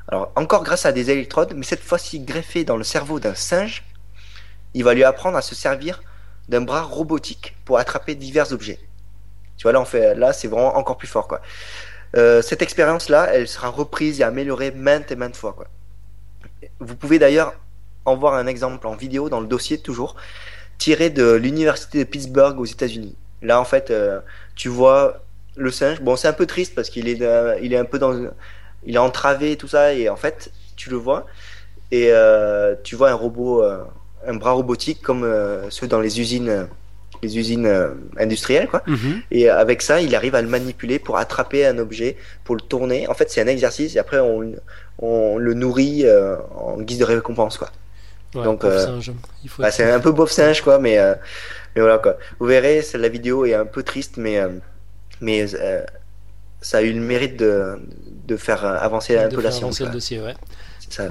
Alors, 0.09 0.31
encore 0.35 0.63
grâce 0.63 0.85
à 0.85 0.91
des 0.91 1.09
électrodes, 1.09 1.53
mais 1.55 1.63
cette 1.63 1.81
fois-ci 1.81 2.19
greffées 2.19 2.65
dans 2.65 2.75
le 2.75 2.83
cerveau 2.83 3.19
d'un 3.19 3.33
singe 3.33 3.83
il 4.73 4.83
va 4.83 4.93
lui 4.93 5.03
apprendre 5.03 5.37
à 5.37 5.41
se 5.41 5.55
servir 5.55 6.01
d'un 6.49 6.61
bras 6.61 6.81
robotique 6.81 7.55
pour 7.65 7.77
attraper 7.77 8.15
divers 8.15 8.51
objets. 8.51 8.79
Tu 9.57 9.63
vois, 9.63 9.71
là, 9.71 9.81
on 9.81 9.85
fait, 9.85 10.15
là, 10.15 10.33
c'est 10.33 10.47
vraiment 10.47 10.75
encore 10.77 10.97
plus 10.97 11.07
fort, 11.07 11.27
quoi. 11.27 11.41
Euh, 12.17 12.41
cette 12.41 12.61
expérience-là, 12.61 13.29
elle 13.33 13.47
sera 13.47 13.69
reprise 13.69 14.19
et 14.19 14.23
améliorée 14.23 14.71
maintes 14.71 15.11
et 15.11 15.15
maintes 15.15 15.37
fois. 15.37 15.53
Quoi. 15.53 15.67
Vous 16.79 16.95
pouvez 16.95 17.19
d'ailleurs 17.19 17.53
en 18.03 18.17
voir 18.17 18.33
un 18.33 18.47
exemple 18.47 18.87
en 18.87 18.95
vidéo 18.95 19.29
dans 19.29 19.39
le 19.39 19.47
dossier 19.47 19.77
toujours, 19.77 20.15
tiré 20.77 21.09
de 21.09 21.31
l'université 21.31 21.99
de 21.99 22.03
Pittsburgh 22.09 22.59
aux 22.59 22.65
États-Unis. 22.65 23.15
Là, 23.41 23.61
en 23.61 23.65
fait, 23.65 23.91
euh, 23.91 24.19
tu 24.55 24.67
vois 24.67 25.23
le 25.55 25.71
singe. 25.71 26.01
Bon, 26.01 26.15
c'est 26.15 26.27
un 26.27 26.33
peu 26.33 26.47
triste 26.47 26.75
parce 26.75 26.89
qu'il 26.89 27.07
est, 27.07 27.21
il 27.61 27.73
est 27.73 27.77
un 27.77 27.85
peu 27.85 27.99
dans, 27.99 28.29
il 28.83 28.95
est 28.95 28.99
entravé 28.99 29.53
et 29.53 29.57
tout 29.57 29.67
ça, 29.67 29.93
et 29.93 30.09
en 30.09 30.15
fait, 30.15 30.51
tu 30.75 30.89
le 30.89 30.97
vois 30.97 31.27
et 31.91 32.07
euh, 32.11 32.75
tu 32.83 32.95
vois 32.95 33.09
un 33.09 33.15
robot, 33.15 33.63
euh, 33.63 33.83
un 34.27 34.35
bras 34.35 34.51
robotique 34.51 35.01
comme 35.01 35.23
euh, 35.23 35.69
ceux 35.69 35.87
dans 35.87 35.99
les 35.99 36.19
usines, 36.19 36.67
les 37.23 37.37
usines 37.37 37.65
euh, 37.65 37.89
industrielles, 38.17 38.67
quoi. 38.67 38.81
Mhm. 38.87 39.21
Et 39.31 39.49
avec 39.49 39.81
ça, 39.81 40.01
il 40.01 40.15
arrive 40.15 40.35
à 40.35 40.41
le 40.41 40.47
manipuler 40.47 40.99
pour 40.99 41.17
attraper 41.17 41.65
un 41.65 41.77
objet, 41.77 42.17
pour 42.43 42.55
le 42.55 42.61
tourner. 42.61 43.07
En 43.07 43.13
fait, 43.13 43.29
c'est 43.31 43.41
un 43.41 43.47
exercice 43.47 43.95
et 43.95 43.99
après, 43.99 44.19
on, 44.19 44.53
on 44.99 45.37
le 45.37 45.53
nourrit 45.53 46.05
euh, 46.05 46.35
en 46.55 46.79
guise 46.81 46.99
de 46.99 47.05
récompense, 47.05 47.57
quoi. 47.57 47.69
Ouais, 48.33 48.43
Donc, 48.45 48.63
euh, 48.63 48.85
Bah, 49.59 49.67
être- 49.67 49.73
c'est 49.73 49.91
un 49.91 49.99
peu 49.99 50.11
bof 50.11 50.31
singe, 50.31 50.61
quoi, 50.61 50.79
mais, 50.79 50.97
euh, 50.99 51.15
mais 51.75 51.81
voilà, 51.81 51.97
quoi. 51.97 52.17
Vous 52.39 52.45
verrez, 52.45 52.81
la 52.93 53.09
vidéo 53.09 53.45
est 53.45 53.53
un 53.53 53.65
peu 53.65 53.83
triste, 53.83 54.15
mais, 54.17 54.39
euh, 54.39 54.49
mais 55.19 55.45
euh, 55.55 55.83
ça 56.61 56.77
a 56.77 56.81
eu 56.81 56.93
le 56.93 57.01
mérite 57.01 57.35
de, 57.37 57.77
de 58.27 58.37
faire 58.37 58.65
euh, 58.65 58.77
avancer 58.79 59.17
un 59.17 59.27
de 59.27 59.35
peu 59.35 59.41
la 59.41 59.51
science. 59.51 59.63
avancer 59.81 59.85
le 59.85 59.91
dossier, 59.91 60.21
ouais. 60.21 60.35
Ça. 60.89 61.05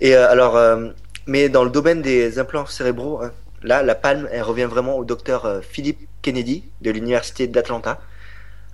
Et 0.00 0.14
euh, 0.16 0.28
alors, 0.30 0.56
euh, 0.56 0.88
mais 1.26 1.48
dans 1.48 1.64
le 1.64 1.70
domaine 1.70 2.02
des 2.02 2.38
implants 2.38 2.66
cérébraux, 2.66 3.22
hein, 3.22 3.32
là, 3.62 3.82
la 3.82 3.94
palme, 3.94 4.28
elle 4.32 4.42
revient 4.42 4.64
vraiment 4.64 4.96
au 4.96 5.04
docteur 5.04 5.44
euh, 5.46 5.60
Philip 5.62 5.98
Kennedy 6.22 6.64
de 6.82 6.90
l'université 6.90 7.46
d'Atlanta. 7.46 8.00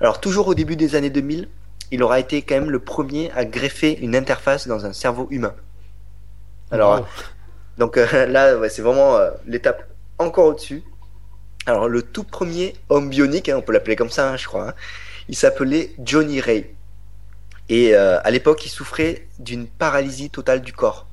Alors, 0.01 0.21
toujours 0.21 0.49
au 0.49 0.55
début 0.55 0.77
des 0.77 0.95
années 0.97 1.11
2000, 1.11 1.49
il 1.93 2.03
aura 2.03 2.21
été 2.21 2.43
quand 2.43 2.55
même 2.57 2.71
le 2.71 2.81
premier 2.81 3.31
à 3.33 3.45
greffer 3.45 3.99
une 4.01 4.17
interface 4.17 4.67
dans 4.69 4.87
un 4.87 4.93
cerveau 4.93 5.27
humain. 5.31 5.55
Alors, 6.71 7.01
Wow. 7.01 7.07
donc 7.79 7.97
euh, 7.97 8.27
là, 8.29 8.57
ouais, 8.59 8.69
c'est 8.69 8.83
vraiment 8.83 9.17
euh, 9.17 9.31
l'étape 9.47 9.89
encore 10.19 10.47
au-dessus. 10.47 10.83
Alors, 11.67 11.89
le 11.89 12.03
tout 12.03 12.25
premier 12.25 12.75
homme 12.89 13.11
bionique, 13.11 13.49
hein, 13.49 13.57
on 13.59 13.63
peut 13.63 13.73
l'appeler 13.73 13.97
comme 13.97 14.11
ça, 14.11 14.31
hein, 14.31 14.37
je 14.37 14.47
crois, 14.47 14.71
hein, 14.71 14.75
il 15.29 15.37
s'appelait 15.37 15.93
Johnny 16.03 16.41
Ray. 16.41 16.75
Et 17.69 17.95
euh, 17.95 18.21
à 18.25 18.31
l'époque, 18.31 18.65
il 18.67 18.71
souffrait 18.71 19.29
d'une 19.39 19.67
paralysie 19.69 20.31
totale 20.31 20.63
du 20.63 20.73
corps, 20.73 21.07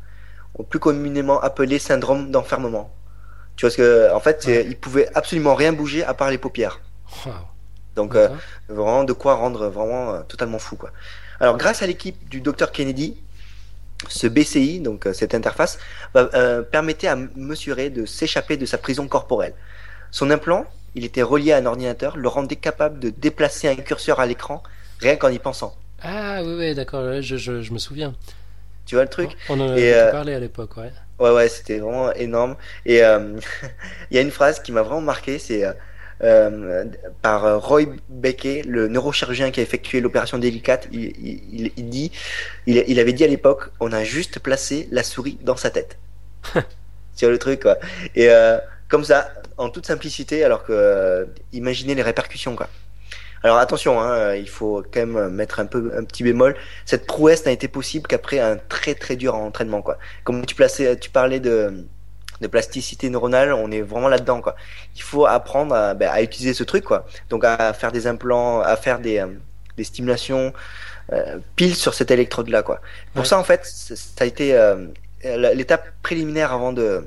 plus 0.64 0.80
communément 0.80 1.40
appelé 1.42 1.80
syndrome 1.80 2.32
d'enfermement. 2.32 2.94
Tu 3.56 3.66
vois 3.66 3.72
ce 3.72 3.78
que, 3.78 4.14
en 4.14 4.20
fait, 4.20 4.46
Ouais. 4.46 4.66
il 4.68 4.78
pouvait 4.78 5.10
absolument 5.16 5.56
rien 5.56 5.74
bouger 5.74 6.04
à 6.04 6.14
part 6.14 6.30
les 6.30 6.38
paupières. 6.38 6.80
Wow. 7.26 7.34
Donc, 7.96 8.16
euh, 8.16 8.30
vraiment 8.70 9.04
de 9.04 9.14
quoi 9.14 9.34
rendre 9.36 9.68
vraiment 9.70 10.14
euh, 10.14 10.22
totalement 10.22 10.60
fou 10.60 10.76
quoi. 10.76 10.92
Alors 11.40 11.58
grâce 11.58 11.82
à 11.82 11.88
l'équipe 11.88 12.30
du 12.30 12.42
docteur 12.42 12.72
Kennedy, 12.72 13.18
ce 14.10 14.28
BCI, 14.28 14.80
donc 14.80 15.08
euh, 15.08 15.14
cette 15.14 15.34
interface, 15.34 15.80
permettait 16.72 17.08
à 17.08 17.16
Monsieur 17.36 17.74
Ray 17.74 17.90
de 17.90 18.06
s'échapper 18.06 18.58
de 18.58 18.66
sa 18.66 18.78
prison 18.78 19.08
corporelle. 19.08 19.54
Son 20.12 20.30
implant, 20.30 20.66
il 20.96 21.04
était 21.06 21.24
relié 21.24 21.54
à 21.54 21.58
un 21.58 21.66
ordinateur, 21.66 22.18
le 22.18 22.28
rendait 22.28 22.56
capable 22.56 23.00
de 23.00 23.10
déplacer 23.10 23.68
un 23.68 23.76
curseur 23.76 24.20
à 24.20 24.26
l'écran 24.26 24.62
rien 25.00 25.16
qu'en 25.16 25.30
y 25.30 25.40
pensant. 25.40 25.76
Ah 26.02 26.42
oui, 26.44 26.54
oui, 26.58 26.76
d'accord, 26.76 27.04
ouais, 27.04 27.22
je, 27.24 27.38
je, 27.38 27.62
je 27.64 27.72
me 27.74 27.80
souviens. 27.80 28.14
Tu 28.88 28.96
vois 28.96 29.04
le 29.04 29.10
truc 29.10 29.32
On 29.50 29.60
en 29.60 29.70
avait 29.72 29.94
euh, 29.94 30.12
parlé 30.12 30.34
à 30.34 30.40
l'époque, 30.40 30.78
ouais. 30.78 30.92
Ouais, 31.20 31.32
ouais, 31.32 31.50
c'était 31.50 31.80
vraiment 31.80 32.14
énorme. 32.14 32.56
Et 32.86 33.04
euh, 33.04 33.38
il 34.12 34.16
y 34.16 34.18
a 34.18 34.22
une 34.22 34.32
phrase 34.32 34.62
qui 34.62 34.72
m'a 34.72 34.82
vraiment 34.82 35.02
marqué, 35.02 35.40
c'est 35.40 35.64
euh, 36.24 36.86
par 37.22 37.62
Roy 37.62 37.82
Beckey, 38.08 38.64
le 38.66 38.88
neurochirurgien 38.88 39.52
qui 39.52 39.60
a 39.60 39.64
effectué 39.64 40.00
l'opération 40.00 40.38
délicate. 40.38 40.88
Il, 40.94 41.72
il, 41.76 41.90
dit, 41.90 42.14
il, 42.66 42.82
il 42.88 43.00
avait 43.00 43.14
dit 43.14 43.26
à 43.26 43.28
l'époque, 43.28 43.72
on 43.82 43.92
a 43.92 44.06
juste 44.06 44.40
placé 44.40 44.88
la 44.92 45.04
souris 45.04 45.38
dans 45.42 45.58
sa 45.58 45.70
tête. 45.70 45.98
C'est 47.14 47.28
le 47.28 47.38
truc, 47.38 47.64
quoi. 47.64 47.78
Et 48.16 48.30
comme 48.88 49.04
ça, 49.04 49.34
en 49.58 49.70
toute 49.70 49.86
simplicité, 49.86 50.46
alors 50.46 50.64
que 50.64 51.28
imaginez 51.52 51.94
les 51.94 52.04
répercussions, 52.04 52.56
quoi. 52.56 52.70
Alors 53.44 53.58
attention, 53.58 54.00
hein, 54.02 54.36
il 54.36 54.50
faut 54.50 54.84
quand 54.92 55.06
même 55.06 55.30
mettre 55.30 55.60
un 55.60 55.66
peu 55.66 55.92
un 55.98 56.04
petit 56.04 56.24
bémol. 56.24 56.56
Cette 56.86 57.06
prouesse 57.08 57.46
n'a 57.46 57.52
été 57.52 57.68
possible 57.68 58.08
qu'après 58.08 58.40
un 58.40 58.58
très 58.58 58.96
très 58.96 59.16
dur 59.16 59.36
entraînement, 59.36 59.82
quoi 59.82 59.98
comme 60.24 60.46
tu 60.46 60.56
plaçais, 60.56 60.98
tu 60.98 61.10
parlais 61.10 61.40
de, 61.40 61.86
de 62.42 62.48
plasticité 62.48 63.10
neuronale, 63.10 63.54
on 63.54 63.72
est 63.72 63.82
vraiment 63.82 64.10
là-dedans, 64.10 64.42
quoi. 64.42 64.56
Il 64.96 65.02
faut 65.02 65.26
apprendre 65.26 65.76
à, 65.76 65.94
ben, 65.94 66.10
à 66.12 66.22
utiliser 66.22 66.54
ce 66.54 66.64
truc, 66.64 66.84
quoi. 66.84 67.06
Donc 67.30 67.44
à 67.46 67.74
faire 67.74 67.92
des 67.92 68.08
implants, 68.08 68.62
à 68.62 68.76
faire 68.78 69.00
des, 69.00 69.20
euh, 69.20 69.28
des 69.78 69.84
stimulations 69.84 70.54
euh, 71.14 71.40
pile 71.56 71.76
sur 71.76 71.94
cette 71.94 72.12
électrode-là, 72.12 72.64
quoi. 72.64 72.82
Pour 73.14 73.26
Ouais. 73.26 73.26
ça, 73.26 73.40
en 73.40 73.44
fait, 73.44 73.66
ça 73.66 74.24
a 74.24 74.28
été 74.28 74.56
euh, 74.56 74.88
l'étape 75.24 75.88
préliminaire 76.04 76.54
avant 76.54 76.74
de 76.74 77.06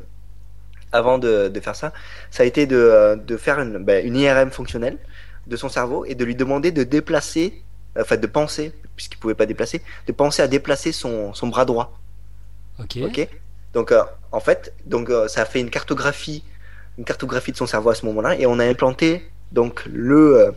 avant 0.93 1.18
de, 1.18 1.49
de 1.49 1.61
faire 1.61 1.76
ça, 1.76 1.93
ça 2.31 2.43
a 2.43 2.47
été 2.47 2.66
de, 2.66 2.76
euh, 2.76 3.16
de 3.16 3.37
faire 3.37 3.61
une, 3.61 3.78
ben, 3.85 4.05
une 4.05 4.16
IRM 4.16 4.51
fonctionnelle 4.51 4.99
de 5.51 5.57
son 5.57 5.68
cerveau 5.68 6.05
et 6.07 6.14
de 6.14 6.24
lui 6.24 6.36
demander 6.36 6.70
de 6.72 6.84
déplacer, 6.84 7.62
enfin 7.98 8.16
de 8.16 8.26
penser, 8.26 8.72
puisqu'il 8.96 9.18
pouvait 9.18 9.34
pas 9.34 9.46
déplacer, 9.46 9.82
de 10.07 10.12
penser 10.12 10.42
à 10.42 10.48
déplacer 10.48 10.92
son, 10.92 11.34
son 11.34 11.48
bras 11.48 11.64
droit. 11.64 11.88
Ok. 12.78 12.98
Ok. 13.05 13.28
Donc 13.74 13.92
euh, 13.92 14.03
en 14.32 14.40
fait, 14.40 14.72
donc 14.86 15.11
euh, 15.11 15.28
ça 15.28 15.42
a 15.42 15.44
fait 15.44 15.61
une 15.61 15.70
cartographie, 15.70 16.42
une 16.98 17.05
cartographie 17.05 17.53
de 17.53 17.57
son 17.57 17.66
cerveau 17.66 17.90
à 17.90 17.94
ce 17.94 18.07
moment-là, 18.07 18.36
et 18.40 18.46
on 18.46 18.59
a 18.59 18.64
implanté 18.64 19.30
donc 19.53 19.84
le 19.86 20.38
euh, 20.38 20.53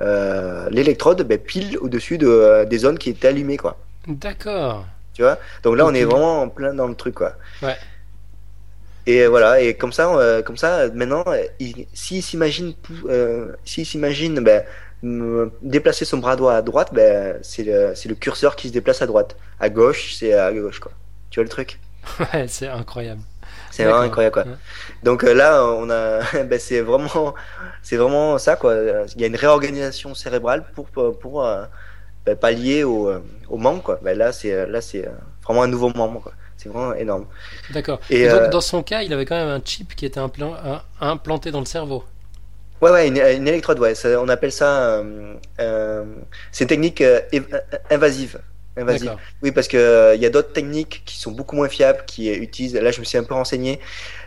euh, 0.00 0.68
l'électrode 0.70 1.22
ben, 1.22 1.38
pile 1.38 1.78
au-dessus 1.78 2.18
de, 2.18 2.26
euh, 2.28 2.64
des 2.66 2.78
zones 2.78 2.98
qui 2.98 3.10
étaient 3.10 3.28
allumées 3.28 3.56
quoi. 3.56 3.78
D'accord. 4.06 4.86
Tu 5.14 5.22
vois? 5.22 5.38
Donc 5.62 5.76
là, 5.76 5.86
on 5.86 5.94
Ok. 5.94 5.96
est 5.96 6.04
vraiment 6.04 6.42
en 6.42 6.48
plein 6.48 6.74
dans 6.74 6.86
le 6.88 6.94
truc 6.94 7.14
quoi. 7.14 7.32
Ouais. 7.62 7.76
Et 9.06 9.26
voilà. 9.26 9.60
Et 9.60 9.74
comme 9.76 9.92
ça, 9.92 10.12
euh, 10.16 10.42
comme 10.42 10.56
ça, 10.56 10.88
maintenant, 10.90 11.24
euh, 11.28 11.44
il- 11.60 11.86
s'il 11.94 12.22
s'imagine, 12.22 12.74
euh, 13.08 13.52
s'il 13.64 13.86
s'imagine 13.86 14.40
ben, 14.40 14.64
déplacer 15.62 16.04
son 16.04 16.18
bras 16.18 16.36
droit 16.36 16.54
à 16.54 16.62
droite, 16.62 16.92
ben 16.92 17.38
c'est 17.42 17.64
le 17.64 18.14
curseur 18.14 18.56
qui 18.56 18.68
se 18.68 18.72
déplace 18.72 19.02
à 19.02 19.06
droite. 19.06 19.36
À 19.60 19.68
gauche, 19.70 20.14
c'est 20.14 20.32
à 20.34 20.52
gauche 20.52 20.80
quoi. 20.80 20.92
Tu 21.30 21.38
vois 21.40 21.44
le 21.44 21.50
truc? 21.50 21.80
Ouais, 22.32 22.48
c'est 22.48 22.68
incroyable. 22.68 23.22
C'est 23.70 23.84
vraiment 23.84 24.00
incroyable 24.00 24.32
quoi. 24.34 24.46
Ouais. 24.46 24.58
Donc 25.02 25.22
là, 25.22 25.64
on 25.66 25.90
a, 25.90 26.20
ben, 26.44 26.58
c'est 26.58 26.80
vraiment, 26.80 27.34
c'est 27.82 27.96
vraiment 27.96 28.38
ça 28.38 28.56
quoi. 28.56 28.74
Il 29.16 29.20
y 29.20 29.24
a 29.24 29.26
une 29.28 29.36
réorganisation 29.36 30.14
cérébrale 30.14 30.66
pour 30.74 30.88
pour, 30.90 31.18
pour, 31.18 31.46
ben, 32.26 32.36
pallier 32.36 32.84
au, 32.84 33.10
au 33.48 33.56
manque 33.58 33.82
quoi. 33.84 34.00
Ben, 34.02 34.16
là, 34.18 34.32
c'est 34.32 34.66
là 34.66 34.80
c'est 34.80 35.08
vraiment 35.44 35.62
un 35.64 35.68
nouveau 35.68 35.90
membre 35.94 36.22
quoi. 36.22 36.32
C'est 36.66 36.78
vraiment 36.78 36.94
énorme. 36.94 37.26
D'accord. 37.70 38.00
Et, 38.10 38.22
Et 38.22 38.28
donc, 38.28 38.42
euh, 38.42 38.48
dans 38.48 38.60
son 38.60 38.82
cas, 38.82 39.02
il 39.02 39.12
avait 39.12 39.24
quand 39.24 39.36
même 39.36 39.48
un 39.48 39.60
chip 39.64 39.94
qui 39.94 40.06
était 40.06 40.20
implanté 40.20 41.50
dans 41.50 41.60
le 41.60 41.66
cerveau. 41.66 42.04
Ouais 42.82 42.90
ouais, 42.90 43.08
une, 43.08 43.16
une 43.16 43.48
électrode 43.48 43.78
ouais. 43.78 43.94
Ça, 43.94 44.20
on 44.20 44.28
appelle 44.28 44.52
ça, 44.52 44.98
euh, 44.98 45.34
euh, 45.60 46.04
c'est 46.52 46.64
une 46.64 46.68
technique 46.68 47.00
euh, 47.00 47.20
invasive. 47.90 48.40
Invasive. 48.76 49.16
Oui, 49.42 49.52
parce 49.52 49.68
que 49.68 49.78
euh, 49.78 50.14
il 50.14 50.20
y 50.20 50.26
a 50.26 50.30
d'autres 50.30 50.52
techniques 50.52 51.02
qui 51.06 51.16
sont 51.18 51.30
beaucoup 51.32 51.56
moins 51.56 51.68
fiables, 51.68 52.04
qui 52.06 52.30
euh, 52.30 52.36
utilisent. 52.36 52.74
Là, 52.74 52.90
je 52.90 53.00
me 53.00 53.06
suis 53.06 53.16
un 53.16 53.24
peu 53.24 53.32
renseigné, 53.32 53.80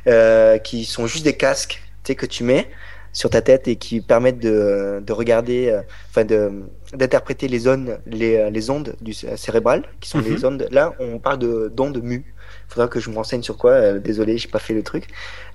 euh, 0.07 0.57
qui 0.57 0.85
sont 0.85 1.05
juste 1.05 1.23
des 1.23 1.37
casques, 1.37 1.83
tu 2.03 2.13
sais, 2.13 2.15
que 2.15 2.25
tu 2.25 2.43
mets 2.43 2.67
sur 3.13 3.29
ta 3.29 3.41
tête 3.41 3.67
et 3.67 3.75
qui 3.75 4.01
permettent 4.01 4.39
de, 4.39 4.99
de 5.05 5.13
regarder, 5.13 5.69
euh, 5.69 5.81
enfin 6.09 6.25
de 6.25 6.51
d'interpréter 6.93 7.47
les 7.47 7.59
zones, 7.59 7.97
les, 8.07 8.37
euh, 8.37 8.49
les 8.49 8.69
ondes 8.69 8.95
du 9.01 9.13
cé- 9.13 9.37
cérébral, 9.37 9.83
qui 9.99 10.09
sont 10.09 10.19
Mhm. 10.19 10.25
les 10.33 10.45
ondes. 10.45 10.67
Là, 10.71 10.93
on 10.99 11.19
parle 11.19 11.39
de 11.39 11.69
d'ondes 11.73 12.01
mu. 12.03 12.25
Faudra 12.67 12.87
que 12.87 12.99
je 12.99 13.09
me 13.09 13.15
renseigne 13.15 13.43
sur 13.43 13.57
quoi. 13.57 13.71
euh, 13.71 13.99
désolé, 13.99 14.37
j'ai 14.37 14.47
pas 14.47 14.59
fait 14.59 14.73
le 14.73 14.83
truc, 14.83 15.05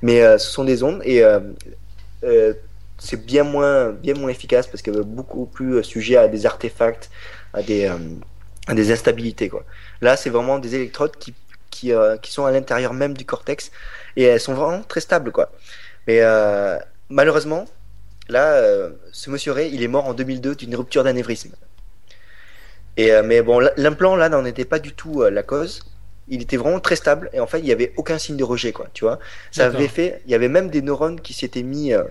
mais 0.02 0.22
euh, 0.22 0.38
ce 0.38 0.48
sont 0.50 0.64
des 0.64 0.82
ondes 0.82 1.00
et 1.04 1.22
euh, 1.24 2.52
c'est 2.98 3.24
bien 3.24 3.44
moins 3.44 3.90
bien 3.90 4.14
moins 4.14 4.30
efficace 4.30 4.66
parce 4.66 4.82
que 4.82 4.90
beaucoup 4.90 5.46
plus 5.46 5.82
sujet 5.84 6.16
à 6.16 6.28
des 6.28 6.46
artefacts, 6.46 7.10
à 7.52 7.62
des 7.62 7.90
à 8.66 8.74
des 8.74 8.92
instabilités 8.92 9.48
quoi. 9.48 9.64
Là, 10.00 10.16
c'est 10.16 10.30
vraiment 10.30 10.58
des 10.58 10.74
électrodes 10.74 11.16
qui 11.18 11.34
qui, 11.70 11.90
qui 12.22 12.30
sont 12.32 12.44
à 12.46 12.52
l'intérieur 12.52 12.92
même 12.94 13.14
du 13.14 13.24
cortex 13.24 13.70
et 14.16 14.22
elles 14.24 14.40
sont 14.40 14.54
vraiment 14.54 14.82
très 14.82 15.00
stables 15.00 15.32
quoi. 15.32 15.50
Mais 16.06 16.20
malheureusement, 17.10 17.64
là, 18.28 18.54
euh, 18.54 18.90
ce 19.12 19.30
monsieur 19.30 19.52
Ray, 19.52 19.70
il 19.72 19.82
est 19.82 19.88
mort 19.88 20.06
en 20.06 20.14
2002 20.14 20.54
d'une 20.54 20.76
rupture 20.76 21.04
d'anévrisme. 21.04 21.52
Et 22.96 23.12
euh, 23.12 23.22
mais 23.24 23.42
bon, 23.42 23.60
l'implant 23.76 24.16
là 24.16 24.28
n'en 24.28 24.44
était 24.44 24.64
pas 24.64 24.78
du 24.78 24.92
tout 24.92 25.22
euh, 25.22 25.30
la 25.30 25.42
cause. 25.42 25.84
Il 26.28 26.40
était 26.40 26.56
vraiment 26.56 26.80
très 26.80 26.96
stable 26.96 27.28
et 27.34 27.40
en 27.40 27.46
fait, 27.46 27.58
il 27.58 27.66
y 27.66 27.72
avait 27.72 27.92
aucun 27.96 28.18
signe 28.18 28.36
de 28.36 28.44
rejet 28.44 28.72
quoi. 28.72 28.86
Tu 28.94 29.04
vois, 29.04 29.18
ça 29.50 29.66
avait 29.66 29.88
fait, 29.88 30.22
il 30.24 30.32
y 30.32 30.34
avait 30.34 30.48
même 30.48 30.70
des 30.70 30.80
neurones 30.80 31.20
qui 31.20 31.34
s'étaient 31.34 31.62
mis, 31.62 31.92
euh, 31.92 32.04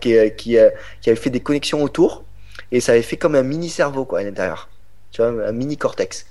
qui 0.00 0.16
euh, 0.16 0.30
qui, 0.30 0.58
euh, 0.58 0.70
qui 1.00 1.10
avaient 1.10 1.20
fait 1.20 1.30
des 1.30 1.40
connexions 1.40 1.82
autour 1.82 2.24
et 2.72 2.80
ça 2.80 2.92
avait 2.92 3.02
fait 3.02 3.16
comme 3.16 3.36
un 3.36 3.44
mini 3.44 3.68
cerveau 3.68 4.04
quoi 4.04 4.20
à 4.20 4.22
l'intérieur. 4.22 4.68
Tu 5.12 5.22
vois, 5.22 5.30
un 5.46 5.52
mini 5.52 5.76
cortex. 5.76 6.26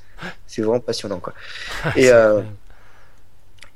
C'est 0.48 0.62
vraiment 0.62 0.80
passionnant 0.80 1.20
quoi. 1.20 1.34
Et, 1.96 2.10
euh, 2.10 2.42
incroyable. 2.42 2.65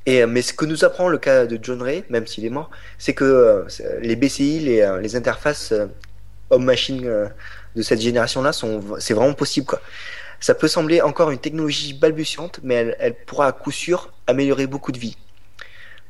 Euh, 0.10 0.28
mais 0.28 0.41
ce 0.41 0.53
que 0.53 0.66
nous 0.66 0.86
apprend 0.86 1.07
le 1.07 1.18
cas 1.18 1.45
de 1.45 1.60
John 1.62 1.82
Ray, 1.82 2.03
même 2.10 2.26
s'il 2.26 2.45
est 2.45 2.49
mort, 2.49 2.70
c'est 2.97 3.14
que 3.14 3.24
euh, 3.26 3.64
les 4.01 4.16
BCI, 4.16 4.60
les, 4.60 4.82
euh, 4.82 4.99
les 4.99 5.16
interfaces 5.16 5.72
euh, 5.72 5.88
homme-machine, 6.49 7.30
de 7.76 7.82
cette 7.84 8.01
génération-là, 8.01 8.51
c'est 8.53 9.14
vraiment 9.14 9.36
possible. 9.36 9.68
Ça 10.39 10.55
peut 10.55 10.68
sembler 10.68 11.01
encore 11.01 11.30
une 11.30 11.38
technologie 11.38 11.93
balbutiante, 11.93 12.60
mais 12.64 12.95
elle, 12.99 13.14
pourra 13.14 13.45
à 13.47 13.51
coup 13.51 13.72
sûr 13.72 14.12
améliorer 14.26 14.66
beaucoup 14.66 14.91
de 14.91 14.97
vies. 14.97 15.16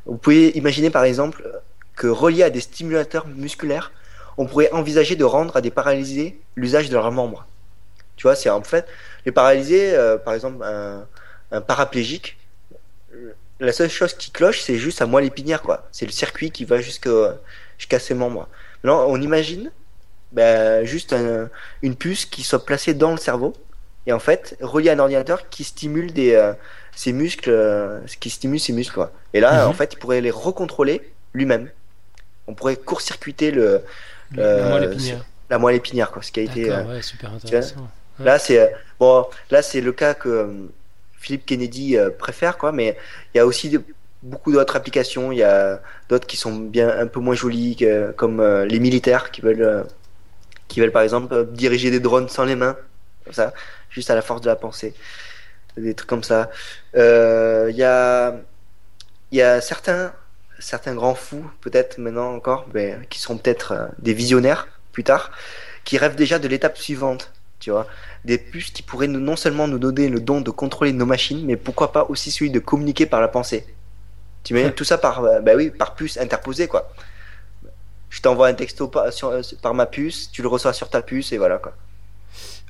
Vous 0.05 0.17
pouvez 0.17 0.51
imaginer 0.57 0.89
par 0.89 1.03
exemple 1.03 1.45
que 1.97 2.07
relié 2.07 2.43
à 2.43 2.49
des 2.49 2.61
stimulateurs 2.61 3.27
musculaires, 3.27 3.91
on 4.37 4.45
pourrait 4.45 4.71
envisager 4.71 5.17
de 5.17 5.25
rendre 5.25 5.57
à 5.57 5.61
des 5.61 5.71
paralysés 5.71 6.39
l'usage 6.55 6.89
de 6.89 6.95
leurs 6.95 7.11
membres. 7.11 7.45
Tu 8.15 8.23
vois, 8.23 8.35
c'est 8.35 8.49
en 8.49 8.63
fait 8.63 8.87
les 9.25 9.33
paralysés, 9.33 9.93
par 10.23 10.33
exemple 10.33 10.63
un, 10.63 11.61
paraplégique, 11.61 12.37
la 13.59 13.71
seule 13.73 13.89
chose 13.89 14.13
qui 14.13 14.31
cloche, 14.31 14.61
c'est 14.61 14.77
juste 14.77 14.99
sa 14.99 15.05
moelle 15.05 15.25
épinière, 15.25 15.61
quoi. 15.61 15.87
C'est 15.91 16.05
le 16.05 16.11
circuit 16.11 16.51
qui 16.51 16.65
va 16.65 16.79
jusqu'à 16.81 17.99
ses 17.99 18.13
membres. 18.13 18.47
Maintenant, 18.83 19.05
on 19.07 19.19
imagine 19.21 19.71
ben, 20.31 20.85
juste 20.85 21.13
une 21.81 21.95
puce 21.95 22.25
qui 22.25 22.43
soit 22.43 22.65
placée 22.65 22.93
dans 22.93 23.11
le 23.11 23.17
cerveau 23.17 23.53
et 24.05 24.13
en 24.13 24.19
fait 24.19 24.55
relié 24.61 24.89
à 24.89 24.93
un 24.93 24.99
ordinateur 24.99 25.49
qui 25.49 25.63
stimule 25.63 26.13
des 26.13 26.33
euh, 26.33 26.53
ses 26.95 27.11
muscles, 27.13 27.49
euh, 27.49 27.99
qui 28.19 28.29
stimule 28.29 28.59
ses 28.59 28.73
muscles. 28.73 28.93
Quoi. 28.95 29.11
Et 29.33 29.39
là, 29.39 29.63
Mhm. 29.65 29.69
en 29.69 29.73
fait, 29.73 29.93
il 29.93 29.97
pourrait 29.99 30.21
les 30.21 30.31
recontrôler 30.31 31.11
lui-même. 31.33 31.69
On 32.47 32.53
pourrait 32.53 32.75
court-circuiter 32.77 33.51
le, 33.51 33.81
La 34.35 34.43
euh, 34.43 34.69
moelle 34.69 34.83
épinière. 34.93 35.25
la 35.49 35.57
moelle 35.59 35.75
épinière, 35.75 36.11
quoi. 36.11 36.21
Ce 36.23 36.31
qui 36.31 36.39
a 36.39 36.43
été. 36.43 36.71
Euh, 36.71 36.83
ouais, 36.85 37.01
super 37.01 37.33
intéressant. 37.33 37.87
Là, 38.19 38.37
c'est 38.39 38.59
euh, 38.59 38.67
bon. 38.99 39.25
Là, 39.49 39.61
c'est 39.61 39.81
le 39.81 39.91
cas 39.93 40.13
que 40.13 40.29
euh, 40.29 40.47
Philippe 41.19 41.45
Kennedy 41.45 41.97
euh, 41.97 42.09
préfère, 42.09 42.57
quoi. 42.57 42.71
Mais 42.71 42.97
il 43.33 43.37
y 43.37 43.41
a 43.41 43.45
aussi 43.45 43.77
beaucoup 44.23 44.51
d'autres 44.51 44.75
applications. 44.75 45.31
Il 45.31 45.37
y 45.37 45.43
a 45.43 45.81
d'autres 46.07 46.27
qui 46.27 46.37
sont 46.37 46.55
bien 46.55 46.89
un 46.89 47.07
peu 47.07 47.19
moins 47.19 47.35
jolies, 47.35 47.77
comme 48.15 48.39
euh, 48.39 48.65
les 48.65 48.79
militaires 48.79 49.31
qui 49.31 49.41
veulent, 49.41 49.61
euh, 49.61 49.83
qui 50.67 50.79
veulent 50.79 50.91
par 50.91 51.01
exemple 51.01 51.47
diriger 51.51 51.91
des 51.91 51.99
drones 51.99 52.29
sans 52.29 52.45
les 52.45 52.55
mains, 52.55 52.77
comme 53.25 53.33
ça, 53.33 53.53
juste 53.89 54.09
à 54.09 54.15
la 54.15 54.21
force 54.21 54.41
de 54.41 54.47
la 54.47 54.55
pensée. 54.55 54.93
Des 55.77 55.93
trucs 55.93 56.09
comme 56.09 56.23
ça. 56.23 56.49
Il 56.95 57.75
y 57.75 57.83
a, 57.83 58.35
y 59.31 59.41
a 59.41 59.61
certains, 59.61 60.13
certains 60.57 60.95
grands 60.95 61.15
fous, 61.15 61.49
peut-être 61.61 61.97
maintenant 61.99 62.33
encore, 62.33 62.67
mais 62.73 62.97
qui 63.09 63.19
seront 63.19 63.37
peut-être 63.37 63.89
des 63.99 64.13
visionnaires 64.13 64.67
plus 64.91 65.03
tard, 65.03 65.31
qui 65.85 65.97
rêvent 65.97 66.15
déjà 66.15 66.39
de 66.39 66.47
l'étape 66.47 66.77
suivante. 66.77 67.31
Tu 67.59 67.71
vois, 67.71 67.87
des 68.25 68.37
puces 68.37 68.71
qui 68.71 68.81
pourraient 68.81 69.07
non 69.07 69.35
seulement 69.35 69.67
nous 69.67 69.79
donner 69.79 70.09
le 70.09 70.19
don 70.19 70.41
de 70.41 70.51
contrôler 70.51 70.91
nos 70.93 71.05
machines, 71.05 71.45
mais 71.45 71.55
pourquoi 71.55 71.91
pas 71.91 72.05
aussi 72.09 72.31
celui 72.31 72.51
de 72.51 72.59
communiquer 72.59 73.05
par 73.05 73.21
la 73.21 73.27
pensée. 73.27 73.65
Tu 74.43 74.53
imagines 74.53 74.71
tout 74.73 74.83
ça 74.83 74.97
par, 74.97 75.23
euh, 75.23 75.39
bah 75.39 75.53
oui, 75.55 75.69
par 75.69 75.95
puce 75.95 76.17
interposée, 76.17 76.67
quoi. 76.67 76.89
Je 78.09 78.21
t'envoie 78.21 78.47
un 78.47 78.53
texto 78.53 78.87
par, 78.87 79.11
sur- 79.13 79.29
euh, 79.29 79.41
par 79.61 79.73
ma 79.73 79.85
puce, 79.85 80.31
tu 80.31 80.41
le 80.41 80.47
reçois 80.47 80.73
sur 80.73 80.89
ta 80.89 81.01
puce, 81.01 81.31
et 81.31 81.37
voilà, 81.37 81.57
quoi. 81.57 81.73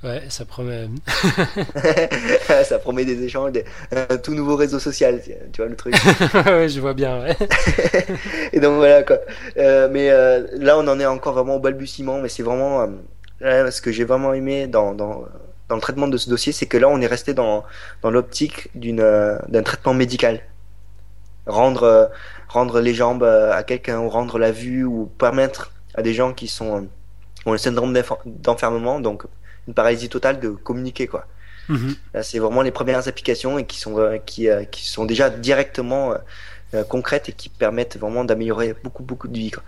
Ouais, 0.01 0.23
ça 0.29 0.45
promet. 0.45 0.87
ça 2.63 2.79
promet 2.79 3.03
des 3.03 3.21
échanges, 3.21 3.51
des, 3.51 3.65
un 3.91 4.17
tout 4.17 4.33
nouveau 4.33 4.55
réseau 4.55 4.79
social, 4.79 5.21
tu 5.51 5.61
vois 5.61 5.69
le 5.69 5.75
truc. 5.75 5.93
ouais, 6.45 6.69
je 6.69 6.79
vois 6.79 6.93
bien. 6.93 7.21
Ouais. 7.21 7.35
Et 8.53 8.61
donc 8.61 8.75
voilà 8.77 9.03
quoi. 9.03 9.17
Euh, 9.57 9.89
mais 9.91 10.09
euh, 10.09 10.47
là, 10.53 10.77
on 10.77 10.87
en 10.87 10.99
est 11.01 11.05
encore 11.05 11.33
vraiment 11.33 11.57
au 11.57 11.59
balbutiement, 11.59 12.19
mais 12.21 12.29
c'est 12.29 12.43
vraiment 12.43 12.81
euh, 12.83 12.87
ce 13.41 13.81
que 13.81 13.91
j'ai 13.91 14.05
vraiment 14.05 14.33
aimé 14.33 14.67
dans, 14.67 14.93
dans, 14.93 15.25
dans 15.69 15.75
le 15.75 15.81
traitement 15.81 16.07
de 16.07 16.17
ce 16.17 16.29
dossier, 16.29 16.51
c'est 16.53 16.65
que 16.67 16.77
là, 16.77 16.89
on 16.89 16.99
est 17.01 17.07
resté 17.07 17.33
dans, 17.33 17.63
dans 18.01 18.11
l'optique 18.11 18.69
d'une 18.75 18.99
euh, 19.01 19.37
d'un 19.47 19.63
traitement 19.63 19.93
médical. 19.93 20.41
Rendre 21.45 21.83
euh, 21.83 22.05
rendre 22.47 22.79
les 22.79 22.93
jambes 22.93 23.23
euh, 23.23 23.51
à 23.51 23.63
quelqu'un 23.63 23.99
ou 23.99 24.09
rendre 24.09 24.37
la 24.37 24.51
vue 24.51 24.83
ou 24.83 25.07
permettre 25.17 25.71
à 25.95 26.01
des 26.01 26.13
gens 26.13 26.33
qui 26.33 26.47
sont 26.47 26.87
ont 27.45 27.51
le 27.51 27.57
syndrome 27.57 27.93
d'enfer- 27.93 28.17
d'enfermement, 28.25 28.99
donc 28.99 29.23
une 29.67 29.73
paralysie 29.73 30.09
totale, 30.09 30.39
de 30.39 30.49
communiquer 30.49 31.07
quoi. 31.07 31.25
Mhm. 31.69 31.95
Là, 32.13 32.23
c'est 32.23 32.39
vraiment 32.39 32.61
les 32.61 32.71
premières 32.71 33.07
applications 33.07 33.57
et 33.59 33.65
qui 33.65 33.79
sont 33.79 34.19
qui, 34.25 34.49
qui 34.71 34.87
sont 34.87 35.05
déjà 35.05 35.29
directement 35.29 36.13
euh, 36.73 36.83
concrètes 36.83 37.29
et 37.29 37.33
qui 37.33 37.49
permettent 37.49 37.97
vraiment 37.97 38.23
d'améliorer 38.25 38.75
beaucoup 38.83 39.03
beaucoup 39.03 39.27
de 39.27 39.37
vie. 39.37 39.51
Quoi. 39.51 39.63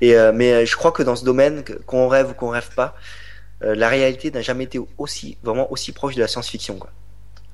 Et 0.00 0.16
euh, 0.16 0.32
mais 0.34 0.52
euh, 0.52 0.66
je 0.66 0.76
crois 0.76 0.92
que 0.92 1.02
dans 1.02 1.16
ce 1.16 1.24
domaine, 1.24 1.64
qu'on 1.86 2.08
rêve 2.08 2.30
ou 2.30 2.34
qu'on 2.34 2.48
rêve 2.50 2.70
pas, 2.74 2.96
euh, 3.64 3.74
la 3.74 3.88
réalité 3.88 4.30
n'a 4.30 4.42
jamais 4.42 4.64
été 4.64 4.80
aussi 4.98 5.38
vraiment 5.42 5.70
aussi 5.72 5.92
proche 5.92 6.14
de 6.14 6.20
la 6.20 6.28
science-fiction. 6.28 6.76
Quoi. 6.78 6.90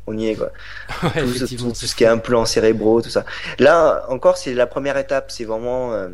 On 0.07 0.17
y 0.19 0.29
est 0.29 0.35
quoi. 0.37 0.51
Ouais, 1.05 1.23
Tout, 1.25 1.47
tout- 1.47 1.57
tout 1.73 1.75
ce 1.75 1.95
qui 1.95 2.05
est 2.05 2.09
implants 2.09 2.45
cérébraux, 2.45 3.03
tout 3.03 3.11
ça. 3.11 3.25
Là 3.59 4.05
encore, 4.09 4.37
c'est 4.37 4.55
la 4.55 4.67
première 4.67 4.97
étape. 4.99 5.31
C'est 5.31 5.45
vraiment 5.45 5.93
euh, 5.95 6.09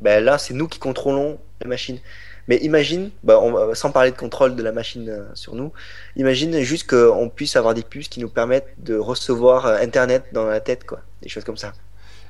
ben 0.00 0.22
là, 0.24 0.38
c'est 0.38 0.54
nous 0.54 0.68
qui 0.68 0.78
contrôlons 0.78 1.38
la 1.60 1.68
machine. 1.68 1.98
Mais 2.46 2.56
imagine, 2.58 3.10
bah, 3.22 3.40
on 3.40 3.74
sans 3.74 3.90
parler 3.90 4.10
de 4.10 4.16
contrôle 4.16 4.54
de 4.54 4.62
la 4.62 4.72
machine 4.72 5.24
sur 5.34 5.54
nous, 5.54 5.72
imagine 6.16 6.60
juste 6.60 6.86
qu'on 6.90 7.30
puisse 7.30 7.56
avoir 7.56 7.72
des 7.72 7.82
puces 7.82 8.08
qui 8.08 8.20
nous 8.20 8.28
permettent 8.28 8.68
de 8.78 8.96
recevoir 8.96 9.64
Internet 9.66 10.24
dans 10.32 10.44
la 10.44 10.60
tête, 10.60 10.84
quoi. 10.84 11.00
Des 11.24 11.28
choses 11.28 11.42
comme 11.44 11.56
ça. 11.56 11.72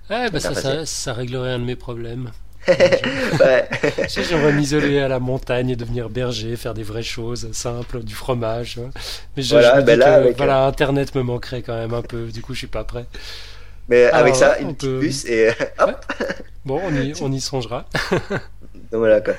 Ouais, 0.09 0.31
bah 0.31 0.41
ça, 0.41 0.55
ça, 0.55 0.87
ça 0.87 1.13
réglerait 1.13 1.53
un 1.53 1.59
de 1.59 1.65
mes 1.65 1.77
problèmes. 1.77 2.31
J'aimerais 4.09 4.53
m'isoler 4.53 5.01
à 5.01 5.09
la 5.09 5.19
montagne 5.19 5.69
et 5.71 5.77
devenir 5.77 6.09
berger, 6.09 6.57
faire 6.57 6.73
des 6.73 6.83
vraies 6.83 7.03
choses 7.03 7.53
simples, 7.53 8.01
du 8.03 8.15
fromage. 8.15 8.79
hein. 8.83 8.91
Mais 9.37 9.43
je, 9.43 9.51
Voilà, 9.51 9.73
je 9.73 9.77
me 9.77 9.81
dis 9.83 9.87
ben 9.87 9.99
là, 9.99 10.07
que 10.07 10.11
avec, 10.23 10.37
voilà, 10.39 10.65
Internet 10.65 11.15
me 11.15 11.23
manquerait 11.23 11.61
quand 11.63 11.75
même 11.75 11.93
un 11.93 12.01
peu. 12.03 12.29
Du 12.29 12.41
coup, 12.41 12.55
je 12.55 12.59
suis 12.59 12.67
pas 12.67 12.85
prêt. 12.85 13.05
Mais 13.89 14.05
Alors, 14.07 14.21
avec 14.21 14.35
ça, 14.35 14.59
une 14.61 14.75
petite 14.75 14.91
peut- 14.91 15.01
puce 15.01 15.25
et 15.27 15.51
hop, 15.79 16.07
Bon, 16.65 16.81
on 16.83 16.95
y, 16.95 17.13
on 17.21 17.31
y 17.33 17.41
songera. 17.41 17.85
donc 18.31 18.39
voilà 18.93 19.21
quoi. 19.21 19.35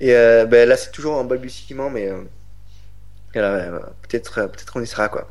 Et 0.00 0.14
euh, 0.14 0.46
ben 0.46 0.66
là, 0.68 0.76
c'est 0.78 0.90
toujours 0.92 1.16
en 1.16 1.24
balbutiement, 1.24 1.90
mais 1.90 2.08
euh, 2.08 2.22
peut-être, 4.08 4.38
euh, 4.38 4.46
peut-être 4.46 4.72
on 4.76 4.80
y 4.80 4.86
sera 4.86 5.08
quoi. 5.10 5.28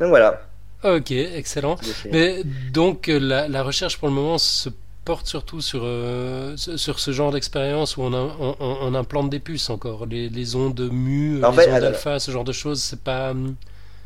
Donc 0.00 0.08
voilà. 0.08 0.42
Ok, 0.84 1.10
excellent. 1.12 1.76
Mais 2.10 2.42
donc 2.72 3.08
euh, 3.08 3.18
la, 3.20 3.46
la 3.48 3.62
recherche 3.62 3.98
pour 3.98 4.08
le 4.08 4.14
moment 4.14 4.38
se 4.38 4.68
porte 5.04 5.26
surtout 5.26 5.60
sur, 5.60 5.82
euh, 5.84 6.56
sur 6.56 6.98
ce 7.00 7.10
genre 7.12 7.32
d'expérience 7.32 7.96
où 7.96 8.02
on, 8.02 8.12
a- 8.14 8.36
on, 8.60 8.94
implante 8.94 9.30
des 9.30 9.38
puces 9.40 9.70
encore. 9.70 10.06
Les, 10.06 10.28
les 10.28 10.56
ondes 10.56 10.88
mu, 10.92 11.44
En 11.44 11.50
les 11.50 11.56
fait, 11.56 11.68
ondes 11.68 11.74
alors- 11.74 11.88
alpha, 11.90 12.18
ce 12.18 12.30
genre 12.30 12.44
de 12.44 12.52
choses, 12.52 12.82
c'est 12.82 13.00
pas... 13.00 13.30
hum, 13.32 13.54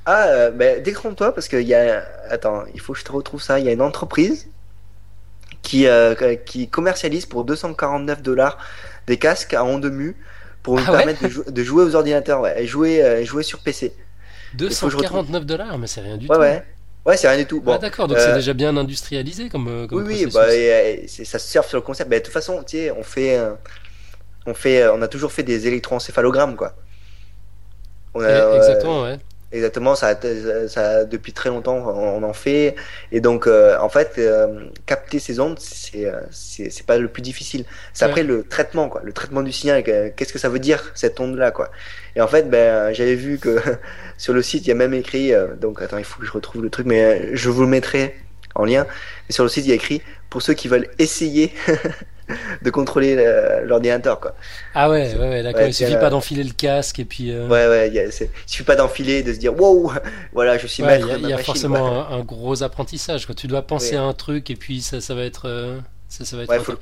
Ah, 0.06 0.26
euh, 0.28 0.50
ben, 0.50 0.82
décrompe-toi 0.82 1.34
parce 1.34 1.48
qu'il 1.48 1.62
y 1.66 1.74
a. 1.74 2.04
Attends, 2.30 2.64
il 2.74 2.80
faut 2.80 2.92
que 2.92 2.98
je 2.98 3.04
te 3.04 3.12
retrouve 3.12 3.42
ça. 3.42 3.58
Il 3.58 3.66
y 3.66 3.68
a 3.68 3.72
une 3.72 3.82
entreprise 3.82 4.46
qui, 5.62 5.86
euh, 5.86 6.14
qui 6.36 6.68
commercialise 6.68 7.26
pour 7.26 7.44
249 7.44 8.22
dollars 8.22 8.58
des 9.06 9.16
casques 9.18 9.54
à 9.54 9.64
ondes 9.64 9.90
mu 9.90 10.16
pour 10.62 10.76
nous 10.76 10.84
Ah 10.86 10.92
ouais? 10.92 10.96
permettre 10.98 11.22
de, 11.24 11.28
jou- 11.28 11.44
de 11.50 11.62
jouer 11.62 11.84
aux 11.84 11.94
ordinateurs 11.94 12.40
ouais, 12.40 12.62
et 12.62 12.66
jouer, 12.66 13.02
euh, 13.02 13.24
jouer 13.24 13.42
sur 13.42 13.60
PC. 13.60 13.92
249 14.56 15.46
dollars, 15.46 15.78
mais 15.78 15.86
c'est 15.86 16.00
rien 16.00 16.16
du 16.16 16.28
Ouais, 16.28 16.36
tout. 16.36 16.40
ouais. 16.40 16.64
Ouais, 17.04 17.16
c'est 17.16 17.28
rien 17.28 17.38
du 17.38 17.46
tout. 17.46 17.60
Bon, 17.60 17.72
ah 17.74 17.78
d'accord, 17.78 18.08
donc 18.08 18.18
euh, 18.18 18.24
c'est 18.24 18.32
déjà 18.34 18.52
bien 18.52 18.76
industrialisé 18.76 19.48
comme, 19.48 19.68
euh, 19.68 19.86
comme 19.86 20.02
oui, 20.02 20.24
oui, 20.24 20.26
bah, 20.32 20.52
et, 20.54 21.02
et 21.04 21.08
c'est- 21.08 21.24
ça 21.24 21.38
se 21.38 21.48
surfe 21.48 21.68
sur 21.68 21.78
le 21.78 21.82
concept. 21.82 22.10
Bah, 22.10 22.18
de 22.18 22.24
toute 22.24 22.32
façon, 22.32 22.62
tu 22.64 22.76
sais, 22.78 22.90
on 22.90 23.02
fait, 23.04 23.38
euh, 23.38 23.54
on 24.46 24.54
fait, 24.54 24.82
euh, 24.82 24.94
on 24.94 25.02
a 25.02 25.08
toujours 25.08 25.32
fait 25.32 25.42
des 25.44 25.66
électroencéphalogrammes, 25.68 26.56
quoi. 26.56 26.74
On 28.14 28.20
a, 28.20 28.28
Eh, 28.28 28.30
euh, 28.30 28.56
Exactement, 28.56 29.02
ouais. 29.02 29.18
Exactement, 29.52 29.94
ça, 29.94 30.18
ça, 30.68 31.04
depuis 31.04 31.32
très 31.32 31.50
longtemps 31.50 31.76
on, 31.76 32.18
on 32.18 32.22
en 32.24 32.32
fait 32.32 32.74
et 33.12 33.20
donc 33.20 33.46
euh, 33.46 33.78
en 33.78 33.88
fait 33.88 34.14
euh, 34.18 34.66
capter 34.86 35.20
ces 35.20 35.38
ondes 35.38 35.60
c'est 35.60 36.04
euh, 36.06 36.20
c'est 36.32 36.68
c'est 36.68 36.84
pas 36.84 36.98
le 36.98 37.06
plus 37.06 37.22
difficile. 37.22 37.64
C'est 37.94 38.04
Ouais. 38.04 38.10
après 38.10 38.22
le 38.24 38.42
traitement 38.42 38.88
quoi, 38.88 39.02
le 39.04 39.12
traitement 39.12 39.42
du 39.42 39.52
signal. 39.52 39.84
que- 39.84 40.08
Qu'est-ce 40.08 40.32
que 40.32 40.40
ça 40.40 40.48
veut 40.48 40.58
dire 40.58 40.90
cette 40.96 41.20
onde 41.20 41.36
là 41.36 41.52
quoi 41.52 41.70
Et 42.16 42.20
en 42.20 42.26
fait 42.26 42.50
ben 42.50 42.92
j'avais 42.92 43.14
vu 43.14 43.38
que 43.38 43.58
sur 44.18 44.34
le 44.34 44.42
site 44.42 44.64
il 44.66 44.68
y 44.68 44.72
a 44.72 44.74
même 44.74 44.92
écrit 44.94 45.32
euh, 45.32 45.54
donc 45.54 45.80
attends 45.80 45.98
il 45.98 46.04
faut 46.04 46.18
que 46.20 46.26
je 46.26 46.32
retrouve 46.32 46.62
le 46.64 46.68
truc 46.70 46.86
mais 46.86 47.04
euh, 47.04 47.30
je 47.34 47.48
vous 47.48 47.62
le 47.62 47.68
mettrai 47.68 48.16
en 48.56 48.64
lien. 48.64 48.84
Et 49.30 49.32
sur 49.32 49.44
le 49.44 49.48
site 49.48 49.64
il 49.64 49.68
y 49.68 49.72
a 49.72 49.76
écrit 49.76 50.02
pour 50.28 50.42
ceux 50.42 50.54
qui 50.54 50.66
veulent 50.66 50.88
essayer 50.98 51.52
de 52.62 52.70
contrôler 52.70 53.16
euh, 53.18 53.62
l'ordinateur 53.64 54.20
quoi. 54.20 54.34
Ah 54.74 54.90
ouais, 54.90 55.14
ouais, 55.14 55.28
ouais 55.28 55.42
d'accord. 55.42 55.60
Ouais, 55.62 55.68
il 55.70 55.74
suffit 55.74 55.94
pas 55.94 56.06
euh, 56.06 56.10
d'enfiler 56.10 56.44
le 56.44 56.52
casque 56.52 56.98
et 56.98 57.04
puis... 57.04 57.30
euh, 57.30 57.46
Ouais 57.48 57.68
ouais, 57.68 57.88
il 57.90 57.98
a- 57.98 58.04
il 58.04 58.12
suffit 58.46 58.64
pas 58.64 58.76
d'enfiler 58.76 59.22
de 59.22 59.32
se 59.32 59.38
dire 59.38 59.58
wow 59.58 59.92
voilà 60.32 60.58
je 60.58 60.66
suis 60.66 60.82
ouais, 60.82 60.88
maître 60.88 61.06
il 61.06 61.10
y 61.10 61.12
a, 61.12 61.16
de 61.16 61.22
ma 61.22 61.28
il 61.28 61.30
y 61.30 61.32
a 61.32 61.36
machine, 61.36 61.46
forcément 61.46 62.10
un, 62.10 62.18
un 62.18 62.22
gros 62.22 62.62
apprentissage. 62.62 63.26
Quoi. 63.26 63.34
Tu 63.34 63.46
dois 63.46 63.62
penser 63.62 63.96
à 63.96 64.02
un 64.02 64.12
truc 64.12 64.50
et 64.50 64.56
puis 64.56 64.82
ça, 64.82 65.00
ça 65.00 65.14
va 65.14 65.22
être, 65.22 65.48
euh, 65.48 65.78
ça, 66.08 66.24
ça 66.24 66.36
va 66.36 66.42
être 66.44 66.62
faut 66.62 66.72
le 66.72 66.78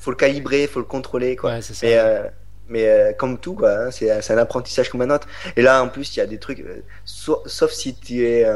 faut 0.00 0.10
le 0.10 0.16
calibrer, 0.16 0.66
faut 0.66 0.80
le 0.80 0.84
contrôler, 0.84 1.34
quoi. 1.36 1.62
Ça. 1.62 1.72
mais 1.82 1.96
euh, 1.98 2.22
mais 2.68 3.14
comme 3.18 3.38
tout, 3.38 3.54
quoi, 3.54 3.86
hein, 3.86 3.90
c'est 3.90 4.10
un 4.32 4.38
apprentissage 4.38 4.88
comme 4.90 5.02
un 5.02 5.10
autre. 5.10 5.26
Et 5.56 5.62
là, 5.62 5.82
en 5.82 5.88
plus, 5.88 6.16
il 6.16 6.18
y 6.18 6.22
a 6.22 6.26
des 6.26 6.38
trucs, 6.38 6.64
sau- 7.04 7.42
sauf 7.46 7.70
si 7.72 7.94
tu 7.94 8.26
es, 8.26 8.46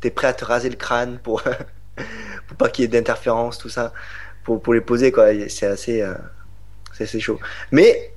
t'es 0.00 0.10
prêt 0.10 0.28
à 0.28 0.32
te 0.32 0.44
raser 0.44 0.70
le 0.70 0.76
crâne 0.76 1.18
pour, 1.22 1.42
pour 2.46 2.56
pas 2.56 2.68
qu'il 2.68 2.82
y 2.82 2.84
ait 2.86 2.88
d'interférence, 2.88 3.58
tout 3.58 3.68
ça, 3.68 3.92
pour, 4.48 4.62
pour 4.62 4.72
les 4.72 4.80
poser, 4.80 5.12
quoi. 5.12 5.26
C'est 5.48 5.66
assez, 5.66 6.00
euh, 6.00 6.14
c'est 6.94 7.04
assez 7.04 7.20
chaud. 7.20 7.38
Mais 7.70 8.12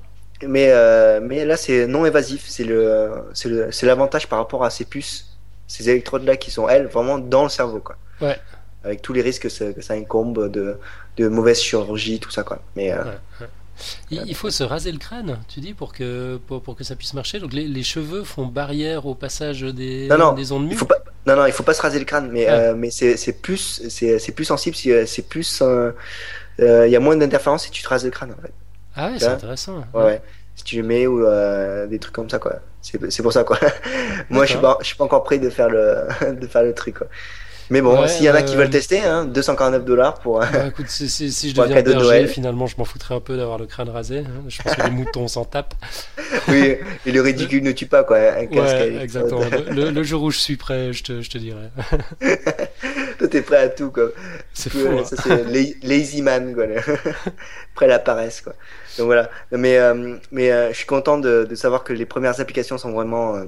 mais 0.48 0.70
euh, 0.72 1.20
mais 1.22 1.44
là, 1.46 1.58
c'est 1.58 1.88
non 1.88 2.06
évasif. 2.06 2.46
C'est 2.48 2.64
le 2.64 3.12
c'est 3.34 3.50
le 3.50 3.72
c'est 3.72 3.86
l'avantage 3.86 4.28
par 4.30 4.40
rapport 4.40 4.64
à 4.64 4.70
ces 4.70 4.86
puces, 4.86 5.38
ces 5.68 5.90
électrodes 5.90 6.24
là 6.24 6.38
qui 6.38 6.50
sont 6.50 6.70
elles 6.70 6.88
vraiment 6.88 7.18
dans 7.20 7.44
le 7.44 7.50
cerveau, 7.50 7.82
quoi. 7.82 7.98
Ouais. 8.22 8.38
Avec 8.84 9.02
tous 9.02 9.14
les 9.14 9.22
risques 9.22 9.44
que 9.44 9.50
ça, 9.50 9.74
que 9.74 9.82
ça 9.82 9.94
incombe 9.94 10.50
de 10.50 10.78
de 11.18 11.28
mauvaise 11.28 11.60
chirurgie, 11.60 12.20
tout 12.20 12.32
ça, 12.32 12.44
quoi. 12.44 12.60
Mais 12.78 12.94
euh, 12.94 13.04
Ouais, 13.04 13.20
ouais. 13.42 13.48
Il, 14.12 14.36
faut 14.36 14.50
se 14.50 14.64
raser 14.64 14.92
le 14.92 14.98
crâne, 14.98 15.40
tu 15.48 15.60
dis, 15.60 15.74
pour 15.74 15.94
que, 15.94 16.40
pour, 16.48 16.62
pour 16.62 16.76
que 16.76 16.84
ça 16.84 16.96
puisse 16.96 17.14
marcher. 17.14 17.40
Donc 17.40 17.54
les, 17.54 17.68
les, 17.68 17.84
cheveux 17.84 18.24
font 18.24 18.46
barrière 18.46 19.06
au 19.06 19.16
passage 19.16 19.62
des, 19.62 20.08
non, 20.08 20.18
non, 20.18 20.34
des 20.34 20.52
ondes 20.52 20.68
il 20.70 20.78
faut 20.78 20.86
pas, 20.86 21.04
Non, 21.26 21.36
non, 21.36 21.46
il 21.46 21.54
faut 21.54 21.64
pas 21.64 21.74
se 21.74 21.82
raser 21.82 22.00
le 22.00 22.06
crâne, 22.06 22.30
mais, 22.32 22.50
euh, 22.50 22.74
mais 22.76 22.92
c'est 22.92 23.42
plus, 23.42 23.88
c'est 23.90 24.32
plus 24.32 24.46
sensible, 24.46 24.76
c'est 24.76 25.28
plus. 25.28 25.64
Il 26.60 26.90
y 26.90 26.96
a 26.96 27.00
moins 27.00 27.16
d'interférences 27.16 27.66
si 27.66 27.72
tu 27.72 27.82
te 27.84 27.90
rases 27.90 28.06
le 28.06 28.12
crâne, 28.12 28.32
en 28.38 28.42
fait. 28.42 28.54
Ah 28.96 29.12
ouais, 29.12 29.20
c'est 29.20 29.28
intéressant. 29.28 29.84
Ouais, 29.94 30.04
ouais. 30.04 30.22
Si 30.56 30.64
tu 30.64 30.78
le 30.78 30.84
mets 30.84 31.08
ou 31.08 31.26
des 31.88 32.00
trucs 32.00 32.14
comme 32.14 32.30
ça, 32.30 32.40
quoi. 32.40 32.60
C'est 32.82 33.22
pour 33.22 33.34
ça, 33.34 33.44
quoi. 33.44 33.60
Moi, 34.30 34.46
je 34.46 34.52
suis 34.52 34.60
pas, 34.60 34.78
je 34.82 34.88
suis 34.88 34.96
pas 34.96 35.04
encore 35.04 35.24
prêt 35.24 35.40
de 35.40 35.50
faire 35.50 35.70
le, 35.70 36.08
de 36.40 36.48
faire 36.48 36.64
le 36.64 36.74
truc, 36.74 36.98
quoi. 36.98 37.08
Mais 37.72 37.82
bon, 37.82 38.06
s'il 38.06 38.26
y 38.26 38.30
en 38.30 38.36
a 38.36 38.42
qui 38.42 38.56
veulent 38.56 38.70
tester, 38.70 39.00
hein, 39.00 39.24
249 39.24 39.86
dollars 39.86 40.16
pour. 40.16 40.40
Bah, 40.40 40.68
écoute, 40.68 40.90
si, 40.90 41.10
si, 41.10 41.32
si 41.32 41.52
je 41.52 41.56
deviens 41.62 41.82
berger, 41.82 41.94
de 41.94 42.04
Noël. 42.04 42.28
finalement, 42.28 42.68
je 42.68 42.76
m'en 42.78 42.84
foutrais 42.84 43.16
un 43.16 43.22
peu 43.22 43.38
d'avoir 43.38 43.58
le 43.58 43.66
crâne 43.66 43.88
rasé. 43.88 44.20
Hein. 44.20 44.44
Je 44.50 44.62
pense 44.62 44.76
que 44.76 44.82
les 44.84 44.90
moutons 44.92 45.30
s'en 45.30 45.46
tapent. 45.46 45.74
oui, 46.50 46.76
et 47.06 47.12
le 47.12 47.22
ridicule 47.22 47.64
ne 47.64 47.72
tue 47.72 47.86
pas, 47.86 48.04
quoi. 48.04 48.18
Un 48.18 48.46
ouais, 48.46 48.98
exactement. 49.02 49.42
le, 49.72 49.90
le, 49.90 50.04
jour 50.04 50.22
où 50.24 50.32
je 50.32 50.38
suis 50.38 50.58
prêt, 50.58 50.92
je 50.92 51.02
te, 51.02 51.22
je 51.22 51.30
te 51.30 51.38
dirai. 51.38 51.70
Toi, 53.18 53.28
t'es 53.30 53.42
prêt 53.42 53.58
à 53.58 53.70
tout, 53.70 53.90
quoi. 53.90 54.10
C'est 54.54 54.70
fou. 54.70 54.88
Hein. 54.92 55.06
Ça, 55.06 55.16
c'est 55.24 55.46
lazy 55.82 56.22
man, 56.22 56.54
quoi. 56.54 56.66
prêt 57.74 57.86
à 57.86 57.90
la 57.90 58.00
paresse, 58.00 58.42
quoi. 58.42 58.54
Donc 58.98 59.06
voilà. 59.06 59.30
Mais, 59.52 59.78
euh, 59.78 60.18
mais 60.32 60.52
euh, 60.52 60.72
je 60.72 60.78
suis 60.78 60.86
content 60.86 61.18
de, 61.18 61.48
de, 61.50 61.56
savoir 61.56 61.86
que 61.86 61.94
les 61.94 62.06
premières 62.06 62.40
applications 62.42 62.78
sont 62.78 62.92
vraiment. 62.92 63.38
Euh, 63.38 63.46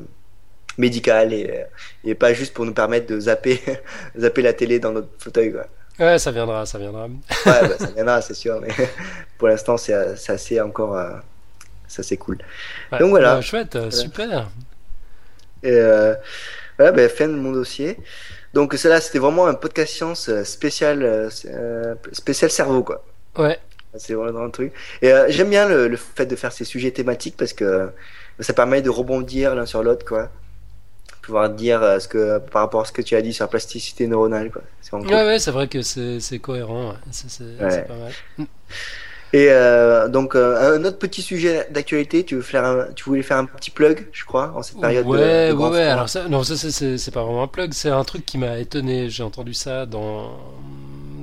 médical 0.78 1.34
et, 1.34 1.50
euh, 1.50 1.64
et 2.04 2.16
pas 2.16 2.34
juste 2.34 2.54
pour 2.54 2.66
nous 2.66 2.74
permettre 2.74 3.08
de 3.08 3.20
zapper, 3.20 3.62
zapper 4.18 4.42
la 4.42 4.54
télé 4.54 4.80
dans 4.80 4.92
notre 4.92 5.10
fauteuil. 5.20 5.52
Quoi. 5.52 5.68
Ouais, 6.00 6.18
ça 6.20 6.32
viendra, 6.32 6.66
ça 6.66 6.78
viendra. 6.78 7.06
ouais, 7.06 7.12
bah, 7.46 7.76
ça 7.80 7.88
viendra, 7.88 8.22
c'est 8.22 8.34
sûr, 8.34 8.60
mais 8.62 8.70
pour 9.38 9.48
l'instant, 9.48 9.78
c'est 9.78 9.94
assez 9.94 10.60
encore. 10.62 10.98
Euh, 10.98 11.12
ça, 11.88 12.02
c'est 12.02 12.18
cool. 12.18 12.40
Donc 13.00 13.10
voilà. 13.10 13.36
Bah, 13.36 13.42
chouette, 13.42 13.92
super. 13.92 14.50
Et 15.62 15.72
euh, 15.72 16.16
voilà, 16.78 16.92
bah, 16.92 17.08
fin 17.10 17.28
de 17.28 17.34
mon 17.34 17.52
dossier. 17.52 17.98
Donc, 18.54 18.74
cela, 18.76 19.02
c'était 19.02 19.20
vraiment 19.20 19.48
un 19.48 19.54
podcast 19.56 19.94
science 19.94 20.30
spécial, 20.44 21.30
spécial 22.12 22.52
cerveau, 22.52 22.84
quoi. 22.84 23.04
Ouais. 23.36 23.60
C'est 23.96 24.14
vraiment 24.14 24.44
un 24.44 24.50
truc. 24.50 24.74
Et 25.02 25.12
j'aime 25.30 25.50
bien 25.50 25.68
le, 25.68 25.88
le, 25.88 25.98
fait 25.98 26.26
de 26.26 26.36
faire 26.36 26.52
ces 26.52 26.66
sujets 26.66 26.92
thématiques 26.92 27.36
parce 27.36 27.54
que 27.54 27.90
ça 28.40 28.54
permet 28.54 28.84
de 28.84 28.90
rebondir 28.90 29.56
l'un 29.56 29.66
sur 29.66 29.82
l'autre, 29.84 30.06
quoi 30.06 30.30
pouvoir 31.24 31.50
dire 31.50 31.82
euh, 31.82 31.98
ce 32.00 32.08
que 32.08 32.38
par 32.38 32.62
rapport 32.62 32.82
à 32.82 32.86
ce 32.86 32.92
que 32.92 33.02
tu 33.02 33.16
as 33.16 33.22
dit 33.24 33.34
sur 33.34 33.46
la 33.46 33.48
plasticité 33.48 34.06
neuronale 34.06 34.52
quoi. 34.52 34.62
C'est 34.82 34.94
ouais, 34.94 35.26
ouais, 35.26 35.40
c'est 35.40 35.50
vrai 35.50 35.68
que 35.68 35.82
c'est 35.82 36.40
cohérent, 36.40 36.94
c'est 37.10 37.58
pas 37.58 37.96
mal. 37.96 38.48
Et 39.36 39.48
euh, 39.50 40.10
donc 40.10 40.36
euh, 40.36 40.78
un 40.78 40.86
autre 40.86 41.00
petit 41.00 41.24
sujet 41.24 41.68
d'actualité, 41.72 42.24
tu 42.24 42.36
veux 42.36 42.44
faire 42.44 42.66
un, 42.66 42.86
tu 42.94 43.06
voulais 43.06 43.24
faire 43.24 43.38
un 43.38 43.46
petit 43.46 43.72
plug, 43.72 44.08
je 44.12 44.26
crois, 44.26 44.54
en 44.56 44.62
cette 44.62 44.80
période. 44.80 45.08
Ouais, 45.08 45.50
de, 45.50 45.54
ouais, 45.54 45.70
ouais. 45.70 45.82
Alors 45.82 46.08
ça, 46.08 46.28
non, 46.28 46.44
ça 46.44 46.56
c'est 46.56 47.12
pas 47.12 47.24
vraiment 47.24 47.42
un 47.42 47.48
plug, 47.48 47.74
c'est 47.74 47.90
un 47.90 48.04
truc 48.04 48.26
qui 48.28 48.38
m'a 48.38 48.60
étonné. 48.60 49.10
J'ai 49.10 49.24
entendu 49.24 49.56
ça 49.56 49.88
dans, 49.88 50.38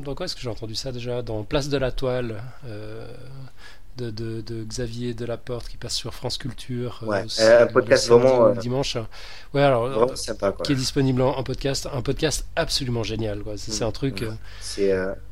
dans 0.04 0.16
quoi 0.16 0.26
est-ce 0.26 0.34
que 0.34 0.40
j'ai 0.40 0.48
entendu 0.48 0.74
ça 0.74 0.90
déjà? 0.90 1.22
Dans 1.22 1.44
Place 1.44 1.68
de 1.68 1.78
la 1.78 1.92
Toile. 1.92 2.42
Euh 2.66 3.06
de, 4.00 4.10
de, 4.10 4.40
de, 4.40 4.64
Xavier 4.64 5.14
Delaporte 5.14 5.68
qui 5.68 5.76
passe 5.76 5.94
sur 5.94 6.14
France 6.14 6.38
Culture. 6.38 7.00
Euh, 7.02 7.06
ouais, 7.06 7.24
un 7.60 7.66
podcast 7.66 8.08
vraiment. 8.08 8.46
Euh, 8.46 8.54
dimanche. 8.54 8.96
Ouais, 9.52 9.62
alors. 9.62 9.84
Euh, 9.84 10.14
sympa, 10.16 10.52
quoi. 10.52 10.64
Qui 10.64 10.72
est 10.72 10.76
disponible 10.76 11.22
en, 11.22 11.42
podcast. 11.42 11.88
Un 11.92 12.02
podcast 12.02 12.46
absolument 12.56 13.02
génial, 13.02 13.40
quoi. 13.40 13.54
C'est 13.56 13.84
un 13.84 13.92
truc 13.92 14.24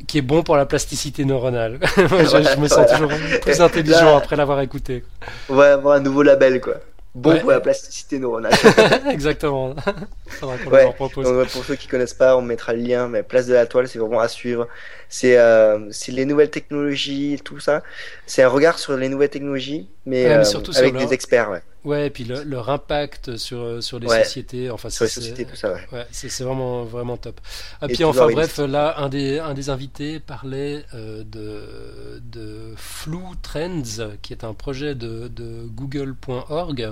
qui 0.06 0.18
est 0.18 0.22
bon 0.22 0.42
pour 0.42 0.56
la 0.56 0.66
plasticité 0.66 1.24
neuronale. 1.24 1.78
je, 1.96 2.60
me 2.60 2.68
sens 2.68 2.90
toujours 2.90 3.10
plus 3.40 3.60
intelligent 3.60 4.16
après 4.16 4.36
l'avoir 4.36 4.60
écouté. 4.60 5.04
Ouais, 5.48 5.66
avoir 5.66 5.96
un 5.96 6.00
nouveau 6.00 6.22
label, 6.22 6.60
quoi. 6.60 6.74
Bon 7.14 7.36
pour 7.40 7.50
la 7.50 7.60
plasticité 7.60 8.18
neuronale. 8.18 8.52
Exactement. 9.10 9.70
ouais. 10.70 10.94
Donc, 11.00 11.48
pour 11.48 11.64
ceux 11.64 11.74
qui 11.74 11.88
connaissent 11.88 12.14
pas, 12.14 12.36
on 12.36 12.42
mettra 12.42 12.74
le 12.74 12.80
lien. 12.80 13.08
Mais 13.08 13.22
Place 13.22 13.46
de 13.46 13.54
la 13.54 13.66
Toile, 13.66 13.88
c'est 13.88 13.98
vraiment 13.98 14.20
à 14.20 14.28
suivre. 14.28 14.68
C'est 15.08 15.38
euh, 15.38 15.90
les 16.08 16.24
nouvelles 16.24 16.50
technologies, 16.50 17.40
tout 17.42 17.60
ça. 17.60 17.82
C'est 18.26 18.42
un 18.42 18.48
regard 18.48 18.78
sur 18.78 18.96
les 18.96 19.08
nouvelles 19.08 19.30
technologies, 19.30 19.88
mais, 20.04 20.26
euh, 20.26 20.44
surtout 20.44 20.76
avec 20.76 20.96
des 20.96 21.12
experts. 21.12 21.50
Ouais. 21.50 21.62
Ouais, 21.84 22.08
et 22.08 22.10
puis 22.10 22.24
leur 22.24 22.68
impact 22.68 23.36
sur, 23.36 23.82
sur 23.82 23.98
les 23.98 24.08
sociétés. 24.08 24.68
Enfin, 24.68 24.90
sur 24.90 25.04
les 25.04 25.10
sociétés, 25.10 25.46
tout 25.46 25.56
ça, 25.56 25.72
ouais. 25.72 26.06
c'est 26.10 26.42
vraiment, 26.42 26.84
vraiment 26.84 27.16
top. 27.16 27.40
Et, 27.82 27.86
puis 27.94 28.04
enfin, 28.04 28.26
bref, 28.30 28.58
là, 28.58 28.96
un 28.98 29.08
des, 29.08 29.38
un 29.38 29.54
des 29.54 29.70
invités 29.70 30.18
parlait 30.20 30.84
euh, 30.92 31.22
de, 31.24 32.20
de 32.20 32.74
Flu 32.76 33.18
Trends, 33.42 34.10
qui 34.20 34.32
est 34.32 34.44
un 34.44 34.54
projet 34.54 34.94
de, 34.94 35.28
de 35.28 35.62
google.org. 35.68 36.90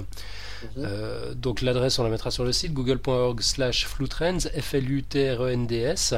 Mhm. 0.62 0.68
Euh, 0.78 1.34
donc 1.34 1.60
l'adresse 1.60 1.98
on 1.98 2.04
la 2.04 2.08
mettra 2.08 2.30
sur 2.30 2.42
le 2.42 2.50
site 2.50 2.72
google.org 2.72 3.42
slash 3.42 3.86
flutrends 3.86 4.38
F-L-U-T-R-E-N-D-S 4.58 6.14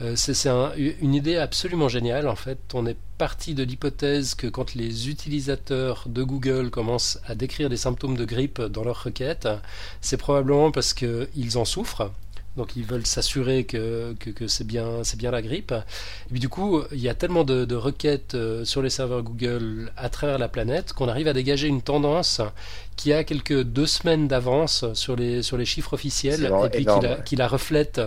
euh, 0.00 0.14
c'est 0.16 0.48
une 0.48 1.14
idée 1.14 1.36
absolument 1.36 1.88
géniale 1.88 2.28
en 2.28 2.36
fait. 2.36 2.58
On 2.72 2.86
est 2.86 2.96
parti 3.18 3.54
de 3.54 3.62
l'hypothèse 3.62 4.34
que 4.34 4.46
quand 4.46 4.74
les 4.74 5.10
utilisateurs 5.10 6.04
de 6.06 6.22
Google 6.22 6.70
commencent 6.70 7.18
à 7.26 7.34
décrire 7.34 7.68
des 7.68 7.76
symptômes 7.76 8.16
de 8.16 8.24
grippe 8.24 8.62
dans 8.62 8.82
leurs 8.82 9.02
requêtes, 9.02 9.48
c'est 10.00 10.16
probablement 10.16 10.70
parce 10.70 10.94
qu'ils 10.94 11.58
en 11.58 11.64
souffrent. 11.64 12.10
Donc 12.56 12.74
ils 12.76 12.84
veulent 12.84 13.06
s'assurer 13.06 13.64
que, 13.64 14.14
que, 14.18 14.48
c'est 14.48 14.66
bien, 14.66 15.02
bien 15.16 15.30
la 15.30 15.40
grippe. 15.40 15.72
Et 15.72 16.30
puis 16.30 16.40
du 16.40 16.48
coup, 16.48 16.82
il 16.90 16.98
y 16.98 17.08
a 17.08 17.14
tellement 17.14 17.44
de, 17.44 17.74
requêtes 17.74 18.34
euh, 18.34 18.64
sur 18.64 18.82
les 18.82 18.90
serveurs 18.90 19.22
Google 19.22 19.92
à 19.96 20.08
travers 20.08 20.38
la 20.38 20.48
planète 20.48 20.92
qu'on 20.92 21.08
arrive 21.08 21.28
à 21.28 21.32
dégager 21.32 21.68
une 21.68 21.82
tendance 21.82 22.40
qui 22.96 23.12
a 23.12 23.22
quelques 23.22 23.62
deux 23.62 23.86
semaines 23.86 24.26
d'avance 24.26 24.84
sur 24.94 25.14
les, 25.14 25.42
sur 25.42 25.56
les 25.56 25.64
chiffres 25.64 25.92
officiels 25.94 26.52
et 26.64 26.68
puis 26.70 26.86
qui 27.24 27.36
la 27.36 27.48
reflète 27.48 28.00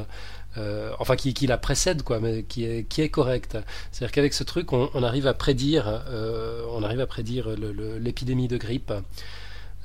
enfin 1.00 1.16
qui, 1.16 1.34
qui, 1.34 1.48
la 1.48 1.58
précède 1.58 2.04
quoi, 2.04 2.20
mais 2.20 2.44
qui 2.44 2.66
est 2.66 2.84
qui 2.88 3.02
est 3.02 3.10
correcte. 3.10 3.58
C'est-à-dire 3.92 4.12
qu'avec 4.12 4.34
ce 4.34 4.44
truc, 4.44 4.74
on, 4.74 4.90
on, 4.94 5.04
arrive 5.04 5.28
à 5.28 5.34
prédire, 5.34 6.04
euh, 6.10 6.64
on 6.72 6.84
arrive 6.84 7.02
à 7.02 7.08
prédire 7.08 7.48
l'épidémie 8.00 8.48
de 8.48 8.58
grippe. 8.58 8.94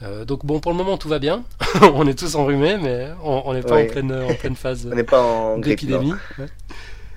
Euh, 0.02 0.24
donc 0.24 0.46
bon, 0.46 0.60
pour 0.60 0.70
le 0.70 0.78
moment 0.78 0.96
tout 0.96 1.08
va 1.08 1.18
bien. 1.18 1.42
on 1.94 2.06
est 2.06 2.18
tous 2.18 2.34
enrhumés, 2.34 2.78
mais 2.78 3.08
on 3.22 3.52
n'est 3.52 3.62
pas 3.62 3.82
en 3.82 3.86
pleine 3.86 4.12
en 4.12 4.34
pleine 4.34 4.56
phase 4.56 4.86
d'épidémie. 5.58 6.12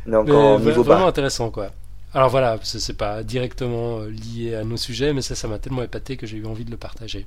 On 0.07 0.13
est 0.13 0.15
encore 0.15 0.59
niveau 0.59 0.83
vraiment 0.83 1.07
intéressant 1.07 1.51
quoi. 1.51 1.71
Alors 2.13 2.29
voilà, 2.29 2.59
c'est 2.63 2.97
pas 2.97 3.23
directement 3.23 4.01
lié 4.01 4.55
à 4.55 4.65
nos 4.65 4.75
sujets, 4.75 5.13
mais 5.13 5.21
ça, 5.21 5.33
ça 5.33 5.47
m'a 5.47 5.59
tellement 5.59 5.81
épaté 5.83 6.17
que 6.17 6.27
j'ai 6.27 6.37
eu 6.37 6.45
envie 6.45 6.65
de 6.65 6.71
le 6.71 6.75
partager. 6.75 7.25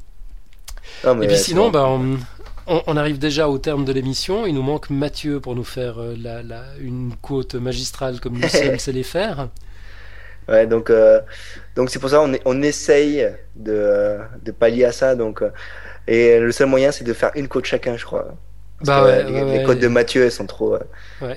Et 1.05 1.27
puis 1.27 1.39
sinon, 1.39 1.71
bah, 1.71 1.87
on, 1.89 2.19
on, 2.67 2.97
arrive 2.97 3.19
déjà 3.19 3.49
au 3.49 3.59
terme 3.59 3.85
de 3.85 3.93
l'émission. 3.93 4.47
Il 4.47 4.55
nous 4.55 4.63
manque 4.63 4.91
Mathieu 4.91 5.41
pour 5.41 5.55
nous 5.55 5.65
faire 5.65 6.01
euh, 6.01 6.15
la, 6.19 6.63
une 6.81 7.15
quote 7.21 7.55
magistrale 7.55 8.21
comme 8.21 8.39
nous 8.39 8.49
sommes 8.49 8.79
sait 8.79 8.93
les 8.93 9.03
faire. 9.03 9.49
Ouais, 10.49 10.67
donc 10.67 10.91
euh, 10.91 11.21
donc 11.75 11.89
c'est 11.89 11.99
pour 11.99 12.11
ça 12.11 12.21
on, 12.21 12.31
on 12.45 12.61
essaye 12.61 13.27
de, 13.57 14.19
de 14.43 14.53
pallier 14.53 14.85
à 14.85 14.93
ça. 14.93 15.15
Donc 15.15 15.43
euh, 15.43 15.51
et 16.07 16.39
le 16.39 16.53
seul 16.53 16.69
moyen 16.69 16.93
c'est 16.93 17.05
de 17.05 17.13
faire 17.13 17.31
une 17.35 17.49
quote 17.49 17.65
chacun, 17.65 17.97
je 17.97 18.05
crois. 18.05 18.35
bah 18.83 19.05
ouais, 19.05 19.25
les, 19.25 19.65
côtes 19.65 19.79
de 19.79 19.89
Mathieu 19.89 20.25
elles 20.25 20.33
sont 20.33 20.47
trop, 20.47 20.77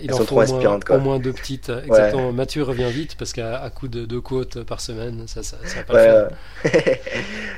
il 0.02 0.14
sont 0.14 0.26
trop 0.26 0.42
inspirantes. 0.42 0.90
Moins, 0.90 0.98
Au 0.98 1.02
moins 1.02 1.20
deux 1.20 1.32
petites. 1.32 1.72
Exactement. 1.86 2.34
Mathieu 2.34 2.64
revient 2.64 2.92
vite 2.92 3.16
parce 3.18 3.32
qu'à 3.32 3.70
coup 3.74 3.88
de 3.88 4.06
deux 4.06 4.20
quotes 4.20 4.64
par 4.64 4.82
semaine, 4.82 5.24
ça, 5.28 5.42
ça, 5.42 5.58
ça 5.64 5.78
va 5.78 5.84
pas 5.84 5.94
le 5.94 6.00
faire. 6.00 6.30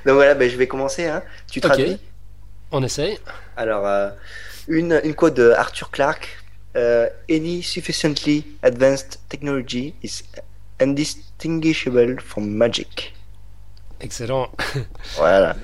donc 0.06 0.16
voilà, 0.16 0.36
ben, 0.36 0.48
je 0.48 0.56
vais 0.58 0.68
commencer. 0.68 1.06
Hein. 1.08 1.24
Tu 1.52 1.62
traduis 1.62 1.98
On 2.72 2.84
essaye. 2.84 3.18
Alors, 3.58 3.86
euh, 3.88 4.10
une, 4.68 5.02
une 5.04 5.16
quote 5.16 5.34
de 5.36 5.52
Arthur 5.52 5.90
Clarke. 5.92 6.38
Euh, 6.76 7.10
Any 7.30 7.64
sufficiently 7.64 8.46
advanced 8.62 9.20
technology 9.28 9.96
is 10.04 10.24
undistinguishable 10.80 12.22
from 12.22 12.48
magic. 12.48 13.16
Excellent. 14.00 14.50
Voilà. 15.16 15.56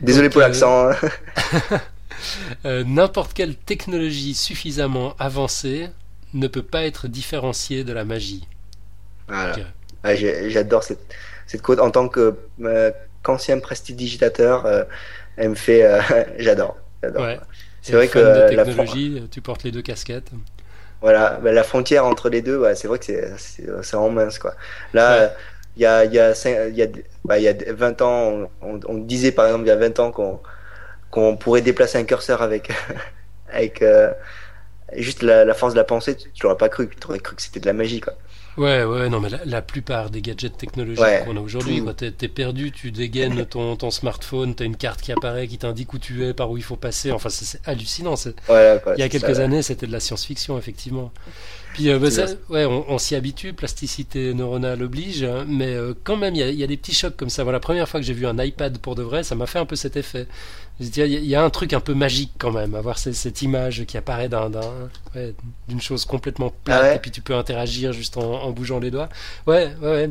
Désolé 0.00 0.28
pour 0.28 0.40
l'accent. 0.40 0.90
Hein. 0.90 0.96
Euh, 2.64 2.84
n'importe 2.86 3.34
quelle 3.34 3.54
technologie 3.54 4.34
suffisamment 4.34 5.14
avancée 5.18 5.90
ne 6.32 6.46
peut 6.46 6.62
pas 6.62 6.84
être 6.84 7.06
différenciée 7.06 7.84
de 7.84 7.92
la 7.92 8.04
magie. 8.04 8.48
Voilà. 9.28 9.56
J'adore 10.48 10.84
cette, 10.84 11.12
cette 11.46 11.60
quote 11.60 11.80
en 11.80 11.90
tant 11.90 12.08
que 12.08 12.38
qu'ancien 13.22 13.58
prestidigitateur. 13.58 14.86
Elle 15.36 15.50
me 15.50 15.54
fait. 15.54 15.86
J'adore. 16.38 16.76
C'est 17.82 17.92
vrai 17.92 18.08
que 18.08 18.18
de 18.18 18.48
technologie, 18.48 19.20
la... 19.20 19.28
tu 19.28 19.40
portes 19.40 19.62
les 19.62 19.70
deux 19.70 19.82
casquettes. 19.82 20.30
Voilà, 21.00 21.38
bah, 21.42 21.52
la 21.52 21.64
frontière 21.64 22.06
entre 22.06 22.30
les 22.30 22.40
deux, 22.40 22.64
c'est 22.74 22.88
vrai 22.88 22.98
que 22.98 23.04
c'est 23.36 23.66
vraiment 23.66 24.10
mince 24.10 24.38
quoi. 24.38 24.54
Là, 24.94 25.34
il 25.76 25.82
y, 25.82 25.86
a, 25.86 26.04
y, 26.04 26.18
a, 26.18 26.32
y, 26.68 26.82
a, 26.82 26.86
bah, 27.24 27.38
y 27.38 27.48
a 27.48 27.52
20 27.52 28.00
ans, 28.00 28.48
on, 28.62 28.98
disait 28.98 29.32
par 29.32 29.46
exemple 29.46 29.64
il 29.64 29.68
y 29.68 29.72
a 29.72 29.76
20 29.76 29.98
ans 30.00 30.12
qu'on 30.12 30.40
qu'on 31.10 31.36
pourrait 31.36 31.62
déplacer 31.62 31.98
un 31.98 32.04
curseur 32.04 32.42
avec 32.42 32.72
avec 33.52 33.82
euh, 33.82 34.12
juste 34.96 35.22
la, 35.22 35.44
la 35.44 35.54
force 35.54 35.74
de 35.74 35.78
la 35.78 35.84
pensée, 35.84 36.16
tu, 36.16 36.30
tu 36.32 36.42
l'aurais 36.44 36.56
pas 36.56 36.68
cru. 36.68 36.88
Tu 36.88 37.06
aurais 37.06 37.18
cru 37.18 37.36
que 37.36 37.42
c'était 37.42 37.60
de 37.60 37.66
la 37.66 37.72
magie, 37.72 38.00
quoi. 38.00 38.14
Ouais, 38.56 38.84
ouais, 38.84 39.08
non, 39.08 39.20
mais 39.20 39.30
la, 39.30 39.44
la 39.44 39.62
plupart 39.62 40.10
des 40.10 40.22
gadgets 40.22 40.56
technologiques 40.56 41.00
Ouais, 41.02 41.22
qu'on 41.24 41.36
a 41.36 41.40
aujourd'hui, 41.40 41.82
t'es, 41.96 42.12
t'es 42.12 42.28
perdu, 42.28 42.70
tu 42.70 42.92
dégaines 42.92 43.44
ton, 43.50 43.74
ton 43.74 43.90
smartphone, 43.90 44.54
t'as 44.54 44.64
une 44.64 44.76
carte 44.76 45.00
qui 45.02 45.10
apparaît, 45.10 45.48
qui 45.48 45.58
t'indique 45.58 45.92
où 45.92 45.98
tu 45.98 46.24
es, 46.24 46.34
par 46.34 46.50
où 46.50 46.56
il 46.56 46.62
faut 46.62 46.76
passer. 46.76 47.10
Enfin, 47.10 47.30
c'est, 47.30 47.60
hallucinant. 47.66 48.14
Voilà, 48.46 48.78
quoi, 48.78 48.94
Il 48.96 49.00
y 49.00 49.02
a 49.02 49.08
quelques 49.08 49.34
ça. 49.36 49.42
années, 49.42 49.62
c'était 49.62 49.88
de 49.88 49.92
la 49.92 49.98
science-fiction, 49.98 50.56
effectivement. 50.56 51.12
Puis, 51.72 51.88
euh, 51.90 51.98
bah, 51.98 52.10
ça- 52.12 52.26
ouais, 52.50 52.64
on, 52.64 52.88
on 52.88 52.98
s'y 52.98 53.16
habitue, 53.16 53.52
plasticité 53.54 54.32
neuronale 54.34 54.80
oblige, 54.82 55.24
hein, 55.24 55.44
mais 55.48 55.74
euh, 55.74 55.92
quand 56.04 56.16
même, 56.16 56.36
il 56.36 56.38
y, 56.38 56.42
a, 56.44 56.48
il 56.50 56.58
y 56.58 56.62
a 56.62 56.68
des 56.68 56.76
petits 56.76 56.94
chocs 56.94 57.16
comme 57.16 57.30
ça. 57.30 57.42
Voilà, 57.42 57.56
la 57.56 57.60
première 57.60 57.88
fois 57.88 57.98
que 57.98 58.06
j'ai 58.06 58.12
vu 58.14 58.26
un 58.26 58.38
iPad 58.38 58.78
pour 58.78 58.94
de 58.94 59.02
vrai, 59.02 59.24
ça 59.24 59.34
m'a 59.34 59.46
fait 59.46 59.58
un 59.58 59.66
peu 59.66 59.74
cet 59.74 59.96
effet. 59.96 60.28
Il 60.80 60.96
y, 60.96 61.02
a- 61.02 61.06
il 61.06 61.24
y 61.24 61.34
a 61.36 61.44
un 61.44 61.50
truc 61.50 61.72
un 61.72 61.80
peu 61.80 61.94
magique 61.94 62.32
quand 62.38 62.50
même, 62.50 62.74
avoir 62.74 62.98
cette 62.98 63.42
image 63.42 63.84
qui 63.86 63.96
apparaît 63.96 64.28
d'un, 64.28 64.50
ouais, 65.14 65.34
d'une 65.68 65.80
chose 65.80 66.04
complètement 66.04 66.50
plate, 66.64 66.80
Ah 66.80 66.82
ouais 66.82 66.96
et 66.96 66.98
puis 66.98 67.10
tu 67.12 67.20
peux 67.22 67.34
interagir 67.34 67.92
juste 67.92 68.16
en, 68.16 68.42
en 68.42 68.50
bougeant 68.50 68.80
les 68.80 68.90
doigts. 68.90 69.08
Ouais, 69.46 69.72
ouais, 69.80 69.88
ouais. 69.88 70.10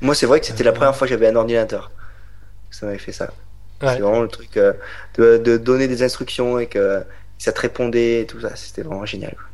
Moi, 0.00 0.14
c'est 0.14 0.26
vrai 0.26 0.40
que 0.40 0.46
c'était 0.46 0.64
la 0.64 0.72
Euh, 0.72 0.74
première 0.74 0.96
fois 0.96 1.06
que 1.06 1.12
j'avais 1.12 1.28
un 1.28 1.36
ordinateur. 1.36 1.90
Ça 2.70 2.86
m'avait 2.86 2.98
fait 2.98 3.12
ça. 3.12 3.32
C'est 3.86 4.00
vraiment 4.00 4.22
le 4.22 4.28
truc 4.28 4.56
euh, 4.58 4.74
de, 5.16 5.38
de 5.38 5.56
donner 5.58 5.88
des 5.88 6.02
instructions 6.04 6.58
et 6.58 6.68
que 6.68 7.04
ça 7.38 7.52
te 7.52 7.60
répondait 7.60 8.22
et 8.22 8.26
tout 8.26 8.40
ça. 8.40 8.56
C'était 8.56 8.82
vraiment 8.82 9.06
génial. 9.06 9.34
quoi. 9.36 9.44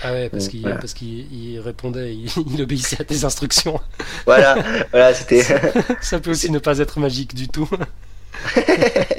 Ah 0.00 0.12
ouais, 0.12 0.28
parce 0.30 0.44
Donc, 0.44 0.50
qu'il, 0.50 0.62
voilà. 0.62 0.78
parce 0.78 0.94
qu'il 0.94 1.32
il 1.32 1.58
répondait, 1.60 2.14
il, 2.14 2.30
il 2.54 2.62
obéissait 2.62 3.00
à 3.00 3.04
tes 3.04 3.24
instructions. 3.24 3.80
Voilà, 4.26 4.58
voilà, 4.90 5.14
c'était. 5.14 5.42
Ça 6.00 6.20
peut 6.20 6.30
aussi 6.30 6.50
ne 6.50 6.58
pas 6.58 6.78
être 6.78 6.98
magique 7.00 7.34
du 7.34 7.48
tout. 7.48 7.68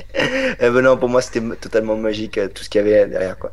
Eh 0.60 0.70
ben 0.70 0.82
non, 0.82 0.98
pour 0.98 1.10
moi, 1.10 1.22
c'était 1.22 1.42
totalement 1.58 1.96
magique 1.98 2.38
euh, 2.38 2.48
tout 2.50 2.64
ce 2.64 2.70
qu'il 2.70 2.80
y 2.80 2.84
avait 2.84 3.08
derrière, 3.08 3.38
quoi. 3.38 3.52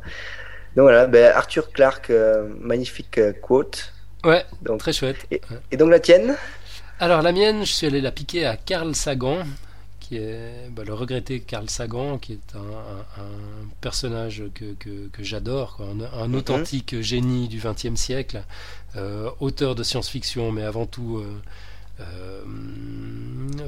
Donc 0.75 0.83
voilà, 0.83 1.07
ben, 1.07 1.33
Arthur 1.35 1.71
Clarke, 1.71 2.09
euh, 2.11 2.49
magnifique 2.59 3.17
euh, 3.19 3.33
quote. 3.33 3.93
Ouais, 4.23 4.45
Donc, 4.61 4.79
très 4.79 4.93
chouette. 4.93 5.27
et, 5.31 5.41
et 5.71 5.77
donc 5.77 5.89
la 5.91 5.99
tienne? 5.99 6.37
Alors 6.99 7.21
la 7.21 7.31
mienne, 7.31 7.65
je 7.65 7.71
suis 7.71 7.87
allé 7.87 8.01
la 8.01 8.11
piquer 8.11 8.45
à 8.45 8.57
Carl 8.57 8.95
Sagan, 8.95 9.43
qui 9.99 10.17
est 10.17 10.69
bah, 10.71 10.83
le 10.85 10.93
regretté 10.93 11.41
Carl 11.41 11.69
Sagan, 11.69 12.17
qui 12.17 12.33
est 12.33 12.55
un, 12.55 12.59
un- 12.59 13.23
un 13.23 13.67
personnage 13.81 14.43
que, 14.55 14.73
que, 14.79 15.07
que 15.09 15.23
j'adore, 15.23 15.79
un, 15.81 16.27
Mhm. 16.27 16.35
authentique 16.35 16.99
génie 17.01 17.47
du 17.47 17.59
XXe 17.59 17.95
siècle, 17.95 18.43
euh, 18.95 19.29
auteur 19.39 19.75
de 19.75 19.83
science-fiction, 19.83 20.51
mais 20.51 20.63
avant 20.63 20.85
tout 20.87 21.17
euh, 21.19 21.41
euh, 21.99 22.43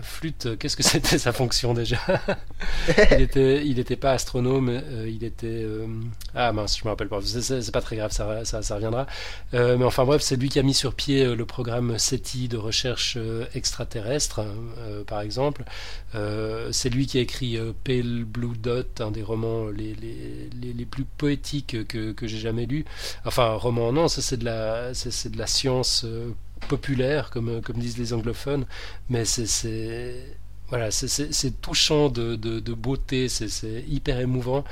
flûte. 0.01 0.57
Qu'est-ce 0.57 0.77
que 0.77 0.83
c'était 0.89 1.17
sa 1.17 1.31
fonction 1.33 1.73
déjà 1.73 1.99
Il 3.11 3.21
était, 3.21 3.65
il 3.65 3.79
était 3.79 3.95
pas 3.95 4.11
astronome, 4.11 4.69
euh, 4.69 5.09
il 5.09 5.23
était 5.23 5.47
euh, 5.47 5.87
ah 6.35 6.51
mince, 6.51 6.77
je 6.77 6.83
me 6.85 6.89
rappelle 6.89 7.07
pas. 7.07 7.19
C'est- 7.21 7.69
pas 7.71 7.81
très 7.81 7.97
grave, 7.97 8.11
ça, 8.11 8.25
reviendra. 8.75 9.05
Mais 9.53 9.83
enfin 9.83 10.03
bref, 10.03 10.21
c'est 10.23 10.35
lui 10.35 10.49
qui 10.49 10.57
a 10.57 10.63
mis 10.63 10.73
sur 10.73 10.95
pied 10.95 11.35
le 11.35 11.45
programme 11.45 11.99
SETI 11.99 12.47
de 12.47 12.57
recherche 12.57 13.17
extraterrestre, 13.53 14.41
euh, 14.79 15.03
par 15.03 15.21
exemple. 15.21 15.63
C'est 16.71 16.89
lui 16.89 17.05
qui 17.05 17.19
a 17.19 17.21
écrit 17.21 17.59
Pale 17.83 18.23
Blue 18.23 18.57
Dot, 18.57 19.01
un 19.01 19.11
des 19.11 19.21
romans 19.21 19.67
les, 19.67 20.85
plus 20.89 21.05
poétiques 21.05 21.87
que, 21.87 22.15
j'ai 22.23 22.37
jamais 22.39 22.65
lus. 22.65 22.85
Enfin, 23.25 23.49
roman, 23.53 23.91
non, 23.91 24.07
ça 24.07 24.21
c'est 24.21 24.37
de 24.37 24.45
la, 24.45 24.93
c'est 24.93 25.29
de 25.29 25.37
la 25.37 25.47
science 25.47 26.05
populaire, 26.67 27.29
comme, 27.29 27.61
comme 27.61 27.77
disent 27.77 27.97
les 27.97 28.13
anglophones, 28.13 28.65
mais 29.09 29.25
c'est- 29.25 29.45
voilà, 30.69 30.91
c'est- 30.91 31.61
touchant 31.61 32.09
de, 32.09 32.35
de, 32.35 32.59
de 32.59 32.73
beauté, 32.73 33.27
c'est 33.27 33.83
hyper 33.87 34.19
émouvant. 34.19 34.63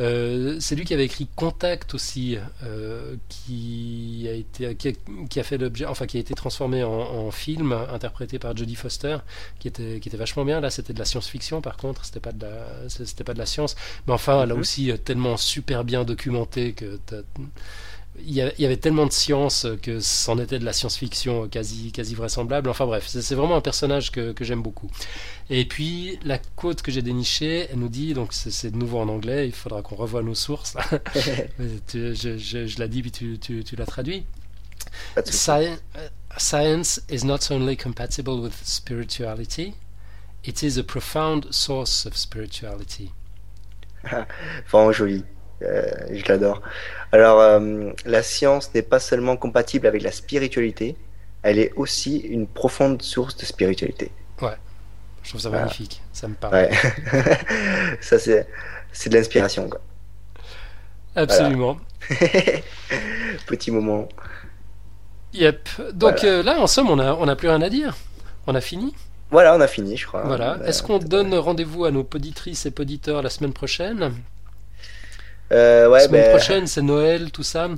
Euh, 0.00 0.58
c'est 0.60 0.76
lui 0.76 0.84
qui 0.84 0.94
avait 0.94 1.06
écrit 1.06 1.26
Contact 1.34 1.94
aussi, 1.94 2.36
euh, 2.62 3.16
qui 3.28 4.26
a 4.28 4.32
été 4.32 4.74
qui 4.76 4.88
a, 4.88 4.92
qui 5.28 5.40
a 5.40 5.42
fait 5.42 5.58
l'objet, 5.58 5.86
enfin 5.86 6.06
qui 6.06 6.18
a 6.18 6.20
été 6.20 6.34
transformé 6.34 6.84
en, 6.84 6.90
en 6.92 7.30
film, 7.32 7.72
interprété 7.72 8.38
par 8.38 8.56
Jodie 8.56 8.76
Foster, 8.76 9.18
qui 9.58 9.66
était 9.68 9.98
qui 10.00 10.08
était 10.08 10.16
vachement 10.18 10.44
bien. 10.44 10.60
Là, 10.60 10.70
c'était 10.70 10.92
de 10.92 10.98
la 11.00 11.04
science-fiction, 11.04 11.60
par 11.62 11.76
contre, 11.76 12.04
c'était 12.04 12.20
pas 12.20 12.32
de 12.32 12.44
la 12.46 12.88
c'était 12.88 13.24
pas 13.24 13.34
de 13.34 13.38
la 13.38 13.46
science, 13.46 13.74
mais 14.06 14.12
enfin 14.12 14.46
là 14.46 14.54
Mhm. 14.54 14.60
aussi 14.60 14.92
euh, 14.92 14.96
tellement 14.98 15.36
super 15.36 15.82
bien 15.84 16.04
documenté 16.04 16.74
que 16.74 16.98
il 18.26 18.34
y, 18.34 18.64
avait 18.64 18.76
tellement 18.76 19.06
de 19.06 19.12
science 19.12 19.66
que 19.82 20.00
c'en 20.00 20.38
était 20.38 20.58
de 20.58 20.64
la 20.64 20.72
science-fiction 20.72 21.48
quasi, 21.48 21.92
quasi 21.92 22.14
vraisemblable. 22.14 22.68
Enfin 22.68 22.86
bref, 22.86 23.06
c'est 23.06 23.34
vraiment 23.34 23.56
un 23.56 23.60
personnage 23.60 24.10
que, 24.10 24.32
que 24.32 24.44
j'aime 24.44 24.62
beaucoup. 24.62 24.90
Et 25.50 25.64
puis 25.64 26.18
la 26.24 26.38
quote 26.56 26.82
que 26.82 26.90
j'ai 26.90 27.02
dénichée, 27.02 27.68
elle 27.70 27.78
nous 27.78 27.88
dit, 27.88 28.14
donc 28.14 28.32
c'est 28.32 28.70
de 28.70 28.76
nouveau 28.76 28.98
en 28.98 29.08
anglais, 29.08 29.46
il 29.46 29.54
faudra 29.54 29.82
qu'on 29.82 29.96
revoie 29.96 30.22
nos 30.22 30.34
sources. 30.34 30.76
Je, 31.94 32.14
je, 32.38 32.66
je 32.66 32.78
la 32.78 32.88
dis 32.88 33.02
puis 33.02 33.10
tu, 33.10 33.38
tu, 33.38 33.64
tu 33.64 33.76
la 33.76 33.86
traduis. 33.86 34.24
Pas 35.14 35.22
de 35.22 35.26
souci. 35.26 35.38
Sci- 35.38 35.78
uh, 35.96 36.08
Science 36.38 37.00
is 37.08 37.24
not 37.24 37.50
only 37.50 37.76
compatible 37.76 38.40
with 38.40 38.64
spirituality, 38.64 39.74
it 40.44 40.62
is 40.62 40.78
a 40.78 40.84
profound 40.84 41.52
source 41.52 42.06
of 42.06 42.16
spirituality. 42.16 43.12
Vraiment 44.70 44.92
joli. 44.92 45.24
Euh, 45.62 45.90
je 46.12 46.24
l'adore. 46.26 46.62
Alors, 47.12 47.40
euh, 47.40 47.90
la 48.04 48.22
science 48.22 48.72
n'est 48.74 48.82
pas 48.82 49.00
seulement 49.00 49.36
compatible 49.36 49.86
avec 49.86 50.02
la 50.02 50.12
spiritualité, 50.12 50.96
elle 51.42 51.58
est 51.58 51.72
aussi 51.76 52.18
une 52.18 52.46
profonde 52.46 53.02
source 53.02 53.36
de 53.36 53.44
spiritualité. 53.44 54.10
Je 55.24 55.30
trouve 55.32 55.40
ça 55.42 55.50
magnifique, 55.50 56.00
ça 56.12 56.26
me 56.26 56.34
parle. 56.34 56.54
Ouais. 56.54 56.70
Ça, 58.00 58.18
c'est, 58.18 58.46
c'est 58.92 59.10
de 59.10 59.16
l'inspiration, 59.16 59.68
quoi. 59.68 59.80
Absolument. 61.16 61.76
Petit 63.46 63.70
moment. 63.70 64.08
Yep. 65.34 65.68
Donc 65.92 66.20
Voilà. 66.20 66.24
euh, 66.24 66.42
là, 66.42 66.60
en 66.60 66.66
somme, 66.66 66.88
on 66.88 66.96
n'a 66.96 67.14
on 67.16 67.28
a 67.28 67.36
plus 67.36 67.48
rien 67.48 67.60
à 67.60 67.68
dire. 67.68 67.94
On 68.46 68.54
a 68.54 68.60
fini. 68.62 68.94
Voilà, 69.30 69.54
on 69.54 69.60
a 69.60 69.66
fini, 69.68 69.98
je 69.98 70.06
crois. 70.06 70.22
Voilà. 70.22 70.58
Est-ce 70.64 70.82
qu'on 70.82 70.98
donne 70.98 71.34
rendez-vous 71.34 71.84
à 71.84 71.90
nos 71.90 72.04
poditrices 72.04 72.64
et 72.64 72.70
poditeurs 72.70 73.20
la 73.20 73.28
semaine 73.28 73.52
prochaine? 73.52 74.14
Euh, 75.52 75.88
ouais, 75.88 76.00
semaine 76.00 76.22
ben, 76.24 76.30
prochaine, 76.30 76.66
c'est 76.66 76.82
Noël, 76.82 77.30
tout 77.30 77.42
ça. 77.42 77.68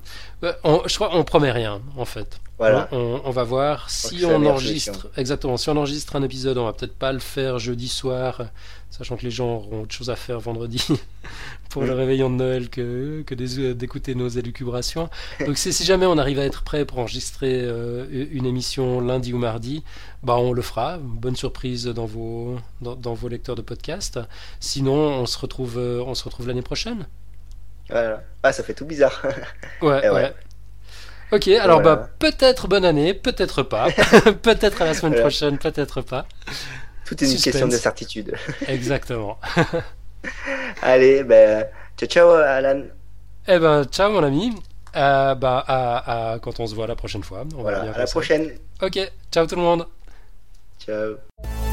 Euh, 0.44 0.52
on- 0.64 0.82
je 0.86 0.94
crois 0.94 1.10
on 1.14 1.22
promet 1.24 1.50
rien, 1.52 1.80
en 1.96 2.04
fait. 2.04 2.40
Voilà. 2.58 2.88
On, 2.92 3.22
on 3.24 3.30
va 3.30 3.42
voir 3.44 3.88
si 3.88 4.22
on 4.26 4.44
enregistre. 4.44 5.08
Exactement. 5.16 5.56
Si 5.56 5.70
on 5.70 5.76
enregistre 5.78 6.14
un 6.16 6.22
épisode, 6.22 6.58
on 6.58 6.66
va 6.66 6.74
peut-être 6.74 6.94
pas 6.94 7.10
le 7.10 7.18
faire 7.18 7.58
jeudi 7.58 7.88
soir, 7.88 8.42
sachant 8.90 9.16
que 9.16 9.22
les 9.22 9.30
gens 9.30 9.54
auront 9.54 9.82
autre 9.82 9.94
chose 9.94 10.10
à 10.10 10.16
faire 10.16 10.38
vendredi 10.40 10.84
pour 11.70 11.80
le 11.82 11.94
Mm. 11.94 11.98
réveillon 11.98 12.28
de 12.28 12.34
Noël 12.34 12.68
que, 12.68 13.22
que 13.26 13.34
des- 13.34 13.72
d'écouter 13.74 14.14
nos 14.14 14.28
élucubrations. 14.28 15.08
Donc 15.46 15.56
si 15.56 15.72
jamais 15.84 16.04
on 16.04 16.18
arrive 16.18 16.38
à 16.38 16.44
être 16.44 16.62
prêt 16.62 16.84
pour 16.84 16.98
enregistrer 16.98 17.62
euh, 17.62 18.04
une 18.30 18.44
émission 18.44 19.00
lundi 19.00 19.32
ou 19.32 19.38
mardi, 19.38 19.82
bah 20.22 20.36
on 20.36 20.52
le 20.52 20.60
fera. 20.60 20.98
Bonne 21.00 21.36
surprise 21.36 21.86
dans 21.86 22.04
vos 22.06 22.56
dans, 22.82 22.94
dans 22.94 23.14
vos 23.14 23.28
lecteurs 23.28 23.56
de 23.56 23.62
podcast. 23.62 24.18
Sinon, 24.58 24.92
on 24.96 25.24
se 25.24 25.38
retrouve 25.38 25.78
euh, 25.78 26.02
on 26.06 26.14
se 26.14 26.24
retrouve 26.24 26.46
l'année 26.46 26.60
prochaine. 26.60 27.06
Voilà. 27.90 28.22
Ah, 28.42 28.52
ça 28.52 28.62
fait 28.62 28.74
tout 28.74 28.86
bizarre. 28.86 29.22
Ouais, 29.82 30.00
Eh 30.04 30.08
ouais. 30.08 30.14
ouais. 30.14 30.34
Ok, 31.32 31.46
alors 31.48 31.80
Voilà. 31.80 31.96
bah 31.96 32.10
peut-être 32.18 32.66
bonne 32.68 32.84
année, 32.84 33.14
peut-être 33.14 33.62
pas, 33.62 33.86
peut-être 34.42 34.82
à 34.82 34.84
la 34.86 34.94
semaine 34.94 35.12
Voilà. 35.12 35.20
prochaine, 35.28 35.58
peut-être 35.58 36.00
pas. 36.02 36.26
Tout 37.06 37.22
est 37.22 37.30
une 37.32 37.38
question 37.40 37.68
de 37.68 37.76
certitude. 37.76 38.34
Exactement. 38.66 39.38
Allez, 40.82 41.22
ben, 41.24 41.66
ciao, 41.96 42.08
ciao, 42.08 42.30
Alan. 42.30 42.82
Eh 43.46 43.58
ben 43.58 43.84
ciao 43.84 44.10
mon 44.10 44.22
ami. 44.24 44.54
Euh, 44.96 45.34
bah 45.36 45.64
à, 45.68 46.32
à- 46.32 46.38
quand 46.40 46.58
on 46.60 46.66
se 46.66 46.74
voit 46.74 46.86
la 46.88 46.96
prochaine 46.96 47.22
fois. 47.22 47.44
On 47.56 47.62
Voilà, 47.62 47.82
à 47.82 47.98
la 47.98 48.06
ça. 48.06 48.12
prochaine. 48.12 48.50
Ok, 48.82 48.98
ciao 49.32 49.46
tout 49.46 49.56
le 49.56 49.62
monde. 49.62 49.86
Ciao. 50.84 51.69